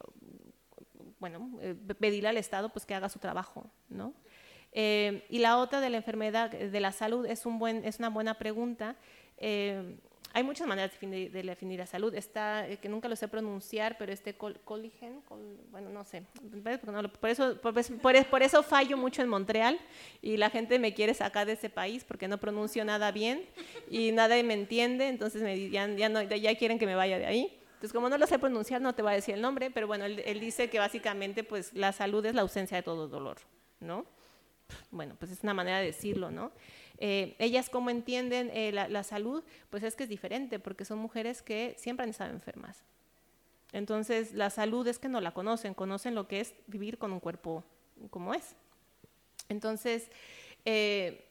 bueno, 1.18 1.58
eh, 1.60 1.74
pedirle 1.98 2.28
al 2.28 2.36
Estado 2.36 2.70
pues 2.70 2.86
que 2.86 2.94
haga 2.94 3.08
su 3.08 3.18
trabajo, 3.18 3.70
¿no? 3.88 4.14
y 4.76 5.38
la 5.38 5.58
otra 5.58 5.80
de 5.80 5.88
la 5.88 5.98
enfermedad, 5.98 6.50
de 6.50 6.80
la 6.80 6.90
salud, 6.90 7.26
es, 7.26 7.46
un 7.46 7.60
buen, 7.60 7.84
es 7.84 8.00
una 8.00 8.10
buena 8.10 8.34
pregunta 8.34 8.96
hay 10.34 10.42
muchas 10.42 10.66
maneras 10.66 10.90
de 11.00 11.30
definir, 11.30 11.78
la 11.78 11.86
salud. 11.86 12.12
Está, 12.12 12.68
eh, 12.68 12.76
que 12.78 12.88
nunca 12.88 13.08
lo 13.08 13.14
sé 13.14 13.28
pronunciar, 13.28 13.96
pero 13.96 14.12
este 14.12 14.34
coligen, 14.34 15.22
bueno, 15.70 15.90
no 15.90 16.02
sé. 16.02 16.24
por, 17.20 17.30
eso, 17.30 17.56
por, 17.60 18.42
eso 18.42 18.62
fallo 18.64 18.96
mucho 18.96 19.22
en 19.22 19.28
Montreal 19.28 19.78
y 20.20 20.36
la 20.36 20.50
gente 20.50 20.80
me 20.80 20.92
quiere 20.92 21.14
sacar 21.14 21.46
de 21.46 21.52
ese 21.52 21.70
país 21.70 22.02
porque 22.02 22.26
no 22.26 22.38
pronuncio 22.38 22.84
nada 22.84 23.12
bien 23.12 23.46
y 23.88 24.10
nadie 24.10 24.42
me 24.42 24.54
entiende, 24.54 25.06
entonces 25.06 25.40
me, 25.40 25.70
ya, 25.70 25.86
ya, 25.86 26.08
no, 26.08 26.20
ya 26.22 26.54
quieren 26.56 26.80
que 26.80 26.86
me 26.86 26.96
vaya 26.96 27.16
de 27.16 27.26
ahí. 27.26 27.56
Entonces, 27.74 27.92
como 27.92 28.08
no 28.08 28.18
lo 28.18 28.26
sé 28.26 28.40
pronunciar, 28.40 28.80
no 28.80 28.92
te 28.92 29.02
voy 29.02 29.12
a 29.12 29.14
decir 29.14 29.36
el 29.36 29.40
nombre, 29.40 29.70
pero 29.70 29.86
bueno, 29.86 30.04
él, 30.04 30.20
él 30.26 30.40
dice 30.40 30.68
que 30.68 30.80
básicamente 30.80 31.44
pues 31.44 31.72
la 31.74 31.92
salud 31.92 32.26
es 32.26 32.34
la 32.34 32.42
ausencia 32.42 32.76
de 32.76 32.82
todo 32.82 33.06
dolor, 33.06 33.36
¿no? 33.78 34.04
Bueno, 34.90 35.14
pues 35.16 35.30
es 35.30 35.44
una 35.44 35.54
manera 35.54 35.78
de 35.78 35.86
decirlo, 35.86 36.32
¿no? 36.32 36.50
Eh, 36.98 37.34
ellas 37.38 37.70
cómo 37.70 37.90
entienden 37.90 38.50
eh, 38.52 38.72
la, 38.72 39.02
salud, 39.02 39.42
pues 39.70 39.82
es 39.82 39.96
que 39.96 40.04
es 40.04 40.08
diferente, 40.08 40.58
porque 40.58 40.84
son 40.84 40.98
mujeres 40.98 41.42
que 41.42 41.74
siempre 41.78 42.04
han 42.04 42.10
estado 42.10 42.32
enfermas. 42.32 42.82
Entonces, 43.72 44.32
la 44.32 44.50
salud 44.50 44.86
es 44.86 44.98
que 44.98 45.08
no 45.08 45.20
la 45.20 45.34
conocen, 45.34 45.74
conocen 45.74 46.14
lo 46.14 46.28
que 46.28 46.40
es 46.40 46.54
vivir 46.66 46.98
con 46.98 47.12
un 47.12 47.20
cuerpo 47.20 47.64
como 48.10 48.34
es. 48.34 48.54
Entonces, 49.48 50.10
eh, 50.64 51.26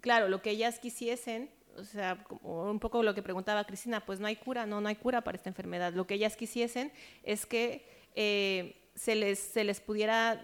claro, 0.00 0.28
lo 0.28 0.40
que 0.42 0.50
ellas 0.50 0.78
quisiesen, 0.78 1.50
o 1.76 1.84
sea, 1.84 2.24
un 2.42 2.78
poco 2.78 3.02
lo 3.02 3.14
que 3.14 3.22
preguntaba 3.22 3.64
Cristina, 3.64 4.04
pues 4.06 4.20
no 4.20 4.28
hay 4.28 4.36
cura, 4.36 4.64
no, 4.66 4.80
no 4.80 4.88
hay 4.88 4.96
cura 4.96 5.22
para 5.22 5.36
esta 5.36 5.50
enfermedad. 5.50 5.92
Lo 5.92 6.06
que 6.06 6.14
ellas 6.14 6.36
quisiesen 6.36 6.92
es 7.24 7.46
que 7.46 7.84
se, 8.94 9.14
les, 9.16 9.38
se 9.40 9.64
les 9.64 9.80
pudiera 9.80 10.40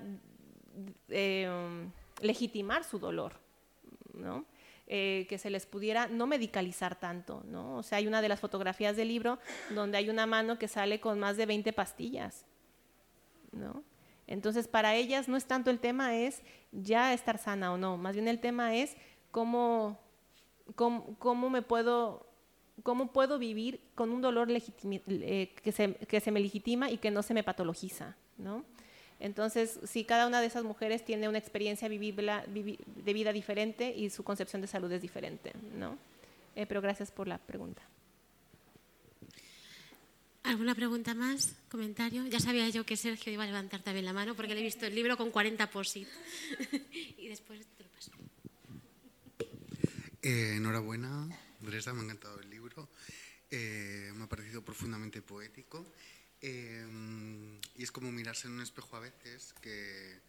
legitimar 2.20 2.82
su 2.82 2.98
dolor, 2.98 3.34
¿no? 4.18 4.44
Eh, 4.90 5.26
que 5.28 5.36
se 5.36 5.50
les 5.50 5.66
pudiera 5.66 6.06
no 6.06 6.26
medicalizar 6.26 6.98
tanto, 6.98 7.42
¿no? 7.46 7.76
O 7.76 7.82
sea, 7.82 7.98
hay 7.98 8.06
una 8.06 8.22
de 8.22 8.28
las 8.30 8.40
fotografías 8.40 8.96
del 8.96 9.08
libro 9.08 9.38
donde 9.74 9.98
hay 9.98 10.08
una 10.08 10.24
mano 10.24 10.58
que 10.58 10.66
sale 10.66 10.98
con 10.98 11.20
más 11.20 11.36
de 11.36 11.44
20 11.44 11.74
pastillas, 11.74 12.46
¿no? 13.52 13.82
Entonces, 14.26 14.66
para 14.66 14.94
ellas 14.94 15.28
no 15.28 15.36
es 15.36 15.44
tanto 15.44 15.70
el 15.70 15.78
tema 15.78 16.16
es 16.16 16.42
ya 16.72 17.12
estar 17.12 17.36
sana 17.36 17.72
o 17.72 17.76
no, 17.76 17.98
más 17.98 18.14
bien 18.14 18.28
el 18.28 18.40
tema 18.40 18.76
es 18.76 18.96
cómo, 19.30 19.98
cómo, 20.74 21.50
me 21.50 21.60
puedo 21.60 22.26
cómo 22.82 23.12
puedo 23.12 23.38
vivir 23.38 23.82
con 23.94 24.10
un 24.10 24.22
dolor 24.22 24.48
eh, 24.50 25.54
que, 25.62 25.72
se, 25.72 25.94
que 25.94 26.20
se 26.20 26.30
me 26.30 26.40
legitima 26.40 26.90
y 26.90 26.96
que 26.96 27.10
no 27.10 27.22
se 27.22 27.34
me 27.34 27.42
patologiza, 27.42 28.16
¿no? 28.38 28.64
Entonces, 29.20 29.80
si 29.84 30.04
cada 30.04 30.26
una 30.26 30.40
de 30.40 30.46
esas 30.46 30.64
mujeres 30.64 31.04
tiene 31.04 31.28
una 31.28 31.38
experiencia 31.38 31.88
de 31.88 31.98
vida 31.98 33.32
diferente 33.32 33.94
y 33.96 34.10
su 34.10 34.22
concepción 34.22 34.62
de 34.62 34.68
salud 34.68 34.90
es 34.92 35.02
diferente, 35.02 35.52
¿no? 35.74 35.98
Eh, 36.54 36.66
pero 36.66 36.80
gracias 36.80 37.10
por 37.10 37.26
la 37.26 37.38
pregunta. 37.38 37.82
¿Alguna 40.44 40.74
pregunta 40.74 41.14
más? 41.14 41.54
¿Comentario? 41.70 42.26
Ya 42.26 42.40
sabía 42.40 42.68
yo 42.70 42.86
que 42.86 42.96
Sergio 42.96 43.32
iba 43.32 43.42
a 43.42 43.46
levantar 43.46 43.82
también 43.82 44.06
la 44.06 44.12
mano 44.12 44.34
porque 44.34 44.54
le 44.54 44.60
he 44.60 44.64
visto 44.64 44.86
el 44.86 44.94
libro 44.94 45.16
con 45.16 45.30
40 45.30 45.70
posit. 45.70 46.08
y 47.18 47.28
después 47.28 47.66
te 47.76 47.82
lo 47.82 47.90
paso. 47.90 48.10
Eh, 50.22 50.54
enhorabuena, 50.56 51.28
Bresa, 51.60 51.92
me 51.92 52.00
ha 52.00 52.04
encantado 52.04 52.40
el 52.40 52.48
libro. 52.50 52.88
Eh, 53.50 54.10
me 54.14 54.24
ha 54.24 54.26
parecido 54.26 54.62
profundamente 54.62 55.22
poético 55.22 55.84
Em, 56.40 57.58
y 57.76 57.82
es 57.82 57.90
como 57.90 58.12
mirarse 58.12 58.46
en 58.46 58.54
un 58.54 58.60
espejo 58.62 58.96
a 58.96 59.00
veces 59.00 59.54
que, 59.60 60.20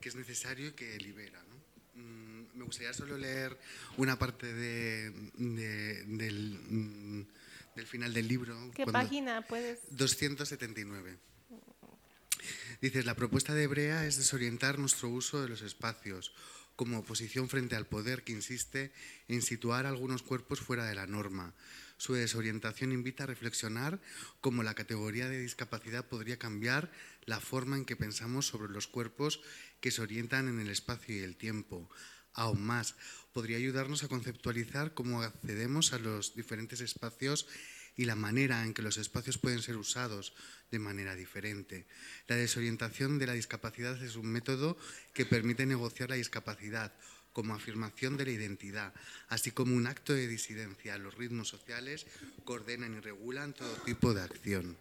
que 0.00 0.08
es 0.08 0.14
necesario 0.14 0.68
y 0.68 0.72
que 0.72 0.96
libera. 0.98 1.42
¿no? 1.48 2.00
Mm, 2.02 2.58
me 2.58 2.64
gustaría 2.64 2.92
solo 2.94 3.16
leer 3.18 3.58
una 3.96 4.18
parte 4.18 4.52
de, 4.52 5.10
de- 5.34 6.04
del, 6.04 6.58
mm, 6.68 7.26
del 7.76 7.86
final 7.86 8.12
del 8.14 8.26
libro. 8.28 8.70
¿Qué 8.74 8.86
página 8.86 9.42
puedes? 9.42 9.80
279. 9.90 11.16
Dices, 12.80 13.06
la 13.06 13.14
propuesta 13.14 13.54
de 13.54 13.66
Brea 13.66 14.06
es 14.06 14.16
desorientar 14.16 14.78
nuestro 14.78 15.08
uso 15.08 15.40
de 15.40 15.48
los 15.48 15.62
espacios 15.62 16.32
como 16.76 16.98
oposición 16.98 17.48
frente 17.48 17.76
al 17.76 17.86
poder 17.86 18.24
que 18.24 18.32
insiste 18.32 18.92
en 19.28 19.40
situar 19.42 19.86
algunos 19.86 20.22
cuerpos 20.22 20.60
fuera 20.60 20.84
de 20.84 20.94
la 20.94 21.06
norma. 21.06 21.54
Su 21.96 22.14
desorientación 22.14 22.92
invita 22.92 23.24
a 23.24 23.28
reflexionar 23.28 24.00
cómo 24.40 24.62
la 24.62 24.74
categoría 24.74 25.28
de 25.28 25.40
discapacidad 25.40 26.06
podría 26.06 26.38
cambiar 26.38 26.90
la 27.24 27.40
forma 27.40 27.76
en 27.76 27.84
que 27.84 27.96
pensamos 27.96 28.46
sobre 28.46 28.72
los 28.72 28.86
cuerpos 28.86 29.40
que 29.80 29.90
se 29.90 30.02
orientan 30.02 30.48
en 30.48 30.60
el 30.60 30.70
espacio 30.70 31.16
y 31.16 31.20
el 31.20 31.36
tiempo. 31.36 31.88
Aún 32.32 32.62
más, 32.62 32.96
podría 33.32 33.58
ayudarnos 33.58 34.02
a 34.02 34.08
conceptualizar 34.08 34.92
cómo 34.92 35.22
accedemos 35.22 35.92
a 35.92 35.98
los 35.98 36.34
diferentes 36.34 36.80
espacios 36.80 37.46
y 37.96 38.06
la 38.06 38.16
manera 38.16 38.64
en 38.64 38.74
que 38.74 38.82
los 38.82 38.96
espacios 38.96 39.38
pueden 39.38 39.62
ser 39.62 39.76
usados 39.76 40.34
de 40.70 40.80
manera 40.80 41.14
diferente. 41.14 41.86
La 42.26 42.36
desorientación 42.36 43.18
de 43.18 43.26
la 43.26 43.34
discapacidad 43.34 44.02
es 44.02 44.16
un 44.16 44.26
método 44.26 44.76
que 45.12 45.26
permite 45.26 45.64
negociar 45.64 46.10
la 46.10 46.16
discapacidad 46.16 46.92
como 47.34 47.54
afirmación 47.54 48.16
de 48.16 48.24
la 48.24 48.30
identidad, 48.30 48.94
así 49.28 49.50
como 49.50 49.76
un 49.76 49.86
acto 49.86 50.14
de 50.14 50.26
disidencia. 50.26 50.96
Los 50.96 51.16
ritmos 51.16 51.48
sociales 51.48 52.06
coordenan 52.44 52.94
y 52.94 53.00
regulan 53.00 53.52
todo 53.52 53.74
tipo 53.84 54.14
de 54.14 54.22
acción 54.22 54.78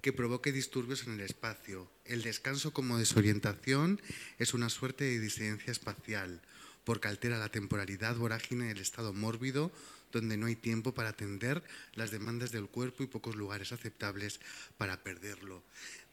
que 0.00 0.12
provoque 0.12 0.52
disturbios 0.52 1.06
en 1.06 1.14
el 1.14 1.20
espacio. 1.20 1.90
El 2.04 2.22
descanso 2.22 2.74
como 2.74 2.98
desorientación 2.98 4.00
es 4.38 4.52
una 4.52 4.68
suerte 4.68 5.04
de 5.04 5.18
disidencia 5.18 5.72
espacial, 5.72 6.42
porque 6.84 7.08
altera 7.08 7.38
la 7.38 7.48
temporalidad 7.48 8.14
vorágine 8.14 8.66
del 8.66 8.80
estado 8.80 9.14
mórbido, 9.14 9.72
donde 10.12 10.36
no 10.36 10.44
hay 10.44 10.56
tiempo 10.56 10.92
para 10.92 11.08
atender 11.08 11.62
las 11.94 12.10
demandas 12.10 12.52
del 12.52 12.68
cuerpo 12.68 13.02
y 13.02 13.06
pocos 13.06 13.34
lugares 13.34 13.72
aceptables 13.72 14.40
para 14.76 15.02
perderlo. 15.02 15.62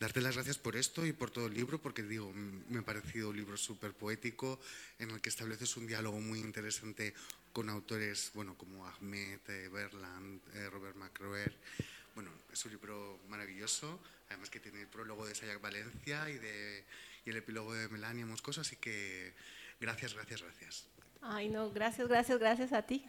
Darte 0.02 0.20
las 0.20 0.34
gracias 0.34 0.58
por 0.58 0.76
esto 0.76 1.06
y 1.06 1.14
por 1.14 1.30
todo 1.30 1.46
el 1.46 1.54
libro, 1.54 1.78
porque 1.78 2.02
digo, 2.02 2.34
me 2.34 2.80
ha 2.80 2.82
parecido 2.82 3.30
un 3.30 3.38
libro 3.38 3.56
súper 3.56 3.94
poético 3.94 4.60
en 4.98 5.12
el 5.12 5.22
que 5.22 5.30
estableces 5.30 5.78
un 5.78 5.86
diálogo 5.86 6.20
muy 6.20 6.40
interesante 6.40 7.14
con 7.54 7.70
autores 7.70 8.32
bueno, 8.34 8.56
como 8.58 8.88
Ahmed, 8.88 9.38
eh, 9.48 9.70
Berland, 9.72 10.42
eh, 10.56 10.72
Robert 10.72 10.96
McCroer. 10.96 11.56
Bueno, 12.16 12.32
es 12.52 12.66
un 12.66 12.72
libro 12.72 13.20
maravilloso, 13.30 14.00
además 14.30 14.50
que 14.50 14.60
tiene 14.60 14.82
el 14.82 14.88
prólogo 14.88 15.24
de 15.28 15.36
Sayak 15.36 15.62
Valencia 15.62 16.28
y, 16.32 16.40
de, 16.40 16.84
y 17.24 17.30
el 17.30 17.38
epílogo 17.38 17.72
de 17.76 17.88
Melania 17.90 18.26
Moscoso, 18.26 18.62
así 18.62 18.78
que 18.78 19.36
gracias, 19.80 20.16
gracias, 20.16 20.42
gracias. 20.42 20.88
Ay, 21.22 21.48
no, 21.48 21.70
gracias, 21.70 22.08
gracias, 22.08 22.40
gracias 22.40 22.74
a 22.74 22.82
ti 22.82 23.06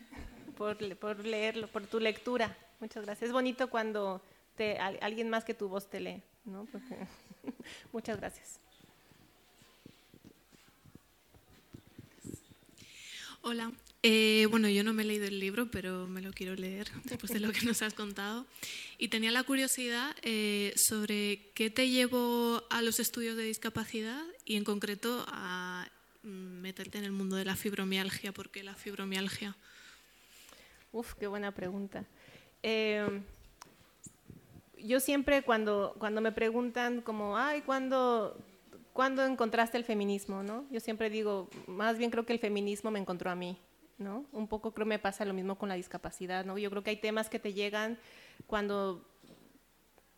por, 0.58 0.76
por 0.98 1.24
leerlo, 1.24 1.68
por 1.68 1.86
tu 1.86 1.98
lectura. 1.98 2.54
Muchas 2.80 3.02
gracias. 3.02 3.28
Es 3.28 3.32
bonito 3.32 3.70
cuando 3.70 4.22
te, 4.56 4.78
al- 4.78 4.98
alguien 5.02 5.28
más 5.30 5.44
que 5.44 5.54
tu 5.54 5.68
voz 5.68 5.88
te 5.90 6.00
lee, 6.00 6.22
¿no? 6.44 6.66
Porque- 6.70 7.06
muchas 7.92 8.18
gracias. 8.18 8.58
Hola. 13.42 13.72
Eh, 14.04 14.46
bueno, 14.50 14.68
yo 14.68 14.82
no 14.82 14.92
me 14.92 15.02
he 15.02 15.06
leído 15.06 15.26
el 15.26 15.38
libro, 15.38 15.70
pero 15.70 16.08
me 16.08 16.20
lo 16.22 16.32
quiero 16.32 16.54
leer 16.56 16.88
después 17.04 17.32
de 17.32 17.38
lo 17.40 17.52
que 17.52 17.62
nos 17.62 17.82
has 17.82 17.94
contado. 17.94 18.46
Y 18.98 19.08
tenía 19.08 19.30
la 19.30 19.44
curiosidad 19.44 20.14
eh, 20.22 20.72
sobre 20.76 21.50
qué 21.54 21.70
te 21.70 21.88
llevó 21.88 22.64
a 22.70 22.82
los 22.82 22.98
estudios 22.98 23.36
de 23.36 23.44
discapacidad 23.44 24.22
y 24.44 24.56
en 24.56 24.64
concreto 24.64 25.24
a 25.28 25.88
mm, 26.24 26.28
meterte 26.28 26.98
en 26.98 27.04
el 27.04 27.12
mundo 27.12 27.36
de 27.36 27.44
la 27.44 27.54
fibromialgia. 27.54 28.32
¿Por 28.32 28.50
qué 28.50 28.64
la 28.64 28.74
fibromialgia? 28.74 29.56
Uf, 30.92 31.14
qué 31.14 31.26
buena 31.28 31.52
pregunta. 31.52 32.04
Eh, 32.62 33.22
yo 34.84 35.00
siempre 35.00 35.42
cuando, 35.42 35.94
cuando 35.98 36.20
me 36.20 36.32
preguntan 36.32 37.00
como, 37.00 37.36
ay, 37.36 37.62
¿cuándo, 37.62 38.36
¿cuándo 38.92 39.24
encontraste 39.24 39.78
el 39.78 39.84
feminismo? 39.84 40.42
¿no? 40.42 40.64
Yo 40.70 40.80
siempre 40.80 41.10
digo, 41.10 41.48
más 41.66 41.98
bien 41.98 42.10
creo 42.10 42.26
que 42.26 42.32
el 42.32 42.38
feminismo 42.38 42.90
me 42.90 42.98
encontró 42.98 43.30
a 43.30 43.34
mí. 43.34 43.58
¿no? 43.98 44.24
Un 44.32 44.48
poco 44.48 44.72
creo 44.72 44.86
me 44.86 44.98
pasa 44.98 45.24
lo 45.24 45.34
mismo 45.34 45.56
con 45.56 45.68
la 45.68 45.76
discapacidad. 45.76 46.44
¿no? 46.44 46.58
Yo 46.58 46.70
creo 46.70 46.82
que 46.82 46.90
hay 46.90 46.96
temas 46.96 47.28
que 47.28 47.38
te 47.38 47.52
llegan 47.52 47.98
cuando 48.46 49.06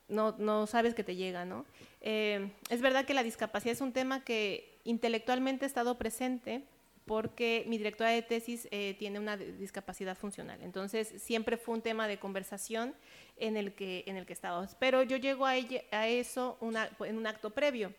no, 0.08 0.34
no 0.38 0.66
sabes 0.66 0.94
que 0.94 1.04
te 1.04 1.16
llega, 1.16 1.44
¿no? 1.44 1.64
Eh, 2.00 2.50
es 2.68 2.80
verdad 2.80 3.04
que 3.04 3.14
la 3.14 3.22
discapacidad 3.22 3.72
es 3.72 3.80
un 3.80 3.92
tema 3.92 4.22
que 4.22 4.78
intelectualmente 4.84 5.64
ha 5.64 5.68
estado 5.68 5.96
presente 5.96 6.64
porque 7.04 7.64
mi 7.66 7.76
directora 7.78 8.10
de 8.10 8.22
tesis 8.22 8.66
eh, 8.70 8.94
tiene 8.98 9.18
una 9.18 9.36
discapacidad 9.36 10.16
funcional. 10.16 10.58
Entonces, 10.62 11.12
siempre 11.22 11.56
fue 11.56 11.74
un 11.74 11.82
tema 11.82 12.08
de 12.08 12.18
conversación 12.18 12.94
en 13.36 13.56
el 13.56 13.74
que, 13.74 14.04
en 14.06 14.16
el 14.16 14.24
que 14.26 14.32
estábamos. 14.32 14.74
Pero 14.78 15.02
yo 15.02 15.16
llego 15.18 15.44
a, 15.44 15.56
ella- 15.56 15.82
a 15.90 16.08
eso 16.08 16.56
una- 16.60 16.88
en 17.00 17.18
un 17.18 17.26
acto 17.26 17.50
previo. 17.50 17.92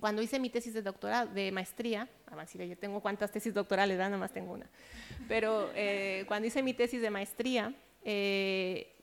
Cuando 0.00 0.22
hice 0.22 0.38
mi 0.38 0.48
tesis 0.48 0.72
de 0.72 0.82
doctorado, 0.82 1.30
de 1.32 1.52
maestría, 1.52 2.08
además, 2.26 2.48
si 2.48 2.56
yo 2.66 2.78
tengo 2.78 3.00
cuántas 3.00 3.30
tesis 3.30 3.52
doctorales, 3.52 3.98
nada 3.98 4.16
más 4.16 4.32
tengo 4.32 4.52
una. 4.52 4.66
Pero 5.28 5.70
eh, 5.74 6.24
cuando 6.28 6.46
hice 6.48 6.62
mi 6.62 6.72
tesis 6.72 7.02
de 7.02 7.10
maestría, 7.10 7.74
eh, 8.04 8.94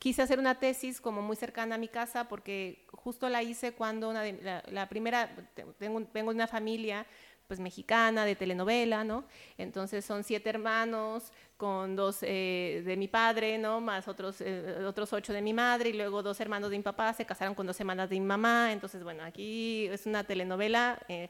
quise 0.00 0.22
hacer 0.22 0.40
una 0.40 0.58
tesis 0.58 1.00
como 1.00 1.22
muy 1.22 1.36
cercana 1.36 1.76
a 1.76 1.78
mi 1.78 1.86
casa 1.88 2.26
porque 2.26 2.84
justo 2.90 3.28
la 3.28 3.42
hice 3.44 3.72
cuando 3.72 4.08
una 4.10 4.22
de- 4.22 4.62
la, 4.72 4.88
primera, 4.88 5.30
vengo 5.78 6.00
de 6.12 6.22
una 6.22 6.48
familia 6.48 7.06
pues 7.46 7.58
mexicana, 7.58 8.24
de 8.24 8.36
telenovela, 8.36 9.02
¿no? 9.02 9.24
Entonces 9.58 10.04
son 10.04 10.22
siete 10.22 10.48
hermanos 10.50 11.32
con 11.56 11.96
dos 11.96 12.18
eh, 12.22 12.82
de 12.86 12.96
mi 12.96 13.08
padre, 13.08 13.58
¿no? 13.58 13.80
Más 13.80 14.06
otros, 14.06 14.36
eh, 14.40 14.84
otros 14.86 15.12
ocho 15.12 15.32
de 15.32 15.42
mi 15.42 15.52
madre 15.52 15.90
y 15.90 15.92
luego 15.94 16.22
dos 16.22 16.40
hermanos 16.40 16.70
de 16.70 16.76
mi 16.76 16.82
papá 16.84 17.12
se 17.12 17.24
casaron 17.26 17.56
con 17.56 17.66
dos 17.66 17.78
hermanas 17.80 18.08
de 18.08 18.20
mi 18.20 18.24
mamá. 18.24 18.72
Entonces, 18.72 19.02
bueno, 19.02 19.24
aquí 19.24 19.86
es 19.86 20.06
una 20.06 20.22
telenovela 20.22 21.02
eh, 21.08 21.28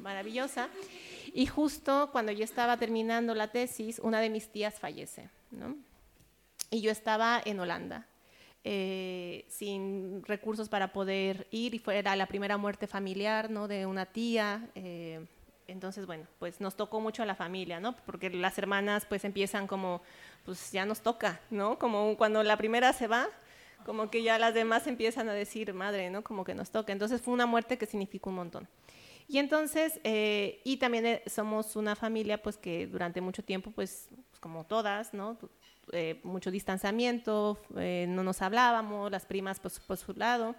maravillosa. 0.00 0.68
Y 1.34 1.44
justo 1.46 2.08
cuando 2.10 2.32
yo 2.32 2.42
estaba 2.42 2.76
terminando 2.78 3.34
la 3.34 3.48
tesis, 3.48 3.98
una 3.98 4.20
de 4.20 4.30
mis 4.30 4.48
tías 4.48 4.80
fallece, 4.80 5.28
¿no? 5.50 5.76
Y 6.70 6.80
yo 6.80 6.90
estaba 6.90 7.40
en 7.44 7.60
Holanda, 7.60 8.06
eh, 8.64 9.44
sin 9.48 10.22
recursos 10.24 10.68
para 10.68 10.92
poder 10.92 11.46
ir, 11.50 11.74
y 11.74 11.78
fue, 11.78 11.98
era 11.98 12.16
la 12.16 12.26
primera 12.26 12.56
muerte 12.56 12.86
familiar, 12.86 13.50
¿no? 13.50 13.68
De 13.68 13.86
una 13.86 14.06
tía. 14.06 14.68
eh, 14.74 15.26
entonces, 15.66 16.06
bueno, 16.06 16.26
pues 16.38 16.60
nos 16.60 16.76
tocó 16.76 17.00
mucho 17.00 17.22
a 17.22 17.26
la 17.26 17.34
familia, 17.34 17.80
¿no? 17.80 17.96
Porque 18.04 18.30
las 18.30 18.58
hermanas 18.58 19.06
pues 19.06 19.24
empiezan 19.24 19.66
como, 19.66 20.02
pues 20.44 20.72
ya 20.72 20.84
nos 20.84 21.00
toca, 21.00 21.40
¿no? 21.50 21.78
Como 21.78 22.16
cuando 22.16 22.42
la 22.42 22.56
primera 22.56 22.92
se 22.92 23.06
va, 23.06 23.28
como 23.86 24.10
que 24.10 24.22
ya 24.22 24.38
las 24.38 24.54
demás 24.54 24.86
empiezan 24.86 25.28
a 25.28 25.32
decir, 25.32 25.72
madre, 25.72 26.10
¿no? 26.10 26.22
Como 26.22 26.44
que 26.44 26.54
nos 26.54 26.70
toca. 26.70 26.92
Entonces 26.92 27.20
fue 27.22 27.32
una 27.32 27.46
muerte 27.46 27.78
que 27.78 27.86
significó 27.86 28.30
un 28.30 28.36
montón. 28.36 28.68
Y 29.26 29.38
entonces, 29.38 30.00
eh, 30.04 30.60
y 30.64 30.76
también 30.76 31.06
eh, 31.06 31.22
somos 31.26 31.76
una 31.76 31.96
familia 31.96 32.42
pues 32.42 32.58
que 32.58 32.86
durante 32.86 33.22
mucho 33.22 33.42
tiempo, 33.42 33.70
pues, 33.70 34.08
pues, 34.30 34.40
como 34.40 34.64
todas, 34.64 35.14
¿no? 35.14 35.38
Eh, 35.92 36.20
mucho 36.22 36.50
distanciamiento, 36.50 37.58
eh, 37.76 38.06
no 38.08 38.22
nos 38.22 38.42
hablábamos, 38.42 39.10
las 39.10 39.26
primas 39.26 39.60
pues 39.60 39.78
por 39.80 39.96
su 39.96 40.12
lado. 40.14 40.54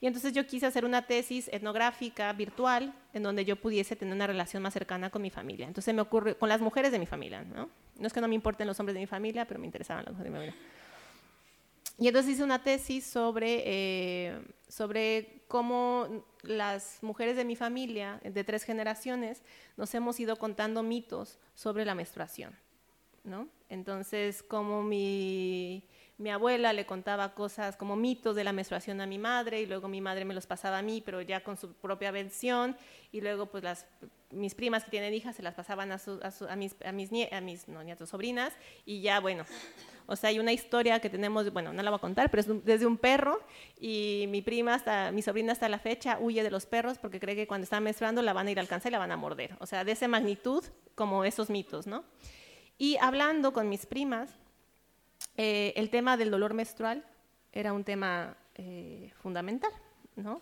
Y 0.00 0.06
entonces 0.06 0.32
yo 0.32 0.46
quise 0.46 0.66
hacer 0.66 0.84
una 0.84 1.06
tesis 1.06 1.48
etnográfica 1.52 2.32
virtual 2.32 2.94
en 3.12 3.22
donde 3.22 3.44
yo 3.44 3.56
pudiese 3.56 3.96
tener 3.96 4.14
una 4.14 4.26
relación 4.26 4.62
más 4.62 4.72
cercana 4.72 5.10
con 5.10 5.22
mi 5.22 5.30
familia. 5.30 5.66
Entonces 5.66 5.92
me 5.94 6.00
ocurre 6.00 6.36
con 6.36 6.48
las 6.48 6.60
mujeres 6.60 6.92
de 6.92 6.98
mi 6.98 7.06
familia, 7.06 7.42
¿no? 7.42 7.68
No 7.98 8.06
es 8.06 8.12
que 8.12 8.20
no 8.20 8.28
me 8.28 8.36
importen 8.36 8.68
los 8.68 8.78
hombres 8.78 8.94
de 8.94 9.00
mi 9.00 9.06
familia, 9.06 9.44
pero 9.44 9.58
me 9.58 9.66
interesaban 9.66 10.04
las 10.04 10.14
mujeres 10.14 10.32
de 10.32 10.38
mi 10.38 10.46
familia. 10.46 10.68
Y 11.98 12.06
entonces 12.06 12.34
hice 12.34 12.44
una 12.44 12.62
tesis 12.62 13.04
sobre, 13.04 13.62
eh, 13.66 14.40
sobre 14.68 15.42
cómo 15.48 16.24
las 16.42 17.02
mujeres 17.02 17.36
de 17.36 17.44
mi 17.44 17.56
familia, 17.56 18.20
de 18.22 18.44
tres 18.44 18.62
generaciones, 18.62 19.42
nos 19.76 19.92
hemos 19.94 20.20
ido 20.20 20.36
contando 20.36 20.84
mitos 20.84 21.40
sobre 21.54 21.84
la 21.84 21.96
menstruación. 21.96 22.54
¿No? 23.24 23.48
Entonces, 23.68 24.42
como 24.42 24.82
mi, 24.82 25.84
abuela 26.32 26.72
le 26.72 26.86
contaba 26.86 27.34
cosas 27.34 27.76
como 27.76 27.96
mitos 27.96 28.34
de 28.34 28.44
la 28.44 28.52
menstruación 28.52 29.00
a 29.00 29.06
mi 29.06 29.18
madre 29.18 29.60
y 29.60 29.66
luego 29.66 29.88
mi 29.88 30.00
madre 30.00 30.24
me 30.24 30.34
los 30.34 30.46
pasaba 30.46 30.78
a 30.78 30.82
mí, 30.82 31.02
pero 31.04 31.20
ya 31.20 31.42
con 31.44 31.56
su 31.56 31.72
propia 31.74 32.10
versión 32.10 32.76
y 33.12 33.20
luego 33.20 33.46
pues 33.46 33.62
las 33.64 33.86
mis 34.30 34.54
primas 34.54 34.84
que 34.84 34.90
tienen 34.90 35.14
hijas 35.14 35.36
se 35.36 35.42
las 35.42 35.54
pasaban 35.54 35.90
a, 35.92 35.98
su- 35.98 36.20
a, 36.22 36.50
a 36.50 36.56
mis 36.56 36.74
a 36.82 37.40
nietos 37.40 38.08
sobrinas 38.10 38.52
y 38.84 39.00
ya 39.00 39.20
bueno. 39.20 39.44
O 40.06 40.16
sea 40.16 40.30
hay 40.30 40.38
una 40.38 40.52
historia 40.52 41.00
que 41.00 41.10
tenemos 41.10 41.52
bueno 41.52 41.72
no 41.72 41.82
la 41.82 41.90
voy 41.90 41.98
a 41.98 42.00
contar 42.00 42.30
pero 42.30 42.40
es 42.40 42.64
desde 42.64 42.86
un 42.86 42.96
perro 42.96 43.40
y 43.78 44.24
mi 44.28 44.42
prima 44.42 44.82
mi 45.12 45.22
sobrina 45.22 45.52
hasta 45.52 45.68
la 45.68 45.78
fecha 45.78 46.18
huye 46.20 46.42
de 46.42 46.50
los 46.50 46.66
perros 46.66 46.98
porque 46.98 47.20
cree 47.20 47.36
que 47.36 47.46
cuando 47.46 47.64
está 47.64 47.80
menstruando 47.80 48.22
la 48.22 48.32
van 48.32 48.48
a 48.48 48.50
ir 48.50 48.58
a 48.58 48.62
alcanzar 48.62 48.90
y 48.90 48.94
la 48.94 48.98
van 48.98 49.12
a 49.12 49.16
morder. 49.16 49.54
O 49.60 49.66
sea 49.66 49.84
de 49.84 49.92
esa 49.92 50.08
magnitud 50.08 50.64
como 50.94 51.24
esos 51.24 51.48
mitos 51.50 51.86
no 51.86 52.04
y 52.78 52.96
hablando 52.98 53.52
con 53.52 53.68
mis 53.68 53.86
primas 53.86 54.30
eh, 55.36 55.72
el 55.76 55.88
tema 55.88 56.16
del 56.16 56.32
dolor 56.32 56.52
menstrual 56.52 57.04
era 57.52 57.72
un 57.72 57.84
tema 57.84 58.36
eh, 58.56 59.12
fundamental, 59.22 59.70
¿no? 60.16 60.40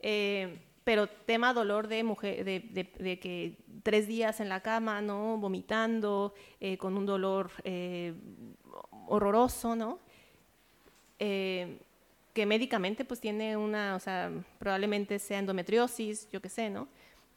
Eh, 0.00 0.58
pero 0.82 1.08
tema 1.08 1.54
dolor 1.54 1.88
de 1.88 2.02
mujer, 2.02 2.44
de, 2.44 3.18
que 3.18 3.56
tres 3.82 4.06
días 4.06 4.40
en 4.40 4.48
la 4.50 4.60
cama, 4.60 5.00
¿no? 5.00 5.38
Vomitando, 5.38 6.34
con 6.78 6.98
un 6.98 7.06
dolor 7.06 7.50
horroroso, 9.06 9.74
¿no? 9.74 9.98
Que 11.16 12.46
médicamente 12.46 13.06
pues 13.06 13.18
tiene 13.18 13.56
una, 13.56 13.96
o 13.96 14.00
sea, 14.00 14.30
probablemente 14.58 15.18
sea 15.18 15.38
endometriosis, 15.38 16.28
yo 16.30 16.42
qué 16.42 16.50
sé, 16.50 16.68
¿no? 16.68 16.86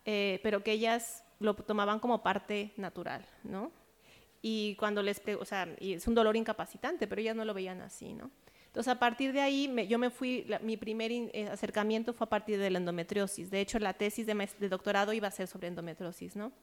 Pero 0.04 0.62
que 0.62 0.74
ellas 0.74 1.24
lo 1.40 1.54
tomaban 1.56 2.00
como 2.00 2.22
parte 2.22 2.74
natural, 2.76 3.26
¿no? 3.44 3.72
Y 4.50 4.76
cuando 4.76 5.04
les, 5.04 5.22
o 5.40 5.44
sea, 5.44 5.68
y 5.78 5.94
es 5.94 6.08
un 6.08 6.16
dolor 6.16 6.38
incapacitante, 6.38 7.06
pero 7.06 7.20
ellas 7.20 7.36
no 7.36 7.44
lo 7.44 7.54
veían 7.54 7.82
así, 7.82 8.14
¿no? 8.14 8.32
Entonces, 8.68 8.90
a 8.90 8.98
partir 8.98 9.34
de 9.34 9.42
ahí, 9.42 9.68
me, 9.68 9.88
yo 9.88 10.00
me 10.00 10.10
fui, 10.10 10.46
la, 10.48 10.60
mi 10.60 10.78
primer 10.78 11.12
in, 11.12 11.30
eh, 11.34 11.50
acercamiento 11.50 12.14
fue 12.14 12.26
a 12.26 12.30
partir 12.30 12.58
de 12.58 12.70
la 12.70 12.78
endometriosis. 12.78 13.52
De 13.52 13.60
hecho, 13.60 13.78
la 13.78 13.94
tesis 13.94 14.26
de, 14.26 14.50
de 14.58 14.70
doctorado 14.70 15.12
iba 15.12 15.28
a 15.28 15.32
ser 15.32 15.48
sobre 15.48 15.68
endometriosis, 15.68 16.38
¿no? 16.38 16.54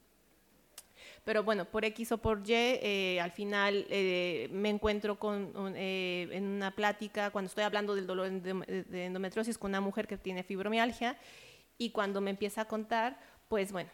Pero 1.25 1.43
bueno, 1.43 1.67
por 1.67 1.85
X 1.85 2.13
o 2.13 2.19
por 2.19 2.41
Y, 2.49 2.53
eh, 2.55 3.21
al 3.21 3.33
final 3.33 3.87
eh, 3.91 4.49
me 4.51 4.71
encuentro 4.71 5.19
con, 5.19 5.55
un, 5.55 5.75
eh, 5.77 6.29
en 6.33 6.45
una 6.45 6.71
plática, 6.71 7.31
cuando 7.33 7.49
estoy 7.49 7.65
hablando 7.65 7.95
del 7.95 8.07
dolor 8.07 8.31
de, 8.31 8.85
de, 8.89 9.05
endometriosis 9.05 9.59
con 9.59 9.73
una 9.73 9.83
mujer 9.83 10.07
que 10.07 10.17
tiene 10.17 10.43
fibromialgia, 10.43 11.19
y 11.77 11.91
cuando 11.91 12.23
me 12.23 12.31
empieza 12.31 12.63
a 12.63 12.65
contar, 12.65 13.19
pues 13.49 13.73
bueno, 13.73 13.91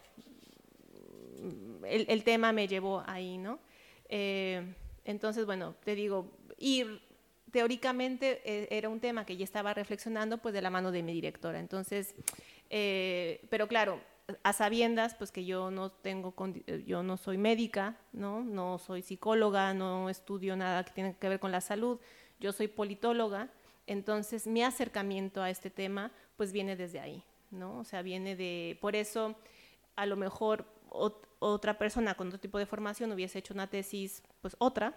el, 1.88 2.06
el 2.08 2.22
tema 2.22 2.52
me 2.52 2.68
llevó 2.68 3.02
ahí, 3.06 3.36
¿no? 3.36 3.58
Eh, 4.10 4.74
entonces, 5.04 5.46
bueno, 5.46 5.74
te 5.84 5.94
digo, 5.94 6.30
ir 6.58 7.00
teóricamente 7.50 8.42
eh, 8.44 8.68
era 8.70 8.88
un 8.88 9.00
tema 9.00 9.24
que 9.24 9.36
ya 9.36 9.44
estaba 9.44 9.72
reflexionando 9.72 10.38
pues 10.38 10.52
de 10.52 10.62
la 10.62 10.70
mano 10.70 10.92
de 10.92 11.02
mi 11.02 11.12
directora. 11.12 11.58
Entonces, 11.58 12.14
eh, 12.68 13.40
pero 13.48 13.68
claro, 13.68 14.00
a 14.42 14.52
sabiendas 14.52 15.14
pues 15.14 15.32
que 15.32 15.44
yo 15.44 15.70
no 15.70 15.90
tengo 15.90 16.34
yo 16.86 17.02
no 17.02 17.16
soy 17.16 17.38
médica, 17.38 17.96
¿no? 18.12 18.42
No 18.42 18.78
soy 18.78 19.02
psicóloga, 19.02 19.74
no 19.74 20.10
estudio 20.10 20.56
nada 20.56 20.84
que 20.84 20.92
tiene 20.92 21.16
que 21.16 21.28
ver 21.28 21.40
con 21.40 21.52
la 21.52 21.60
salud. 21.60 21.98
Yo 22.38 22.52
soy 22.52 22.68
politóloga, 22.68 23.48
entonces 23.86 24.46
mi 24.46 24.62
acercamiento 24.62 25.42
a 25.42 25.50
este 25.50 25.70
tema 25.70 26.12
pues 26.36 26.52
viene 26.52 26.76
desde 26.76 27.00
ahí, 27.00 27.24
¿no? 27.50 27.78
O 27.78 27.84
sea, 27.84 28.02
viene 28.02 28.36
de 28.36 28.78
por 28.80 28.96
eso 28.96 29.36
a 29.96 30.06
lo 30.06 30.16
mejor 30.16 30.64
ot 30.90 31.28
otra 31.42 31.78
persona 31.78 32.14
con 32.14 32.28
otro 32.28 32.38
tipo 32.38 32.58
de 32.58 32.66
formación 32.66 33.12
hubiese 33.12 33.38
hecho 33.38 33.54
una 33.54 33.66
tesis 33.66 34.22
pues 34.42 34.56
otra, 34.58 34.94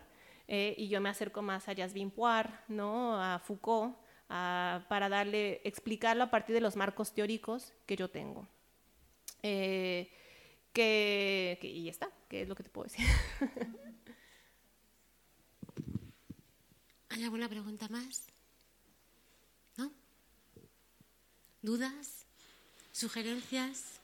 eh, 0.50 0.76
y 0.78 0.90
yo 0.90 1.00
me 1.00 1.08
acerco 1.08 1.42
más 1.42 1.70
a 1.70 1.76
Jasmine 1.76 2.12
Poir, 2.12 2.50
¿no? 2.68 3.22
a 3.22 3.40
Foucault, 3.40 3.96
para 4.28 5.10
darle, 5.10 5.62
explicarlo 5.64 6.24
a 6.24 6.32
partir 6.32 6.54
de 6.56 6.62
los 6.62 6.76
marcos 6.76 7.14
teóricos 7.14 7.72
que 7.86 7.96
yo 7.96 8.10
tengo. 8.10 8.48
Eh, 9.42 10.12
que, 10.74 11.58
que, 11.62 11.68
y 11.68 11.84
ya 11.86 11.92
está, 11.92 12.10
¿qué 12.28 12.42
es 12.42 12.50
lo 12.50 12.56
que 12.56 12.64
te 12.64 12.70
puedo 12.70 12.90
decir? 12.90 13.06
¿Hay 17.10 17.24
alguna 17.24 17.48
pregunta 17.48 17.88
más? 17.90 18.24
¿No? 19.78 19.92
¿Dudas? 21.62 22.26
¿Sugerencias? 22.92 24.00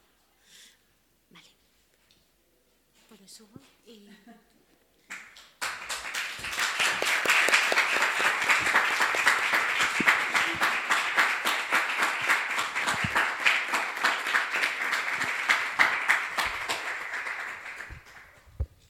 Vale. 1.31 1.47
Pues 3.07 3.11
me 3.11 3.17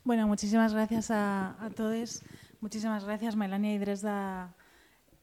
Bueno, 0.05 0.25
muchísimas 0.27 0.73
gracias 0.73 1.11
a, 1.11 1.69
todos. 1.75 2.23
Muchísimas 2.61 3.03
gracias, 3.03 3.35
Melania 3.35 3.73
y 3.73 3.77
Dresda. 3.77 4.53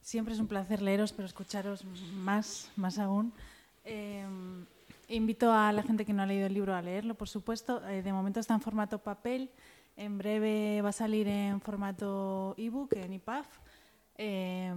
Siempre 0.03 0.35
es 0.35 0.41
un 0.41 0.47
placer 0.47 0.83
leeros, 0.83 1.13
pero 1.13 1.25
escucharos 1.25 1.85
más, 2.13 2.71
más 2.77 2.99
aún. 2.99 3.33
Eh, 3.85 4.27
invito 5.09 5.53
a 5.53 5.73
la 5.73 5.83
gente 5.83 6.05
que 6.05 6.13
no 6.13 6.23
ha 6.23 6.27
leído 6.27 6.47
el 6.47 6.55
libro 6.55 6.75
a 6.75 6.83
leerlo, 6.83 7.15
por 7.15 7.29
supuesto. 7.29 7.87
Eh, 7.89 8.03
de 8.03 8.13
momento 8.13 8.41
está 8.41 8.55
en 8.55 8.61
formato 8.61 8.99
papel. 8.99 9.51
En 9.97 10.19
breve 10.19 10.83
va 10.83 10.91
a 10.91 10.93
salir 10.93 11.27
en 11.29 11.61
formato 11.61 12.55
ebook, 12.59 12.93
en 12.95 13.15
IPAF, 13.15 13.47
eh, 14.19 14.75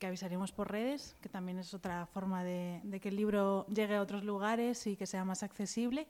que 0.00 0.06
avisaremos 0.06 0.50
por 0.52 0.70
redes, 0.70 1.14
que 1.20 1.28
también 1.28 1.58
es 1.58 1.74
otra 1.74 2.06
forma 2.06 2.42
de, 2.42 2.80
de 2.84 3.00
que 3.00 3.10
el 3.10 3.16
libro 3.16 3.66
llegue 3.66 3.96
a 3.96 4.02
otros 4.02 4.24
lugares 4.24 4.86
y 4.86 4.96
que 4.96 5.06
sea 5.06 5.24
más 5.24 5.42
accesible. 5.42 6.06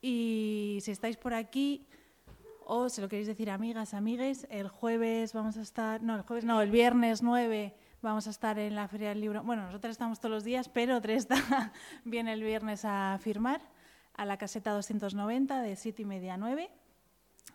Y 0.00 0.78
si 0.82 0.90
estáis 0.90 1.16
por 1.16 1.34
aquí, 1.34 1.86
o 2.64 2.88
si 2.88 3.00
lo 3.00 3.08
queréis 3.08 3.28
decir 3.28 3.50
amigas, 3.50 3.94
amigues, 3.94 4.46
el 4.50 4.68
jueves 4.68 5.32
vamos 5.32 5.56
a 5.56 5.62
estar, 5.62 6.02
no, 6.02 6.16
el 6.16 6.22
jueves 6.22 6.44
no, 6.44 6.60
el 6.60 6.70
viernes 6.70 7.22
9 7.22 7.74
vamos 8.02 8.26
a 8.26 8.30
estar 8.30 8.58
en 8.58 8.74
la 8.74 8.88
Feria 8.88 9.10
del 9.10 9.20
Libro. 9.20 9.42
Bueno, 9.42 9.62
nosotros 9.62 9.92
estamos 9.92 10.20
todos 10.20 10.30
los 10.30 10.44
días, 10.44 10.68
pero 10.68 11.00
Dresda 11.00 11.72
viene 12.04 12.32
el 12.32 12.42
viernes 12.42 12.84
a 12.84 13.18
firmar 13.20 13.60
a 14.14 14.24
la 14.24 14.36
caseta 14.36 14.72
290 14.72 15.62
de 15.62 15.76
7 15.76 16.02
y 16.02 16.04
media 16.04 16.34
a 16.34 16.36
9 16.36 16.70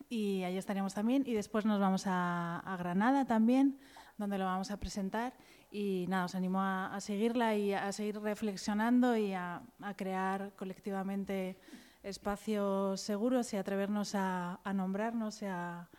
y 0.09 0.43
ahí 0.43 0.57
estaremos 0.57 0.93
también. 0.93 1.23
Y 1.25 1.33
después 1.33 1.65
nos 1.65 1.79
vamos 1.79 2.03
a, 2.05 2.75
Granada 2.79 3.25
también, 3.25 3.79
donde 4.17 4.37
lo 4.37 4.45
vamos 4.45 4.71
a 4.71 4.77
presentar. 4.77 5.33
Y 5.71 6.05
nada, 6.07 6.25
os 6.25 6.35
animo 6.35 6.61
a, 6.61 6.97
seguirla 6.99 7.55
y 7.55 7.73
a 7.73 7.91
seguir 7.91 8.19
reflexionando 8.19 9.17
y 9.17 9.33
a 9.33 9.61
crear 9.95 10.53
colectivamente 10.55 11.57
espacios 12.03 12.99
seguros 12.99 13.53
y 13.53 13.57
atrevernos 13.57 14.13
a, 14.13 14.59
a 14.63 14.73
nombrarnos 14.73 15.41
y 15.41 15.45
a, 15.45 15.89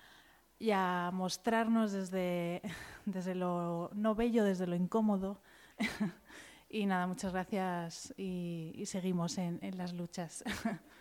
y 0.65 0.71
a, 0.71 1.11
mostrarnos 1.13 1.93
desde, 1.93 2.63
desde 3.05 3.35
lo 3.35 3.91
no 3.95 4.15
bello, 4.15 4.45
desde 4.45 4.67
lo 4.67 4.75
incómodo. 4.75 5.43
y 6.71 6.87
nada, 6.87 7.07
muchas 7.07 7.33
gracias 7.33 8.15
y, 8.17 8.83
seguimos 8.87 9.37
en 9.39 9.77
las 9.77 9.93
luchas. 9.93 10.43